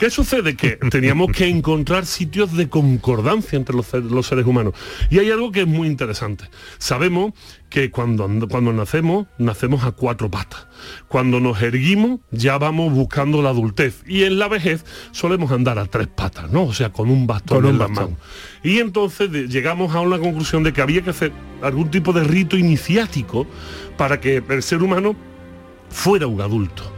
¿Qué 0.00 0.08
sucede? 0.08 0.56
Que 0.56 0.76
teníamos 0.90 1.30
que 1.30 1.46
encontrar 1.46 2.06
sitios 2.06 2.56
de 2.56 2.70
concordancia 2.70 3.58
entre 3.58 3.76
los, 3.76 3.86
seres 4.26 4.46
humanos. 4.46 4.72
Y 5.10 5.18
hay 5.18 5.30
algo 5.30 5.52
que 5.52 5.60
es 5.60 5.66
muy 5.66 5.88
interesante. 5.88 6.46
Sabemos 6.78 7.34
que 7.68 7.90
cuando, 7.90 8.24
and- 8.24 8.48
cuando 8.48 8.72
nacemos, 8.72 9.26
nacemos 9.36 9.84
a 9.84 9.92
cuatro 9.92 10.30
patas. 10.30 10.66
Cuando 11.08 11.38
nos 11.38 11.60
erguimos, 11.60 12.20
ya 12.30 12.56
vamos 12.56 12.94
buscando 12.94 13.42
la 13.42 13.50
adultez. 13.50 14.02
Y 14.06 14.22
en 14.24 14.38
la 14.38 14.48
vejez 14.48 14.86
solemos 15.12 15.52
andar 15.52 15.78
a 15.78 15.84
tres 15.84 16.06
patas, 16.08 16.50
¿no? 16.50 16.64
O 16.64 16.72
sea, 16.72 16.90
con 16.90 17.10
un 17.10 17.26
bastón 17.26 17.58
Con 17.58 17.64
un 17.66 17.72
en 17.72 17.78
la 17.78 17.86
bastón. 17.88 18.04
mano. 18.12 18.16
Y 18.62 18.78
entonces 18.78 19.30
llegamos 19.30 19.94
a 19.94 20.00
una 20.00 20.18
conclusión 20.18 20.62
de 20.62 20.72
que 20.72 20.80
había 20.80 21.02
que 21.02 21.10
hacer 21.10 21.30
algún 21.60 21.90
tipo 21.90 22.14
de 22.14 22.24
rito 22.24 22.56
iniciático 22.56 23.46
para 23.98 24.18
que 24.18 24.42
el 24.48 24.62
ser 24.62 24.82
humano 24.82 25.14
fuera 25.90 26.26
un 26.26 26.40
adulto. 26.40 26.90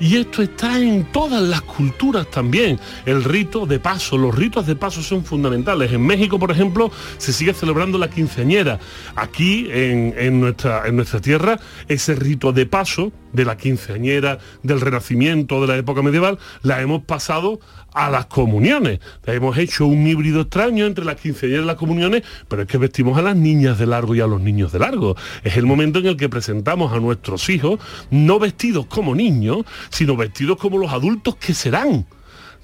Y 0.00 0.16
esto 0.16 0.42
está 0.42 0.78
en 0.78 1.04
todas 1.12 1.42
las 1.42 1.62
culturas 1.62 2.30
también. 2.30 2.78
El 3.04 3.24
rito 3.24 3.66
de 3.66 3.80
paso, 3.80 4.16
los 4.16 4.34
ritos 4.34 4.66
de 4.66 4.76
paso 4.76 5.02
son 5.02 5.24
fundamentales. 5.24 5.92
En 5.92 6.06
México, 6.06 6.38
por 6.38 6.50
ejemplo, 6.50 6.90
se 7.16 7.32
sigue 7.32 7.52
celebrando 7.52 7.98
la 7.98 8.08
quinceañera. 8.08 8.78
Aquí, 9.16 9.68
en, 9.70 10.14
en 10.16 10.40
nuestra, 10.40 10.86
en 10.86 10.96
nuestra 10.96 11.20
tierra, 11.20 11.58
ese 11.88 12.14
rito 12.14 12.52
de 12.52 12.66
paso 12.66 13.12
de 13.32 13.44
la 13.44 13.56
quinceañera, 13.56 14.38
del 14.62 14.80
renacimiento, 14.80 15.60
de 15.60 15.66
la 15.66 15.76
época 15.76 16.02
medieval, 16.02 16.38
la 16.62 16.80
hemos 16.80 17.02
pasado 17.02 17.60
a 17.92 18.10
las 18.10 18.26
comuniones. 18.26 19.00
Hemos 19.26 19.56
hecho 19.58 19.86
un 19.86 20.06
híbrido 20.06 20.42
extraño 20.42 20.86
entre 20.86 21.04
las 21.04 21.16
quinceañeras 21.16 21.64
y 21.64 21.66
las 21.66 21.76
comuniones, 21.76 22.22
pero 22.48 22.62
es 22.62 22.68
que 22.68 22.78
vestimos 22.78 23.18
a 23.18 23.22
las 23.22 23.36
niñas 23.36 23.78
de 23.78 23.86
largo 23.86 24.14
y 24.14 24.20
a 24.20 24.26
los 24.26 24.40
niños 24.40 24.72
de 24.72 24.78
largo. 24.78 25.16
Es 25.44 25.56
el 25.56 25.66
momento 25.66 25.98
en 25.98 26.06
el 26.06 26.16
que 26.16 26.28
presentamos 26.28 26.92
a 26.92 27.00
nuestros 27.00 27.48
hijos 27.48 27.80
no 28.10 28.38
vestidos 28.38 28.86
como 28.86 29.14
niños, 29.14 29.64
sino 29.90 30.16
vestidos 30.16 30.58
como 30.58 30.78
los 30.78 30.92
adultos 30.92 31.36
que 31.36 31.54
serán. 31.54 32.06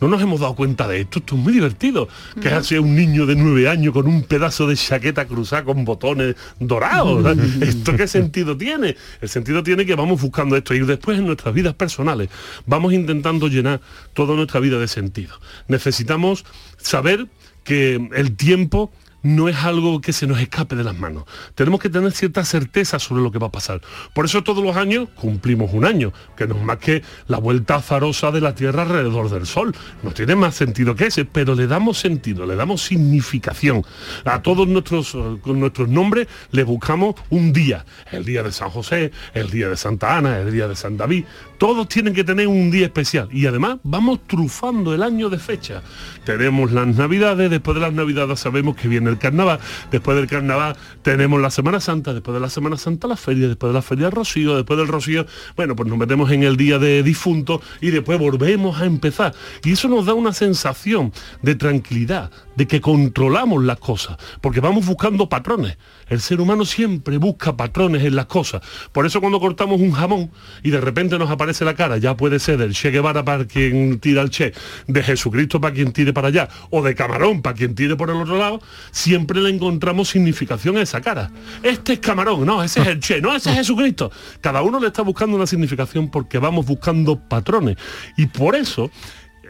No 0.05 0.11
nos 0.11 0.21
hemos 0.21 0.41
dado 0.41 0.55
cuenta 0.55 0.87
de 0.87 1.01
esto, 1.01 1.19
esto 1.19 1.35
es 1.35 1.41
muy 1.41 1.55
divertido. 1.55 2.09
Que 2.39 2.49
es 2.49 2.55
así 2.55 2.77
un 2.77 2.95
niño 2.95 3.25
de 3.25 3.37
nueve 3.37 3.71
años 3.71 3.95
con 3.95 4.07
un 4.07 4.23
pedazo 4.23 4.67
de 4.67 4.77
chaqueta 4.77 5.25
cruzada 5.25 5.65
con 5.65 5.83
botones 5.87 6.37
dorados. 6.61 7.23
¿verdad? 7.23 7.43
¿Esto 7.63 7.97
qué 7.97 8.07
sentido 8.07 8.55
tiene? 8.55 8.99
El 9.23 9.29
sentido 9.31 9.63
tiene 9.63 9.87
que 9.87 9.95
vamos 9.95 10.21
buscando 10.21 10.59
esto 10.59 10.75
y 10.75 10.81
después 10.81 11.19
en 11.19 11.25
nuestras 11.25 11.55
vidas 11.55 11.73
personales 11.73 12.29
vamos 12.67 12.93
intentando 12.93 13.49
llenar 13.49 13.81
toda 14.13 14.37
nuestra 14.37 14.61
vida 14.61 14.79
de 14.79 14.89
sentido. 14.89 15.41
Necesitamos 15.69 16.45
saber 16.77 17.27
que 17.65 18.11
el 18.15 18.37
tiempo 18.37 18.93
no 19.25 19.49
es 19.49 19.57
algo 19.57 20.01
que 20.01 20.13
se 20.13 20.27
nos 20.27 20.39
escape 20.39 20.77
de 20.77 20.85
las 20.85 20.97
manos. 20.97 21.25
Tenemos 21.55 21.81
que 21.81 21.91
tener 21.91 22.13
cierta 22.13 22.45
certeza 22.45 22.99
sobre 22.99 23.23
lo 23.23 23.33
que 23.33 23.39
va 23.39 23.49
a 23.49 23.53
pasar. 23.53 23.81
Por 24.13 24.27
eso 24.27 24.45
todos 24.45 24.63
los 24.63 24.77
años 24.77 25.09
cumplimos 25.17 25.73
un 25.73 25.85
año, 25.85 26.13
que 26.37 26.47
no 26.47 26.55
es 26.55 26.63
más 26.63 26.79
que 26.79 27.03
la 27.27 27.39
vuelta 27.39 27.77
azarosa 27.77 28.31
de 28.31 28.43
la 28.43 28.55
Tierra 28.55 28.83
alrededor 28.83 29.31
del 29.31 29.47
Sol. 29.47 29.75
No 30.03 30.13
tiene 30.13 30.37
más 30.37 30.55
sentido 30.55 30.95
que 30.95 31.07
ese, 31.07 31.25
pero 31.25 31.55
le 31.55 31.67
damos 31.67 31.99
sentido, 31.99 32.45
le 32.47 32.55
damos 32.55 32.83
significación. 32.83 33.83
A 34.27 34.43
todos 34.43 34.69
nuestros, 34.69 35.15
eh, 35.15 35.39
con 35.41 35.59
nuestros 35.59 35.89
nombres 35.89 36.29
le 36.51 36.63
buscamos 36.63 37.15
un 37.31 37.53
día. 37.53 37.87
El 38.13 38.27
día 38.27 38.43
de 38.43 38.53
San 38.53 38.69
José, 38.69 39.11
el 39.33 39.51
día 39.51 39.71
de 39.71 39.77
Santa 39.77 40.19
Ana, 40.19 40.39
el 40.39 40.53
día 40.53 40.69
de 40.69 40.77
San 40.77 40.99
David. 40.99 41.25
Todos 41.65 41.89
tienen 41.89 42.13
que 42.13 42.25
tener 42.25 42.47
un 42.47 42.71
día 42.71 42.85
especial. 42.85 43.27
Y 43.33 43.47
además 43.47 43.79
vamos 43.85 44.21
trufando 44.27 44.93
el 44.93 45.03
año 45.03 45.31
de 45.31 45.39
fecha. 45.39 45.81
Tenemos 46.27 46.73
las 46.73 46.87
navidades, 46.89 47.49
después 47.49 47.75
de 47.75 47.81
las 47.81 47.95
navidades 47.95 48.39
sabemos 48.39 48.77
que 48.77 48.87
viene 48.87 49.09
el 49.09 49.17
carnaval, 49.17 49.59
después 49.91 50.15
del 50.15 50.27
carnaval 50.27 50.77
tenemos 51.01 51.41
la 51.41 51.51
Semana 51.51 51.81
Santa, 51.81 52.13
después 52.13 52.35
de 52.35 52.41
la 52.41 52.51
Semana 52.51 52.77
Santa 52.77 53.09
la 53.09 53.17
feria, 53.17 53.49
después 53.49 53.71
de 53.71 53.75
la 53.75 53.81
feria 53.81 54.09
el 54.09 54.13
rocío, 54.13 54.57
después 54.57 54.79
del 54.79 54.89
rocío, 54.89 55.25
bueno, 55.57 55.75
pues 55.75 55.89
nos 55.89 55.97
metemos 55.97 56.31
en 56.33 56.43
el 56.43 56.59
día 56.59 56.79
de 56.79 57.03
difunto 57.03 57.63
y 57.81 57.89
después 57.89 58.19
volvemos 58.19 58.79
a 58.79 58.85
empezar. 58.85 59.35
Y 59.65 59.73
eso 59.73 59.89
nos 59.89 60.05
da 60.05 60.13
una 60.13 60.35
sensación 60.35 61.15
de 61.41 61.55
tranquilidad, 61.55 62.31
de 62.57 62.67
que 62.67 62.81
controlamos 62.81 63.65
las 63.65 63.79
cosas, 63.79 64.17
porque 64.41 64.61
vamos 64.61 64.87
buscando 64.87 65.29
patrones. 65.29 65.77
El 66.09 66.21
ser 66.21 66.41
humano 66.41 66.65
siempre 66.65 67.19
busca 67.19 67.57
patrones 67.57 68.05
en 68.05 68.17
las 68.17 68.27
cosas. 68.27 68.63
Por 68.93 69.07
eso 69.07 69.21
cuando 69.21 69.41
cortamos 69.41 69.81
un 69.81 69.93
jamón 69.93 70.31
y 70.63 70.71
de 70.71 70.81
repente 70.81 71.19
nos 71.19 71.31
aparece 71.31 71.65
la 71.65 71.75
cara, 71.75 71.99
ya 71.99 72.17
puede 72.17 72.39
ser 72.39 72.59
del 72.59 72.75
Che 72.75 72.91
Guevara 72.91 73.25
para 73.25 73.47
quien 73.47 73.99
tira 74.01 74.23
el 74.23 74.31
Che, 74.31 74.53
de 74.87 75.03
Jesucristo 75.03 75.61
para 75.61 75.75
quien 75.75 75.93
tire 75.93 76.13
para 76.13 76.29
allá, 76.29 76.49
o 76.71 76.83
de 76.83 76.95
Camarón 76.95 77.43
para 77.43 77.57
quien 77.57 77.75
tire 77.75 77.97
por 77.97 78.11
el 78.11 78.17
otro 78.17 78.37
lado, 78.37 78.61
siempre 78.91 79.41
le 79.41 79.51
encontramos 79.51 80.09
significación 80.09 80.77
a 80.77 80.83
esa 80.83 81.01
cara. 81.01 81.31
Este 81.63 81.95
es 81.95 81.99
Camarón, 81.99 82.45
no, 82.45 82.63
ese 82.63 82.81
es 82.83 82.87
el 82.87 83.01
Che, 83.01 83.21
no, 83.21 83.35
ese 83.35 83.51
es 83.51 83.57
Jesucristo. 83.57 84.11
Cada 84.41 84.63
uno 84.63 84.81
le 84.81 84.89
está 84.89 85.03
buscando 85.03 85.37
una 85.37 85.47
significación 85.47 86.11
porque 86.11 86.39
vamos 86.39 86.67
buscando 86.67 87.19
patrones. 87.19 87.77
Y 88.17 88.27
por 88.27 88.55
eso 88.55 88.91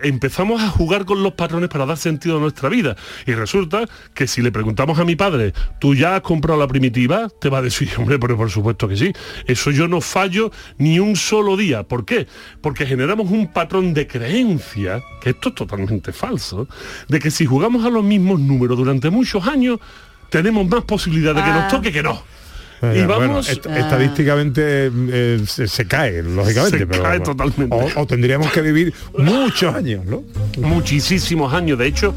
empezamos 0.04 0.62
a 0.62 0.68
jugar 0.68 1.04
con 1.04 1.22
los 1.22 1.32
patrones 1.32 1.68
para 1.68 1.86
dar 1.86 1.96
sentido 1.96 2.36
a 2.36 2.40
nuestra 2.40 2.68
vida. 2.68 2.96
Y 3.26 3.32
resulta 3.32 3.88
que 4.14 4.26
si 4.26 4.42
le 4.42 4.52
preguntamos 4.52 4.98
a 4.98 5.04
mi 5.04 5.16
padre, 5.16 5.52
¿tú 5.80 5.94
ya 5.94 6.16
has 6.16 6.20
comprado 6.20 6.60
la 6.60 6.68
primitiva? 6.68 7.28
Te 7.40 7.48
va 7.48 7.58
a 7.58 7.62
decir, 7.62 7.90
hombre, 7.98 8.18
pero 8.18 8.36
por 8.36 8.50
supuesto 8.50 8.86
que 8.86 8.96
sí. 8.96 9.12
Eso 9.46 9.70
yo 9.70 9.88
no 9.88 10.00
fallo 10.00 10.50
ni 10.78 10.98
un 10.98 11.16
solo 11.16 11.56
día. 11.56 11.82
¿Por 11.82 12.04
qué? 12.04 12.26
Porque 12.60 12.86
generamos 12.86 13.30
un 13.30 13.52
patrón 13.52 13.94
de 13.94 14.06
creencia, 14.06 15.02
que 15.20 15.30
esto 15.30 15.48
es 15.48 15.54
totalmente 15.54 16.12
falso, 16.12 16.68
de 17.08 17.18
que 17.18 17.30
si 17.30 17.46
jugamos 17.46 17.84
a 17.84 17.90
los 17.90 18.04
mismos 18.04 18.40
números 18.40 18.76
durante 18.76 19.10
muchos 19.10 19.46
años, 19.46 19.78
tenemos 20.30 20.68
más 20.68 20.84
posibilidad 20.84 21.34
de 21.34 21.42
que 21.42 21.50
nos 21.50 21.68
toque 21.68 21.92
que 21.92 22.02
no. 22.02 22.22
Y 22.82 22.86
bueno, 23.02 23.08
vamos- 23.18 23.48
est- 23.48 23.66
Ah. 23.66 23.78
estadísticamente 23.78 24.90
eh, 24.92 25.40
se, 25.46 25.66
se 25.68 25.86
cae, 25.86 26.22
lógicamente. 26.22 26.78
Se 26.78 26.86
pero, 26.86 27.02
cae 27.02 27.20
totalmente. 27.20 27.74
O, 27.74 28.00
o 28.02 28.06
tendríamos 28.06 28.50
que 28.52 28.60
vivir 28.60 28.92
muchos 29.16 29.74
años, 29.74 30.04
¿no? 30.04 30.22
muchísimos 30.58 31.52
años. 31.54 31.78
De 31.78 31.86
hecho, 31.86 32.14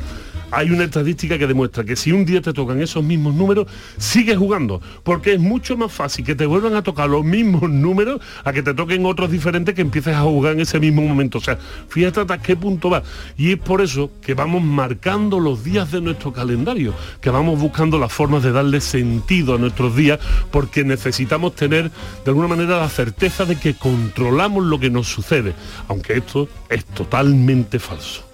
hay 0.51 0.71
una 0.71 0.85
estadística 0.85 1.37
que 1.37 1.47
demuestra 1.47 1.83
que 1.83 1.95
si 1.95 2.11
un 2.11 2.25
día 2.25 2.41
te 2.41 2.53
tocan 2.53 2.81
esos 2.81 3.03
mismos 3.03 3.33
números, 3.33 3.67
sigues 3.97 4.37
jugando, 4.37 4.81
porque 5.03 5.33
es 5.33 5.39
mucho 5.39 5.77
más 5.77 5.91
fácil 5.91 6.25
que 6.25 6.35
te 6.35 6.45
vuelvan 6.45 6.75
a 6.75 6.83
tocar 6.83 7.09
los 7.09 7.23
mismos 7.23 7.69
números 7.69 8.21
a 8.43 8.53
que 8.53 8.63
te 8.63 8.73
toquen 8.73 9.05
otros 9.05 9.31
diferentes 9.31 9.75
que 9.75 9.81
empieces 9.81 10.15
a 10.15 10.21
jugar 10.21 10.53
en 10.53 10.61
ese 10.61 10.79
mismo 10.79 11.01
momento. 11.01 11.37
O 11.39 11.41
sea, 11.41 11.57
fíjate 11.89 12.21
hasta 12.21 12.41
qué 12.41 12.55
punto 12.55 12.89
va. 12.89 13.03
Y 13.37 13.51
es 13.51 13.59
por 13.59 13.81
eso 13.81 14.11
que 14.21 14.33
vamos 14.33 14.63
marcando 14.63 15.39
los 15.39 15.63
días 15.63 15.91
de 15.91 16.01
nuestro 16.01 16.31
calendario, 16.31 16.93
que 17.21 17.29
vamos 17.29 17.59
buscando 17.59 17.99
las 17.99 18.11
formas 18.11 18.43
de 18.43 18.51
darle 18.51 18.81
sentido 18.81 19.55
a 19.55 19.57
nuestros 19.57 19.95
días, 19.95 20.19
porque 20.51 20.83
necesitamos 20.83 21.55
tener 21.55 21.89
de 21.89 22.31
alguna 22.31 22.47
manera 22.47 22.77
la 22.79 22.89
certeza 22.89 23.45
de 23.45 23.57
que 23.57 23.75
controlamos 23.75 24.65
lo 24.65 24.79
que 24.79 24.89
nos 24.89 25.07
sucede, 25.07 25.53
aunque 25.87 26.13
esto 26.13 26.47
es 26.69 26.85
totalmente 26.85 27.79
falso. 27.79 28.26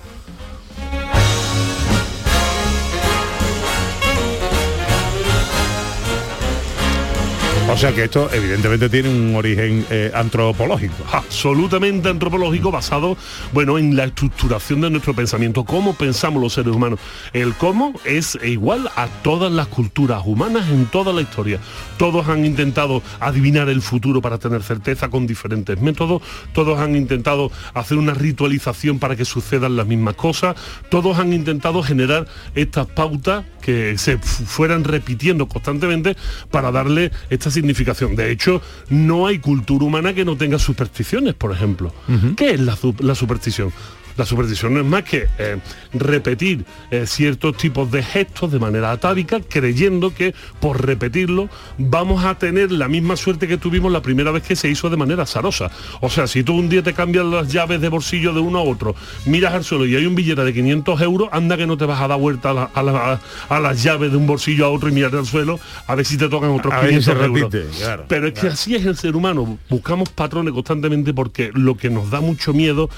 O 7.72 7.78
sea 7.78 7.92
que 7.94 8.04
esto 8.04 8.30
evidentemente 8.32 8.88
tiene 8.88 9.10
un 9.10 9.36
origen 9.36 9.86
eh, 9.90 10.12
antropológico. 10.14 10.94
absolutamente 11.12 12.08
antropológico 12.08 12.72
basado 12.72 13.18
bueno 13.52 13.78
en 13.80 13.96
la 13.96 14.04
estructuración 14.04 14.82
de 14.82 14.90
nuestro 14.92 15.16
pensamiento. 15.16 15.64
Cómo 15.66 15.96
pensamos 15.96 16.42
los 16.42 16.54
seres 16.54 16.76
humanos 16.76 17.00
el 17.34 17.54
cómo 17.56 17.94
es 18.06 18.38
igual 18.44 18.90
a 18.96 19.08
todas 19.08 19.52
las 19.52 19.68
culturas 19.68 20.22
humanas 20.26 20.70
en 20.70 20.86
toda 20.86 21.14
la 21.14 21.22
historia. 21.22 21.60
Todos 21.98 22.28
han 22.28 22.46
intentado 22.46 23.02
adivinar 23.20 23.70
el 23.70 23.82
futuro 23.82 24.22
para 24.22 24.38
tener 24.38 24.62
certeza 24.62 25.10
con 25.10 25.26
diferentes 25.26 25.80
métodos. 25.82 26.22
Todos 26.54 26.80
han 26.80 26.96
intentado 26.96 27.52
hacer 27.74 27.98
una 27.98 28.14
ritualización 28.14 29.00
para 29.00 29.16
que 29.16 29.26
sucedan 29.26 29.76
las 29.78 29.88
mismas 29.88 30.14
cosas. 30.16 30.56
Todos 30.90 31.18
han 31.18 31.34
intentado 31.34 31.82
generar 31.82 32.28
estas 32.56 32.86
pautas 32.88 33.46
que 33.62 33.98
se 33.98 34.18
fu- 34.18 34.44
fueran 34.46 34.84
repitiendo 34.84 35.48
constantemente 35.48 36.16
para 36.52 36.70
darle 36.72 37.12
esta 37.30 37.50
significación. 37.64 38.16
De 38.16 38.30
hecho, 38.30 38.62
no 38.90 39.26
hay 39.26 39.40
cultura 39.40 39.86
humana 39.86 40.14
que 40.14 40.26
no 40.26 40.36
tenga 40.36 40.60
supersticiones, 40.60 41.34
por 41.34 41.52
ejemplo. 41.54 41.94
¿Qué 42.36 42.52
es 42.52 42.60
la 42.60 43.16
superstición? 43.16 43.72
La 44.18 44.26
superstición 44.26 44.74
no 44.74 44.80
es 44.80 44.86
más 44.86 45.04
que 45.04 45.28
eh, 45.40 45.58
repetir 45.94 46.66
eh, 46.92 47.06
ciertos 47.08 47.58
tipos 47.58 47.90
de 47.92 48.04
gestos 48.04 48.52
de 48.52 48.60
manera 48.60 48.92
atávica, 48.92 49.40
creyendo 49.42 50.14
que 50.14 50.34
por 50.60 50.86
repetirlo 50.86 51.50
vamos 51.78 52.24
a 52.26 52.36
tener 52.38 52.72
la 52.72 52.88
misma 52.88 53.16
suerte 53.16 53.48
que 53.48 53.58
tuvimos 53.58 53.92
la 53.92 54.02
primera 54.02 54.32
vez 54.32 54.44
que 54.44 54.56
se 54.56 54.70
hizo 54.70 54.90
de 54.90 54.98
manera 54.98 55.24
azarosa. 55.24 55.72
O 56.02 56.10
sea, 56.10 56.28
si 56.28 56.44
tú 56.44 56.54
un 56.56 56.70
día 56.70 56.84
te 56.84 56.94
cambias 56.94 57.26
las 57.26 57.52
llaves 57.52 57.82
de 57.82 57.90
bolsillo 57.90 58.34
de 58.34 58.40
uno 58.40 58.60
a 58.60 58.64
otro, 58.64 58.96
miras 59.26 59.54
al 59.54 59.64
suelo 59.64 59.86
y 59.86 59.96
hay 59.96 60.06
un 60.06 60.16
billete 60.16 60.44
de 60.44 60.54
500 60.54 61.02
euros, 61.02 61.30
anda 61.32 61.58
que 61.58 61.66
no 61.68 61.78
te 61.78 61.86
vas 61.86 62.02
a 62.02 62.08
dar 62.08 62.20
vuelta 62.20 62.52
a, 62.52 62.54
la- 62.54 62.70
a 62.74 62.84
la- 62.84 63.22
a 63.50 63.60
las 63.60 63.82
llaves 63.84 64.12
de 64.12 64.18
un 64.18 64.28
bolsillo 64.28 64.66
a 64.66 64.70
otro 64.70 64.90
y 64.90 64.92
mirar 64.92 65.16
al 65.16 65.26
suelo 65.26 65.60
a 65.88 65.96
ver 65.96 66.06
si 66.06 66.18
te 66.18 66.30
tocan 66.30 66.50
otros 66.52 66.74
A 66.74 66.82
ver 66.82 66.90
si 66.90 67.00
500 67.00 67.06
se 67.06 67.26
euros. 67.26 67.52
repite, 67.54 67.78
claro, 67.84 68.06
Pero 68.08 68.28
es 68.28 68.34
que 68.34 68.48
así 68.48 68.76
es 68.76 68.86
el 68.86 68.96
ser 68.98 69.16
humano. 69.16 69.58
Buscamos 69.70 70.10
patrones 70.10 70.54
constantemente 70.54 71.14
porque 71.14 71.52
lo 71.54 71.76
que 71.78 71.90
nos 71.90 72.10
da 72.12 72.22
mucho 72.22 72.54
miedo 72.54 72.90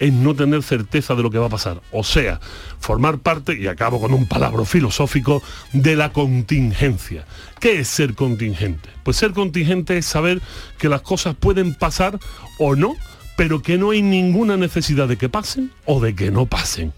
es 0.00 0.12
no 0.12 0.34
tener 0.34 0.62
certeza 0.64 1.14
de 1.14 1.22
lo 1.22 1.30
que 1.30 1.38
va 1.38 1.46
a 1.46 1.50
pasar. 1.50 1.80
O 1.92 2.02
sea, 2.02 2.40
formar 2.80 3.18
parte, 3.18 3.56
y 3.56 3.68
acabo 3.68 4.00
con 4.00 4.12
un 4.12 4.26
palabra 4.26 4.64
filosófico, 4.64 5.42
de 5.72 5.94
la 5.94 6.12
contingencia. 6.12 7.24
¿Qué 7.60 7.80
es 7.80 7.88
ser 7.88 8.14
contingente? 8.14 8.88
Pues 9.04 9.16
ser 9.16 9.32
contingente 9.32 9.96
es 9.96 10.06
saber 10.06 10.40
que 10.78 10.88
las 10.88 11.02
cosas 11.02 11.36
pueden 11.36 11.74
pasar 11.74 12.18
o 12.58 12.74
no, 12.74 12.94
pero 13.36 13.62
que 13.62 13.78
no 13.78 13.90
hay 13.90 14.02
ninguna 14.02 14.56
necesidad 14.56 15.06
de 15.06 15.16
que 15.16 15.28
pasen 15.28 15.70
o 15.84 16.00
de 16.00 16.14
que 16.14 16.30
no 16.30 16.46
pasen. 16.46 16.92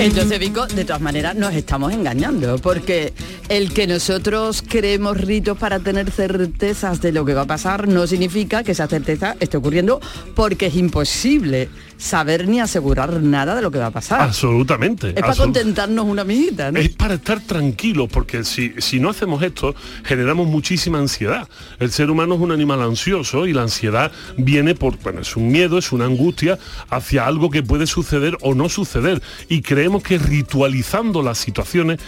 Entonces, 0.00 0.38
Vico, 0.38 0.66
de 0.66 0.86
todas 0.86 1.02
maneras 1.02 1.36
nos 1.36 1.52
estamos 1.54 1.92
engañando, 1.92 2.56
porque 2.56 3.12
el 3.50 3.74
que 3.74 3.86
nosotros 3.86 4.64
creemos 4.66 5.20
ritos 5.20 5.58
para 5.58 5.78
tener 5.78 6.10
certezas 6.10 7.02
de 7.02 7.12
lo 7.12 7.26
que 7.26 7.34
va 7.34 7.42
a 7.42 7.46
pasar 7.46 7.86
no 7.86 8.06
significa 8.06 8.64
que 8.64 8.72
esa 8.72 8.88
certeza 8.88 9.36
esté 9.40 9.58
ocurriendo, 9.58 10.00
porque 10.34 10.66
es 10.66 10.76
imposible 10.76 11.68
saber 12.00 12.48
ni 12.48 12.60
asegurar 12.60 13.22
nada 13.22 13.54
de 13.54 13.62
lo 13.62 13.70
que 13.70 13.78
va 13.78 13.86
a 13.86 13.90
pasar. 13.90 14.22
Absolutamente. 14.22 15.08
es 15.08 15.14
para 15.14 15.34
contentarnos 15.34 16.06
una 16.06 16.22
amiguita, 16.22 16.72
¿no? 16.72 16.78
Es 16.80 16.88
para 16.88 17.14
estar 17.14 17.40
tranquilos, 17.40 18.08
porque 18.10 18.42
si, 18.42 18.72
si 18.78 18.98
no 18.98 19.10
hacemos 19.10 19.42
esto, 19.42 19.74
generamos 20.04 20.48
muchísima 20.48 20.98
ansiedad. 20.98 21.48
El 21.78 21.90
ser 21.90 22.10
humano 22.10 22.34
es 22.34 22.40
un 22.40 22.52
animal 22.52 22.80
ansioso 22.80 23.46
y 23.46 23.52
la 23.52 23.62
ansiedad 23.62 24.10
viene 24.38 24.74
por, 24.74 24.98
bueno, 25.00 25.20
es 25.20 25.36
un 25.36 25.48
miedo, 25.50 25.76
es 25.76 25.92
una 25.92 26.06
angustia 26.06 26.58
hacia 26.88 27.26
algo 27.26 27.50
que 27.50 27.62
puede 27.62 27.86
suceder 27.86 28.36
o 28.40 28.54
no 28.54 28.68
suceder. 28.68 29.22
Y 29.48 29.60
creemos 29.60 30.02
que 30.02 30.18
ritualizando 30.18 31.22
las 31.22 31.38
situaciones 31.38 32.00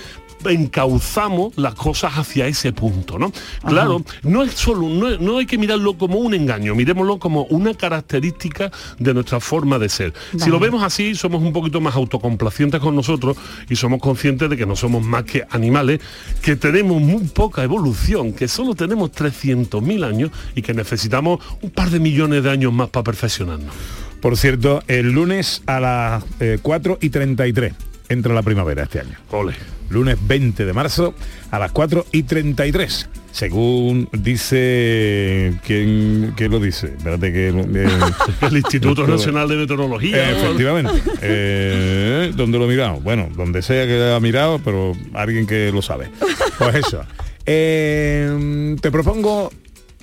encauzamos 0.46 1.56
las 1.56 1.74
cosas 1.74 2.12
hacia 2.14 2.46
ese 2.46 2.72
punto, 2.72 3.18
¿no? 3.18 3.32
Claro, 3.66 4.04
no 4.22 4.42
es 4.42 4.52
solo, 4.52 4.88
no, 4.88 5.16
no 5.18 5.38
hay 5.38 5.46
que 5.46 5.58
mirarlo 5.58 5.96
como 5.98 6.18
un 6.18 6.34
engaño, 6.34 6.74
miremoslo 6.74 7.18
como 7.18 7.44
una 7.44 7.74
característica 7.74 8.70
de 8.98 9.14
nuestra 9.14 9.40
forma 9.40 9.78
de 9.78 9.88
ser. 9.88 10.12
Si 10.36 10.50
lo 10.50 10.58
vemos 10.58 10.82
así, 10.82 11.14
somos 11.14 11.42
un 11.42 11.52
poquito 11.52 11.80
más 11.80 11.94
autocomplacientes 11.94 12.80
con 12.80 12.94
nosotros 12.94 13.36
y 13.68 13.76
somos 13.76 14.00
conscientes 14.00 14.48
de 14.50 14.56
que 14.56 14.66
no 14.66 14.76
somos 14.76 15.02
más 15.02 15.24
que 15.24 15.44
animales, 15.50 16.00
que 16.42 16.56
tenemos 16.56 17.00
muy 17.00 17.24
poca 17.24 17.62
evolución, 17.62 18.32
que 18.32 18.48
solo 18.48 18.74
tenemos 18.74 19.12
300.000 19.12 20.04
años 20.04 20.30
y 20.54 20.62
que 20.62 20.74
necesitamos 20.74 21.40
un 21.60 21.70
par 21.70 21.90
de 21.90 22.00
millones 22.00 22.42
de 22.42 22.50
años 22.50 22.72
más 22.72 22.88
para 22.88 23.04
perfeccionarnos. 23.04 23.74
Por 24.20 24.36
cierto, 24.36 24.82
el 24.86 25.10
lunes 25.10 25.62
a 25.66 25.80
las 25.80 26.24
eh, 26.40 26.58
4 26.62 26.98
y 27.00 27.10
33 27.10 27.91
entra 28.12 28.34
la 28.34 28.42
primavera 28.42 28.84
este 28.84 29.00
año. 29.00 29.16
Ole. 29.30 29.54
Lunes 29.90 30.16
20 30.26 30.64
de 30.64 30.72
marzo 30.72 31.14
a 31.50 31.58
las 31.58 31.72
4 31.72 32.06
y 32.12 32.22
33. 32.22 33.08
Según 33.30 34.08
dice... 34.12 35.54
¿Quién, 35.66 36.32
quién 36.36 36.50
lo 36.50 36.60
dice? 36.60 36.88
Espérate 36.88 37.32
que... 37.32 37.48
eh, 37.48 37.88
El 38.42 38.56
Instituto 38.56 39.06
Nacional 39.06 39.48
de 39.48 39.56
Meteorología. 39.56 40.30
Eh, 40.30 40.36
efectivamente. 40.36 40.92
Eh, 41.24 42.32
¿Dónde 42.34 42.58
lo 42.58 42.64
he 42.64 42.68
mirado? 42.68 43.00
Bueno, 43.00 43.28
donde 43.36 43.62
sea 43.62 43.86
que 43.86 44.12
ha 44.12 44.18
mirado, 44.20 44.60
pero 44.64 44.92
alguien 45.14 45.46
que 45.46 45.70
lo 45.72 45.82
sabe. 45.82 46.10
Pues 46.58 46.74
eso. 46.76 47.04
Eh, 47.44 48.76
te 48.80 48.92
propongo 48.92 49.50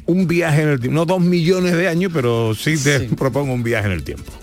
un 0.07 0.28
viaje 0.28 0.64
en 0.64 0.70
el 0.70 0.80
tiempo. 0.82 0.95
No 0.95 1.05
dos 1.05 1.22
millones 1.22 1.74
de 1.74 1.88
años, 1.88 2.12
pero 2.14 2.53
sí 2.53 2.78
te 2.78 2.99
propongo 3.16 3.53
un 3.53 3.64
viaje 3.64 3.88
en 3.88 3.93
el 3.93 4.03
tiempo. 4.03 4.34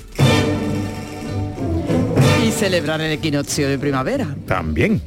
Celebrar 2.59 3.03
el 3.03 3.13
equinoccio 3.13 3.69
de 3.69 3.79
primavera. 3.79 4.35
También. 4.47 5.03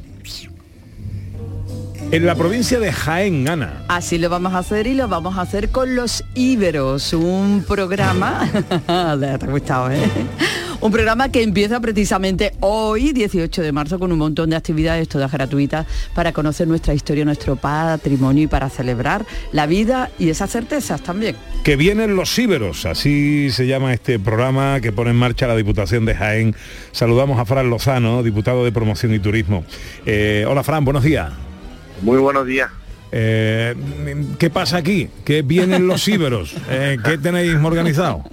En 2.12 2.26
la 2.26 2.34
provincia 2.34 2.78
de 2.78 2.92
Jaén, 2.92 3.48
Ana. 3.48 3.84
Así 3.88 4.18
lo 4.18 4.28
vamos 4.28 4.52
a 4.54 4.58
hacer 4.58 4.86
y 4.86 4.94
lo 4.94 5.08
vamos 5.08 5.36
a 5.36 5.42
hacer 5.42 5.70
con 5.70 5.94
los 5.94 6.24
íberos, 6.34 7.12
un 7.12 7.64
programa, 7.66 8.48
te 8.86 8.92
ha 8.92 9.36
gustado, 9.48 9.90
¿eh? 9.90 10.00
Un 10.82 10.92
programa 10.92 11.30
que 11.30 11.42
empieza 11.42 11.78
precisamente 11.78 12.54
hoy, 12.60 13.12
18 13.12 13.60
de 13.60 13.70
marzo, 13.70 13.98
con 13.98 14.12
un 14.12 14.18
montón 14.18 14.48
de 14.48 14.56
actividades 14.56 15.08
todas 15.08 15.30
gratuitas 15.30 15.86
para 16.14 16.32
conocer 16.32 16.66
nuestra 16.68 16.94
historia, 16.94 17.22
nuestro 17.26 17.56
patrimonio 17.56 18.44
y 18.44 18.46
para 18.46 18.70
celebrar 18.70 19.26
la 19.52 19.66
vida 19.66 20.10
y 20.18 20.30
esas 20.30 20.50
certezas 20.50 21.02
también. 21.02 21.36
Que 21.64 21.76
vienen 21.76 22.16
los 22.16 22.38
íberos, 22.38 22.86
así 22.86 23.50
se 23.50 23.66
llama 23.66 23.92
este 23.92 24.18
programa 24.18 24.80
que 24.80 24.90
pone 24.90 25.10
en 25.10 25.16
marcha 25.16 25.46
la 25.46 25.54
Diputación 25.54 26.06
de 26.06 26.14
Jaén. 26.14 26.56
Saludamos 26.92 27.38
a 27.38 27.44
Fran 27.44 27.68
Lozano, 27.68 28.22
diputado 28.22 28.64
de 28.64 28.72
Promoción 28.72 29.12
y 29.12 29.18
Turismo. 29.18 29.66
Eh, 30.06 30.46
hola 30.48 30.62
Fran, 30.62 30.86
buenos 30.86 31.02
días. 31.02 31.30
Muy 32.00 32.16
buenos 32.16 32.46
días. 32.46 32.70
Eh, 33.12 33.74
¿Qué 34.38 34.50
pasa 34.50 34.78
aquí? 34.78 35.08
¿Qué 35.24 35.42
vienen 35.42 35.86
los 35.86 36.06
íberos? 36.06 36.54
Eh, 36.68 36.96
¿Qué 37.04 37.18
tenéis 37.18 37.56
organizado? 37.56 38.24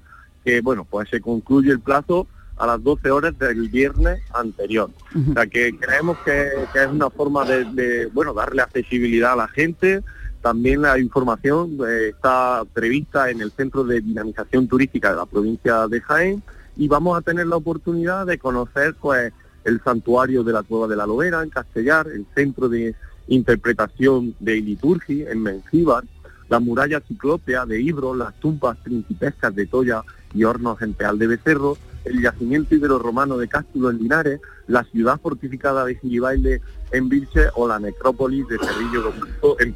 que 0.48 0.62
bueno, 0.62 0.86
pues 0.88 1.10
se 1.10 1.20
concluye 1.20 1.70
el 1.70 1.80
plazo 1.80 2.26
a 2.56 2.66
las 2.66 2.82
12 2.82 3.10
horas 3.10 3.38
del 3.38 3.68
viernes 3.68 4.22
anterior. 4.32 4.90
O 5.14 5.34
sea 5.34 5.46
que 5.46 5.78
creemos 5.78 6.16
que, 6.24 6.48
que 6.72 6.84
es 6.84 6.88
una 6.88 7.10
forma 7.10 7.44
de, 7.44 7.66
de, 7.66 8.06
bueno, 8.06 8.32
darle 8.32 8.62
accesibilidad 8.62 9.34
a 9.34 9.36
la 9.36 9.48
gente. 9.48 10.02
También 10.40 10.80
la 10.80 10.98
información 10.98 11.78
eh, 11.86 12.08
está 12.14 12.62
prevista 12.72 13.28
en 13.28 13.42
el 13.42 13.52
Centro 13.52 13.84
de 13.84 14.00
Dinamización 14.00 14.66
Turística 14.68 15.10
de 15.10 15.16
la 15.16 15.26
provincia 15.26 15.86
de 15.86 16.00
Jaén 16.00 16.42
y 16.78 16.88
vamos 16.88 17.18
a 17.18 17.20
tener 17.20 17.46
la 17.46 17.56
oportunidad 17.56 18.24
de 18.24 18.38
conocer 18.38 18.94
pues 18.94 19.30
el 19.64 19.82
santuario 19.84 20.44
de 20.44 20.54
la 20.54 20.62
Cueva 20.62 20.88
de 20.88 20.96
la 20.96 21.06
Lobera 21.06 21.42
en 21.42 21.50
Castellar, 21.50 22.06
el 22.08 22.24
Centro 22.34 22.70
de 22.70 22.94
Interpretación 23.26 24.34
de 24.40 24.54
Liturgia 24.62 25.30
en 25.30 25.42
Mengíbar, 25.42 26.04
la 26.48 26.58
muralla 26.58 27.02
ciclópea 27.06 27.66
de 27.66 27.82
Ibro, 27.82 28.14
las 28.14 28.32
tumbas 28.40 28.78
principescas 28.78 29.54
de 29.54 29.66
Toya 29.66 30.02
y 30.34 30.44
Hornos 30.44 30.80
en 30.82 30.94
Peal 30.94 31.18
de 31.18 31.26
Becerro, 31.26 31.76
el 32.04 32.22
yacimiento 32.22 32.74
ibero-romano 32.74 33.36
de 33.38 33.48
Cástulo 33.48 33.90
en 33.90 33.98
Linares, 33.98 34.40
la 34.66 34.84
ciudad 34.84 35.20
fortificada 35.20 35.84
de 35.84 35.96
Gilibaile 35.96 36.60
en 36.92 37.08
Vilche 37.08 37.48
o 37.54 37.68
la 37.68 37.78
necrópolis 37.78 38.46
de 38.48 38.58
Cerrillo 38.58 39.12
en, 39.58 39.74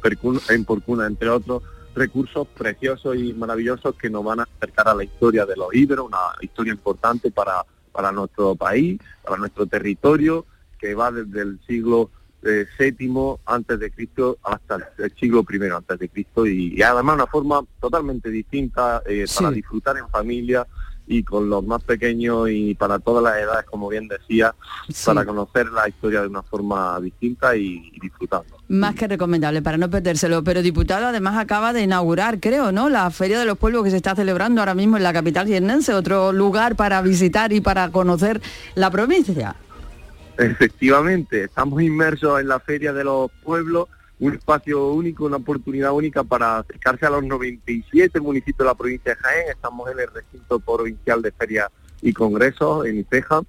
en 0.49 0.65
Porcuna, 0.65 1.07
entre 1.07 1.29
otros 1.29 1.63
recursos 1.95 2.47
preciosos 2.47 3.15
y 3.15 3.33
maravillosos 3.33 3.95
que 3.95 4.09
nos 4.09 4.23
van 4.23 4.39
a 4.39 4.47
acercar 4.57 4.87
a 4.87 4.95
la 4.95 5.03
historia 5.03 5.45
de 5.45 5.55
los 5.55 5.73
íberos, 5.73 6.07
una 6.07 6.17
historia 6.41 6.73
importante 6.73 7.29
para, 7.31 7.63
para 7.91 8.11
nuestro 8.11 8.55
país, 8.55 8.99
para 9.23 9.37
nuestro 9.37 9.67
territorio, 9.67 10.45
que 10.79 10.95
va 10.95 11.11
desde 11.11 11.41
el 11.41 11.59
siglo 11.67 12.09
eh, 12.45 12.65
séptimo 12.77 13.39
antes 13.45 13.79
de 13.79 13.91
Cristo 13.91 14.37
hasta 14.43 14.75
el- 14.97 15.13
siglo 15.19 15.43
primero 15.43 15.77
antes 15.77 15.97
de 15.99 16.09
Cristo 16.09 16.45
y, 16.45 16.73
y 16.77 16.81
además 16.81 17.15
una 17.15 17.27
forma 17.27 17.61
totalmente 17.79 18.29
distinta 18.29 19.01
eh, 19.05 19.25
para 19.35 19.51
disfrutar 19.51 19.97
en 19.97 20.07
familia 20.09 20.65
y 21.05 21.21
con 21.23 21.49
los 21.49 21.61
más 21.65 21.83
pequeños 21.83 22.47
y 22.49 22.75
para 22.75 22.97
todas 22.97 23.21
las 23.21 23.35
edades, 23.37 23.65
como 23.65 23.89
bien 23.89 24.07
decía, 24.07 24.55
para 25.03 25.25
conocer 25.25 25.69
la 25.69 25.89
historia 25.89 26.21
de 26.21 26.27
una 26.27 26.43
forma 26.43 26.97
distinta 27.01 27.57
y, 27.57 27.91
y 27.93 27.99
disfrutarlo. 27.99 28.55
Más 28.69 28.95
que 28.95 29.09
recomendable 29.09 29.61
para 29.61 29.77
no 29.77 29.89
perdérselo. 29.89 30.45
Pero 30.45 30.61
diputado 30.61 31.07
además 31.07 31.37
acaba 31.37 31.73
de 31.73 31.81
inaugurar, 31.81 32.39
creo, 32.39 32.71
¿no? 32.71 32.87
La 32.87 33.11
Feria 33.11 33.37
de 33.37 33.43
los 33.45 33.57
Pueblos 33.57 33.83
que 33.83 33.91
se 33.91 33.97
está 33.97 34.15
celebrando 34.15 34.61
ahora 34.61 34.75
mismo 34.75 34.95
en 34.95 35.03
la 35.03 35.11
capital 35.11 35.45
jiennense, 35.45 35.93
otro 35.93 36.31
lugar 36.31 36.77
para 36.77 37.01
visitar 37.01 37.51
y 37.51 37.59
para 37.59 37.89
conocer 37.91 38.41
la 38.75 38.89
provincia. 38.89 39.55
Efectivamente, 40.37 41.43
estamos 41.43 41.81
inmersos 41.81 42.39
en 42.39 42.47
la 42.47 42.59
Feria 42.59 42.91
de 42.91 43.03
los 43.03 43.29
Pueblos, 43.43 43.87
un 44.19 44.33
espacio 44.33 44.91
único, 44.91 45.25
una 45.25 45.37
oportunidad 45.37 45.91
única 45.91 46.23
para 46.23 46.59
acercarse 46.59 47.05
a 47.05 47.11
los 47.11 47.23
97 47.23 48.19
municipios 48.19 48.59
de 48.59 48.65
la 48.65 48.75
provincia 48.75 49.13
de 49.13 49.21
Jaén. 49.21 49.49
Estamos 49.49 49.91
en 49.91 49.99
el 49.99 50.07
recinto 50.07 50.59
provincial 50.59 51.21
de 51.21 51.31
ferias 51.31 51.69
y 52.01 52.13
congresos 52.13 52.85
en 52.85 52.99
Iceja, 52.99 53.41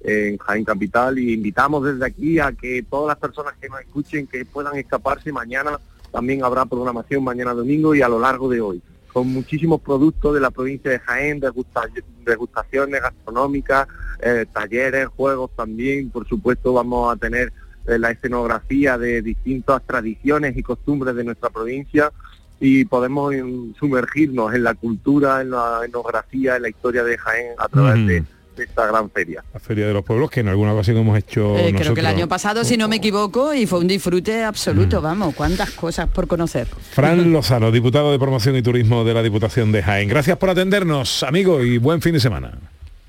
en 0.00 0.36
Jaén 0.38 0.64
Capital, 0.64 1.18
y 1.18 1.32
invitamos 1.32 1.84
desde 1.84 2.06
aquí 2.06 2.40
a 2.40 2.52
que 2.52 2.82
todas 2.82 3.08
las 3.08 3.18
personas 3.18 3.54
que 3.60 3.68
nos 3.68 3.80
escuchen 3.80 4.26
que 4.26 4.44
puedan 4.44 4.76
escaparse 4.76 5.32
mañana. 5.32 5.78
También 6.10 6.44
habrá 6.44 6.66
programación 6.66 7.24
mañana 7.24 7.54
domingo 7.54 7.94
y 7.94 8.02
a 8.02 8.08
lo 8.08 8.18
largo 8.18 8.48
de 8.48 8.60
hoy, 8.60 8.82
con 9.12 9.28
muchísimos 9.28 9.80
productos 9.80 10.34
de 10.34 10.40
la 10.40 10.50
provincia 10.50 10.90
de 10.90 10.98
Jaén, 11.00 11.40
degusta- 11.40 11.88
degustaciones 12.24 13.02
gastronómicas, 13.02 13.86
eh, 14.22 14.46
talleres, 14.52 15.06
juegos 15.08 15.50
también. 15.56 16.10
Por 16.10 16.26
supuesto 16.26 16.72
vamos 16.72 17.12
a 17.12 17.16
tener 17.16 17.52
eh, 17.86 17.98
la 17.98 18.10
escenografía 18.10 18.96
de 18.96 19.22
distintas 19.22 19.82
tradiciones 19.86 20.56
y 20.56 20.62
costumbres 20.62 21.14
de 21.14 21.24
nuestra 21.24 21.50
provincia 21.50 22.12
y 22.60 22.84
podemos 22.84 23.34
em, 23.34 23.74
sumergirnos 23.74 24.54
en 24.54 24.62
la 24.62 24.74
cultura, 24.74 25.40
en 25.40 25.50
la 25.50 25.80
etnografía, 25.84 26.56
en 26.56 26.62
la 26.62 26.68
historia 26.68 27.02
de 27.02 27.18
Jaén 27.18 27.48
a 27.58 27.68
través 27.68 28.06
de, 28.06 28.24
de 28.56 28.64
esta 28.64 28.86
gran 28.86 29.10
feria. 29.10 29.44
La 29.52 29.60
Feria 29.60 29.86
de 29.86 29.92
los 29.92 30.04
Pueblos, 30.04 30.30
que 30.30 30.40
en 30.40 30.48
alguna 30.48 30.72
ocasión 30.72 30.96
hemos 30.96 31.18
hecho 31.18 31.56
Eh, 31.56 31.74
creo 31.76 31.94
que 31.94 32.00
el 32.00 32.06
año 32.06 32.28
pasado, 32.28 32.64
si 32.64 32.76
no 32.76 32.88
me 32.88 32.96
equivoco, 32.96 33.54
y 33.54 33.66
fue 33.66 33.78
un 33.78 33.88
disfrute 33.88 34.44
absoluto, 34.44 35.00
vamos, 35.00 35.34
cuántas 35.34 35.70
cosas 35.72 36.08
por 36.08 36.26
conocer. 36.26 36.66
Fran 36.66 37.32
Lozano, 37.32 37.70
diputado 37.70 38.12
de 38.12 38.18
Promoción 38.18 38.56
y 38.56 38.62
Turismo 38.62 39.04
de 39.04 39.14
la 39.14 39.22
Diputación 39.22 39.72
de 39.72 39.82
Jaén. 39.82 40.08
Gracias 40.08 40.36
por 40.38 40.50
atendernos, 40.50 41.22
amigo, 41.22 41.62
y 41.62 41.78
buen 41.78 42.00
fin 42.00 42.12
de 42.12 42.20
semana. 42.20 42.52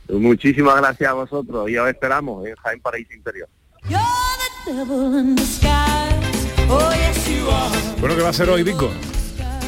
Muchísimas 0.10 0.78
gracias 0.78 1.10
a 1.10 1.14
vosotros 1.14 1.70
y 1.70 1.78
os 1.78 1.90
esperamos 1.90 2.46
en 2.46 2.56
Jaén 2.56 2.80
Paraíso 2.82 3.14
Interior. 3.14 3.48
Bueno, 8.00 8.16
¿qué 8.16 8.22
va 8.22 8.30
a 8.30 8.34
ser 8.34 8.50
hoy, 8.50 8.64
Vico? 8.64 8.90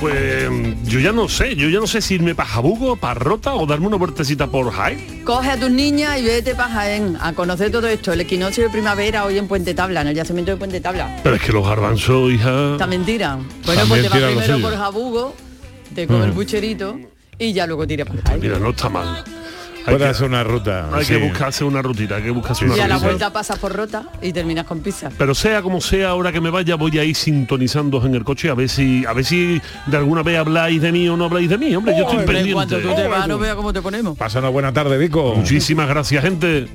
Pues 0.09 0.49
yo 0.83 0.99
ya 0.99 1.11
no 1.11 1.27
sé, 1.27 1.55
yo 1.55 1.67
ya 1.67 1.79
no 1.79 1.87
sé 1.87 1.99
si 1.99 2.13
irme 2.15 2.35
para 2.35 2.47
Jabugo, 2.47 2.95
para 2.95 3.15
Rota 3.15 3.55
o 3.55 3.65
darme 3.65 3.87
una 3.87 3.97
vueltecita 3.97 4.45
por 4.47 4.71
Jaén. 4.71 5.23
Coge 5.23 5.49
a 5.49 5.59
tus 5.59 5.71
niñas 5.71 6.19
y 6.19 6.25
vete 6.25 6.53
para 6.53 6.69
Jaén 6.69 7.17
a 7.19 7.33
conocer 7.33 7.71
todo 7.71 7.87
esto. 7.87 8.13
El 8.13 8.21
equinoccio 8.21 8.63
de 8.65 8.69
primavera 8.69 9.25
hoy 9.25 9.39
en 9.39 9.47
Puente 9.47 9.73
Tabla, 9.73 10.01
en 10.01 10.07
el 10.09 10.15
yacimiento 10.15 10.51
de 10.51 10.57
Puente 10.57 10.79
Tabla. 10.79 11.19
Pero 11.23 11.35
es 11.35 11.41
que 11.41 11.51
los 11.51 11.67
garbanzos, 11.67 12.31
hija... 12.31 12.73
Esta 12.73 12.85
mentira. 12.87 13.35
Bueno, 13.65 13.81
También 13.81 13.87
pues 13.87 14.01
te 14.03 14.19
vas 14.19 14.31
primero 14.45 14.61
por 14.69 14.77
Jabugo, 14.77 15.35
te 15.95 16.05
comes 16.07 16.25
el 16.25 16.31
Mm. 16.31 16.35
bucherito 16.35 16.99
y 17.39 17.53
ya 17.53 17.65
luego 17.65 17.87
tira 17.87 18.05
para 18.05 18.21
Jaén. 18.21 18.39
Mira, 18.41 18.59
no 18.59 18.69
está 18.69 18.89
mal. 18.89 19.23
Puede 19.85 20.05
hacer 20.07 20.27
una 20.27 20.43
ruta. 20.43 20.89
Hay 20.91 21.05
sí. 21.05 21.13
que 21.13 21.19
buscarse 21.19 21.63
una 21.63 21.81
rutita, 21.81 22.15
hay 22.15 22.23
que 22.23 22.31
buscarse 22.31 22.65
una 22.65 22.75
Y 22.75 22.79
a 22.79 22.87
la 22.87 22.97
vuelta 22.97 23.31
pasas 23.31 23.59
por 23.59 23.73
rota 23.73 24.03
y 24.21 24.33
terminas 24.33 24.65
con 24.65 24.79
pizza. 24.79 25.09
Pero 25.17 25.35
sea 25.35 25.61
como 25.61 25.79
sea, 25.81 26.09
ahora 26.09 26.31
que 26.31 26.41
me 26.41 26.49
vaya, 26.49 26.75
voy 26.75 26.97
a 26.97 27.03
ir 27.03 27.15
sintonizando 27.15 28.03
en 28.05 28.15
el 28.15 28.23
coche 28.23 28.49
a 28.49 28.55
ver 28.55 28.69
si 28.69 29.05
a 29.05 29.13
ver 29.13 29.25
si 29.25 29.61
de 29.85 29.97
alguna 29.97 30.23
vez 30.23 30.39
habláis 30.39 30.81
de 30.81 30.91
mí 30.91 31.07
o 31.07 31.15
no 31.15 31.25
habláis 31.25 31.49
de 31.49 31.57
mí. 31.57 31.75
Hombre, 31.75 31.93
yo 31.95 32.03
estoy 32.03 32.19
Hombre, 32.19 32.35
pendiente. 32.35 32.53
cuando 32.53 32.79
tú 32.79 32.95
te 32.95 33.07
vas, 33.07 33.27
no 33.27 33.37
veas 33.37 33.55
cómo 33.55 33.71
te 33.71 33.81
ponemos. 33.81 34.17
Pasa 34.17 34.39
una 34.39 34.49
buena 34.49 34.73
tarde, 34.73 34.97
Vico. 34.97 35.35
Muchísimas 35.35 35.87
gracias, 35.87 36.23
gente. 36.23 36.67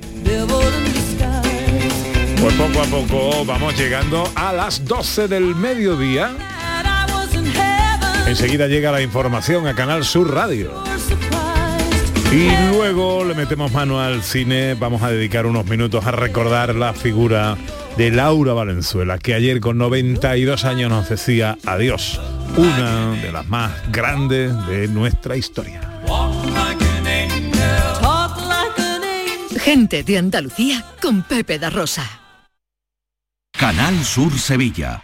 Pues 2.41 2.55
poco 2.55 2.81
a 2.81 2.85
poco 2.85 3.45
vamos 3.45 3.77
llegando 3.77 4.27
a 4.35 4.51
las 4.53 4.83
12 4.85 5.27
del 5.27 5.55
mediodía. 5.55 6.31
Enseguida 8.25 8.67
llega 8.67 8.91
la 8.91 9.01
información 9.01 9.67
a 9.67 9.75
Canal 9.75 10.05
Sur 10.05 10.33
Radio. 10.33 10.71
Y 12.31 12.49
luego 12.71 13.25
le 13.25 13.35
metemos 13.35 13.73
mano 13.73 13.99
al 13.99 14.23
cine, 14.23 14.73
vamos 14.75 15.01
a 15.01 15.11
dedicar 15.11 15.45
unos 15.45 15.65
minutos 15.65 16.05
a 16.05 16.11
recordar 16.11 16.73
la 16.75 16.93
figura 16.93 17.57
de 17.97 18.09
Laura 18.09 18.53
Valenzuela, 18.53 19.17
que 19.17 19.33
ayer 19.33 19.59
con 19.59 19.77
92 19.77 20.63
años 20.63 20.89
nos 20.89 21.09
decía 21.09 21.57
adiós, 21.65 22.21
una 22.55 23.11
de 23.21 23.33
las 23.33 23.47
más 23.49 23.73
grandes 23.91 24.53
de 24.67 24.87
nuestra 24.87 25.35
historia. 25.35 25.81
Gente 29.57 30.03
de 30.03 30.17
Andalucía 30.17 30.85
con 31.01 31.23
Pepe 31.23 31.59
da 31.59 31.69
Rosa. 31.69 32.21
Canal 33.51 34.03
Sur 34.05 34.31
Sevilla. 34.39 35.03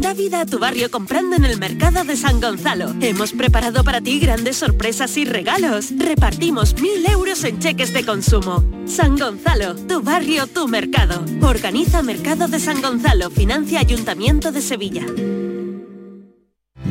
Da 0.00 0.14
vida 0.14 0.40
a 0.40 0.46
tu 0.46 0.58
barrio 0.58 0.90
comprando 0.90 1.36
en 1.36 1.44
el 1.44 1.58
mercado 1.58 2.04
de 2.04 2.16
San 2.16 2.40
Gonzalo. 2.40 2.94
Hemos 3.02 3.32
preparado 3.32 3.84
para 3.84 4.00
ti 4.00 4.18
grandes 4.18 4.56
sorpresas 4.56 5.14
y 5.18 5.26
regalos. 5.26 5.92
Repartimos 5.94 6.74
mil 6.80 7.04
euros 7.06 7.44
en 7.44 7.58
cheques 7.58 7.92
de 7.92 8.06
consumo. 8.06 8.64
San 8.86 9.18
Gonzalo, 9.18 9.74
tu 9.74 10.00
barrio, 10.00 10.46
tu 10.46 10.68
mercado. 10.68 11.22
Organiza 11.42 12.02
Mercado 12.02 12.48
de 12.48 12.60
San 12.60 12.80
Gonzalo, 12.80 13.30
financia 13.30 13.80
Ayuntamiento 13.80 14.52
de 14.52 14.62
Sevilla. 14.62 15.04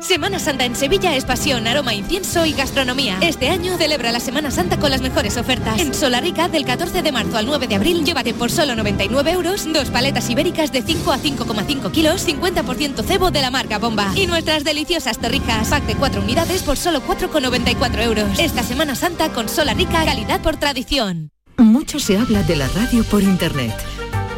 Semana 0.00 0.38
Santa 0.38 0.64
en 0.64 0.76
Sevilla 0.76 1.16
es 1.16 1.24
pasión, 1.24 1.66
aroma, 1.66 1.92
incienso 1.92 2.46
y 2.46 2.52
gastronomía. 2.52 3.18
Este 3.20 3.48
año 3.48 3.76
celebra 3.76 4.12
la 4.12 4.20
Semana 4.20 4.52
Santa 4.52 4.78
con 4.78 4.92
las 4.92 5.00
mejores 5.00 5.36
ofertas. 5.36 5.80
En 5.80 5.92
Solarica, 5.92 6.48
del 6.48 6.64
14 6.64 7.02
de 7.02 7.10
marzo 7.10 7.36
al 7.36 7.46
9 7.46 7.66
de 7.66 7.74
abril, 7.74 8.04
llévate 8.04 8.32
por 8.32 8.48
solo 8.48 8.76
99 8.76 9.32
euros 9.32 9.72
dos 9.72 9.90
paletas 9.90 10.30
ibéricas 10.30 10.70
de 10.70 10.82
5 10.82 11.10
a 11.10 11.18
5,5 11.18 11.90
kilos, 11.90 12.28
50% 12.28 13.02
cebo 13.02 13.32
de 13.32 13.42
la 13.42 13.50
marca 13.50 13.78
Bomba. 13.78 14.12
Y 14.14 14.28
nuestras 14.28 14.62
deliciosas 14.62 15.18
torrijas, 15.18 15.68
pack 15.68 15.84
de 15.86 15.96
4 15.96 16.22
unidades 16.22 16.62
por 16.62 16.76
solo 16.76 17.02
4,94 17.02 18.00
euros. 18.04 18.38
Esta 18.38 18.62
Semana 18.62 18.94
Santa 18.94 19.30
con 19.30 19.48
Solarica, 19.48 20.04
calidad 20.04 20.40
por 20.40 20.58
tradición. 20.58 21.32
Mucho 21.56 21.98
se 21.98 22.16
habla 22.16 22.44
de 22.44 22.54
la 22.54 22.68
radio 22.68 23.02
por 23.02 23.24
internet. 23.24 23.74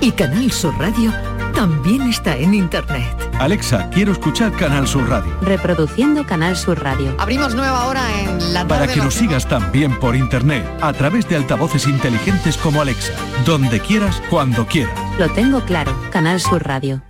Y 0.01 0.13
Canal 0.13 0.51
Sur 0.53 0.79
Radio 0.79 1.13
también 1.61 2.09
está 2.09 2.39
en 2.39 2.55
internet. 2.55 3.05
Alexa, 3.39 3.91
quiero 3.91 4.13
escuchar 4.13 4.51
Canal 4.53 4.89
Sur 4.89 5.11
Radio. 5.11 5.31
Reproduciendo 5.43 6.25
Canal 6.25 6.57
Sur 6.57 6.83
Radio. 6.83 7.15
Abrimos 7.19 7.55
nueva 7.55 7.85
hora 7.87 8.01
en 8.19 8.55
la 8.55 8.67
Para 8.67 8.87
tarde. 8.87 8.95
que 8.95 9.01
nos 9.03 9.13
sigas 9.13 9.47
también 9.47 9.95
por 10.01 10.17
internet, 10.17 10.67
a 10.81 10.91
través 10.95 11.29
de 11.29 11.37
altavoces 11.37 11.87
inteligentes 11.87 12.57
como 12.57 12.81
Alexa, 12.81 13.13
donde 13.45 13.79
quieras, 13.81 14.23
cuando 14.31 14.67
quieras. 14.67 14.99
Lo 15.19 15.29
tengo 15.29 15.61
claro, 15.67 15.95
Canal 16.11 16.41
Sur 16.41 16.65
Radio. 16.67 17.03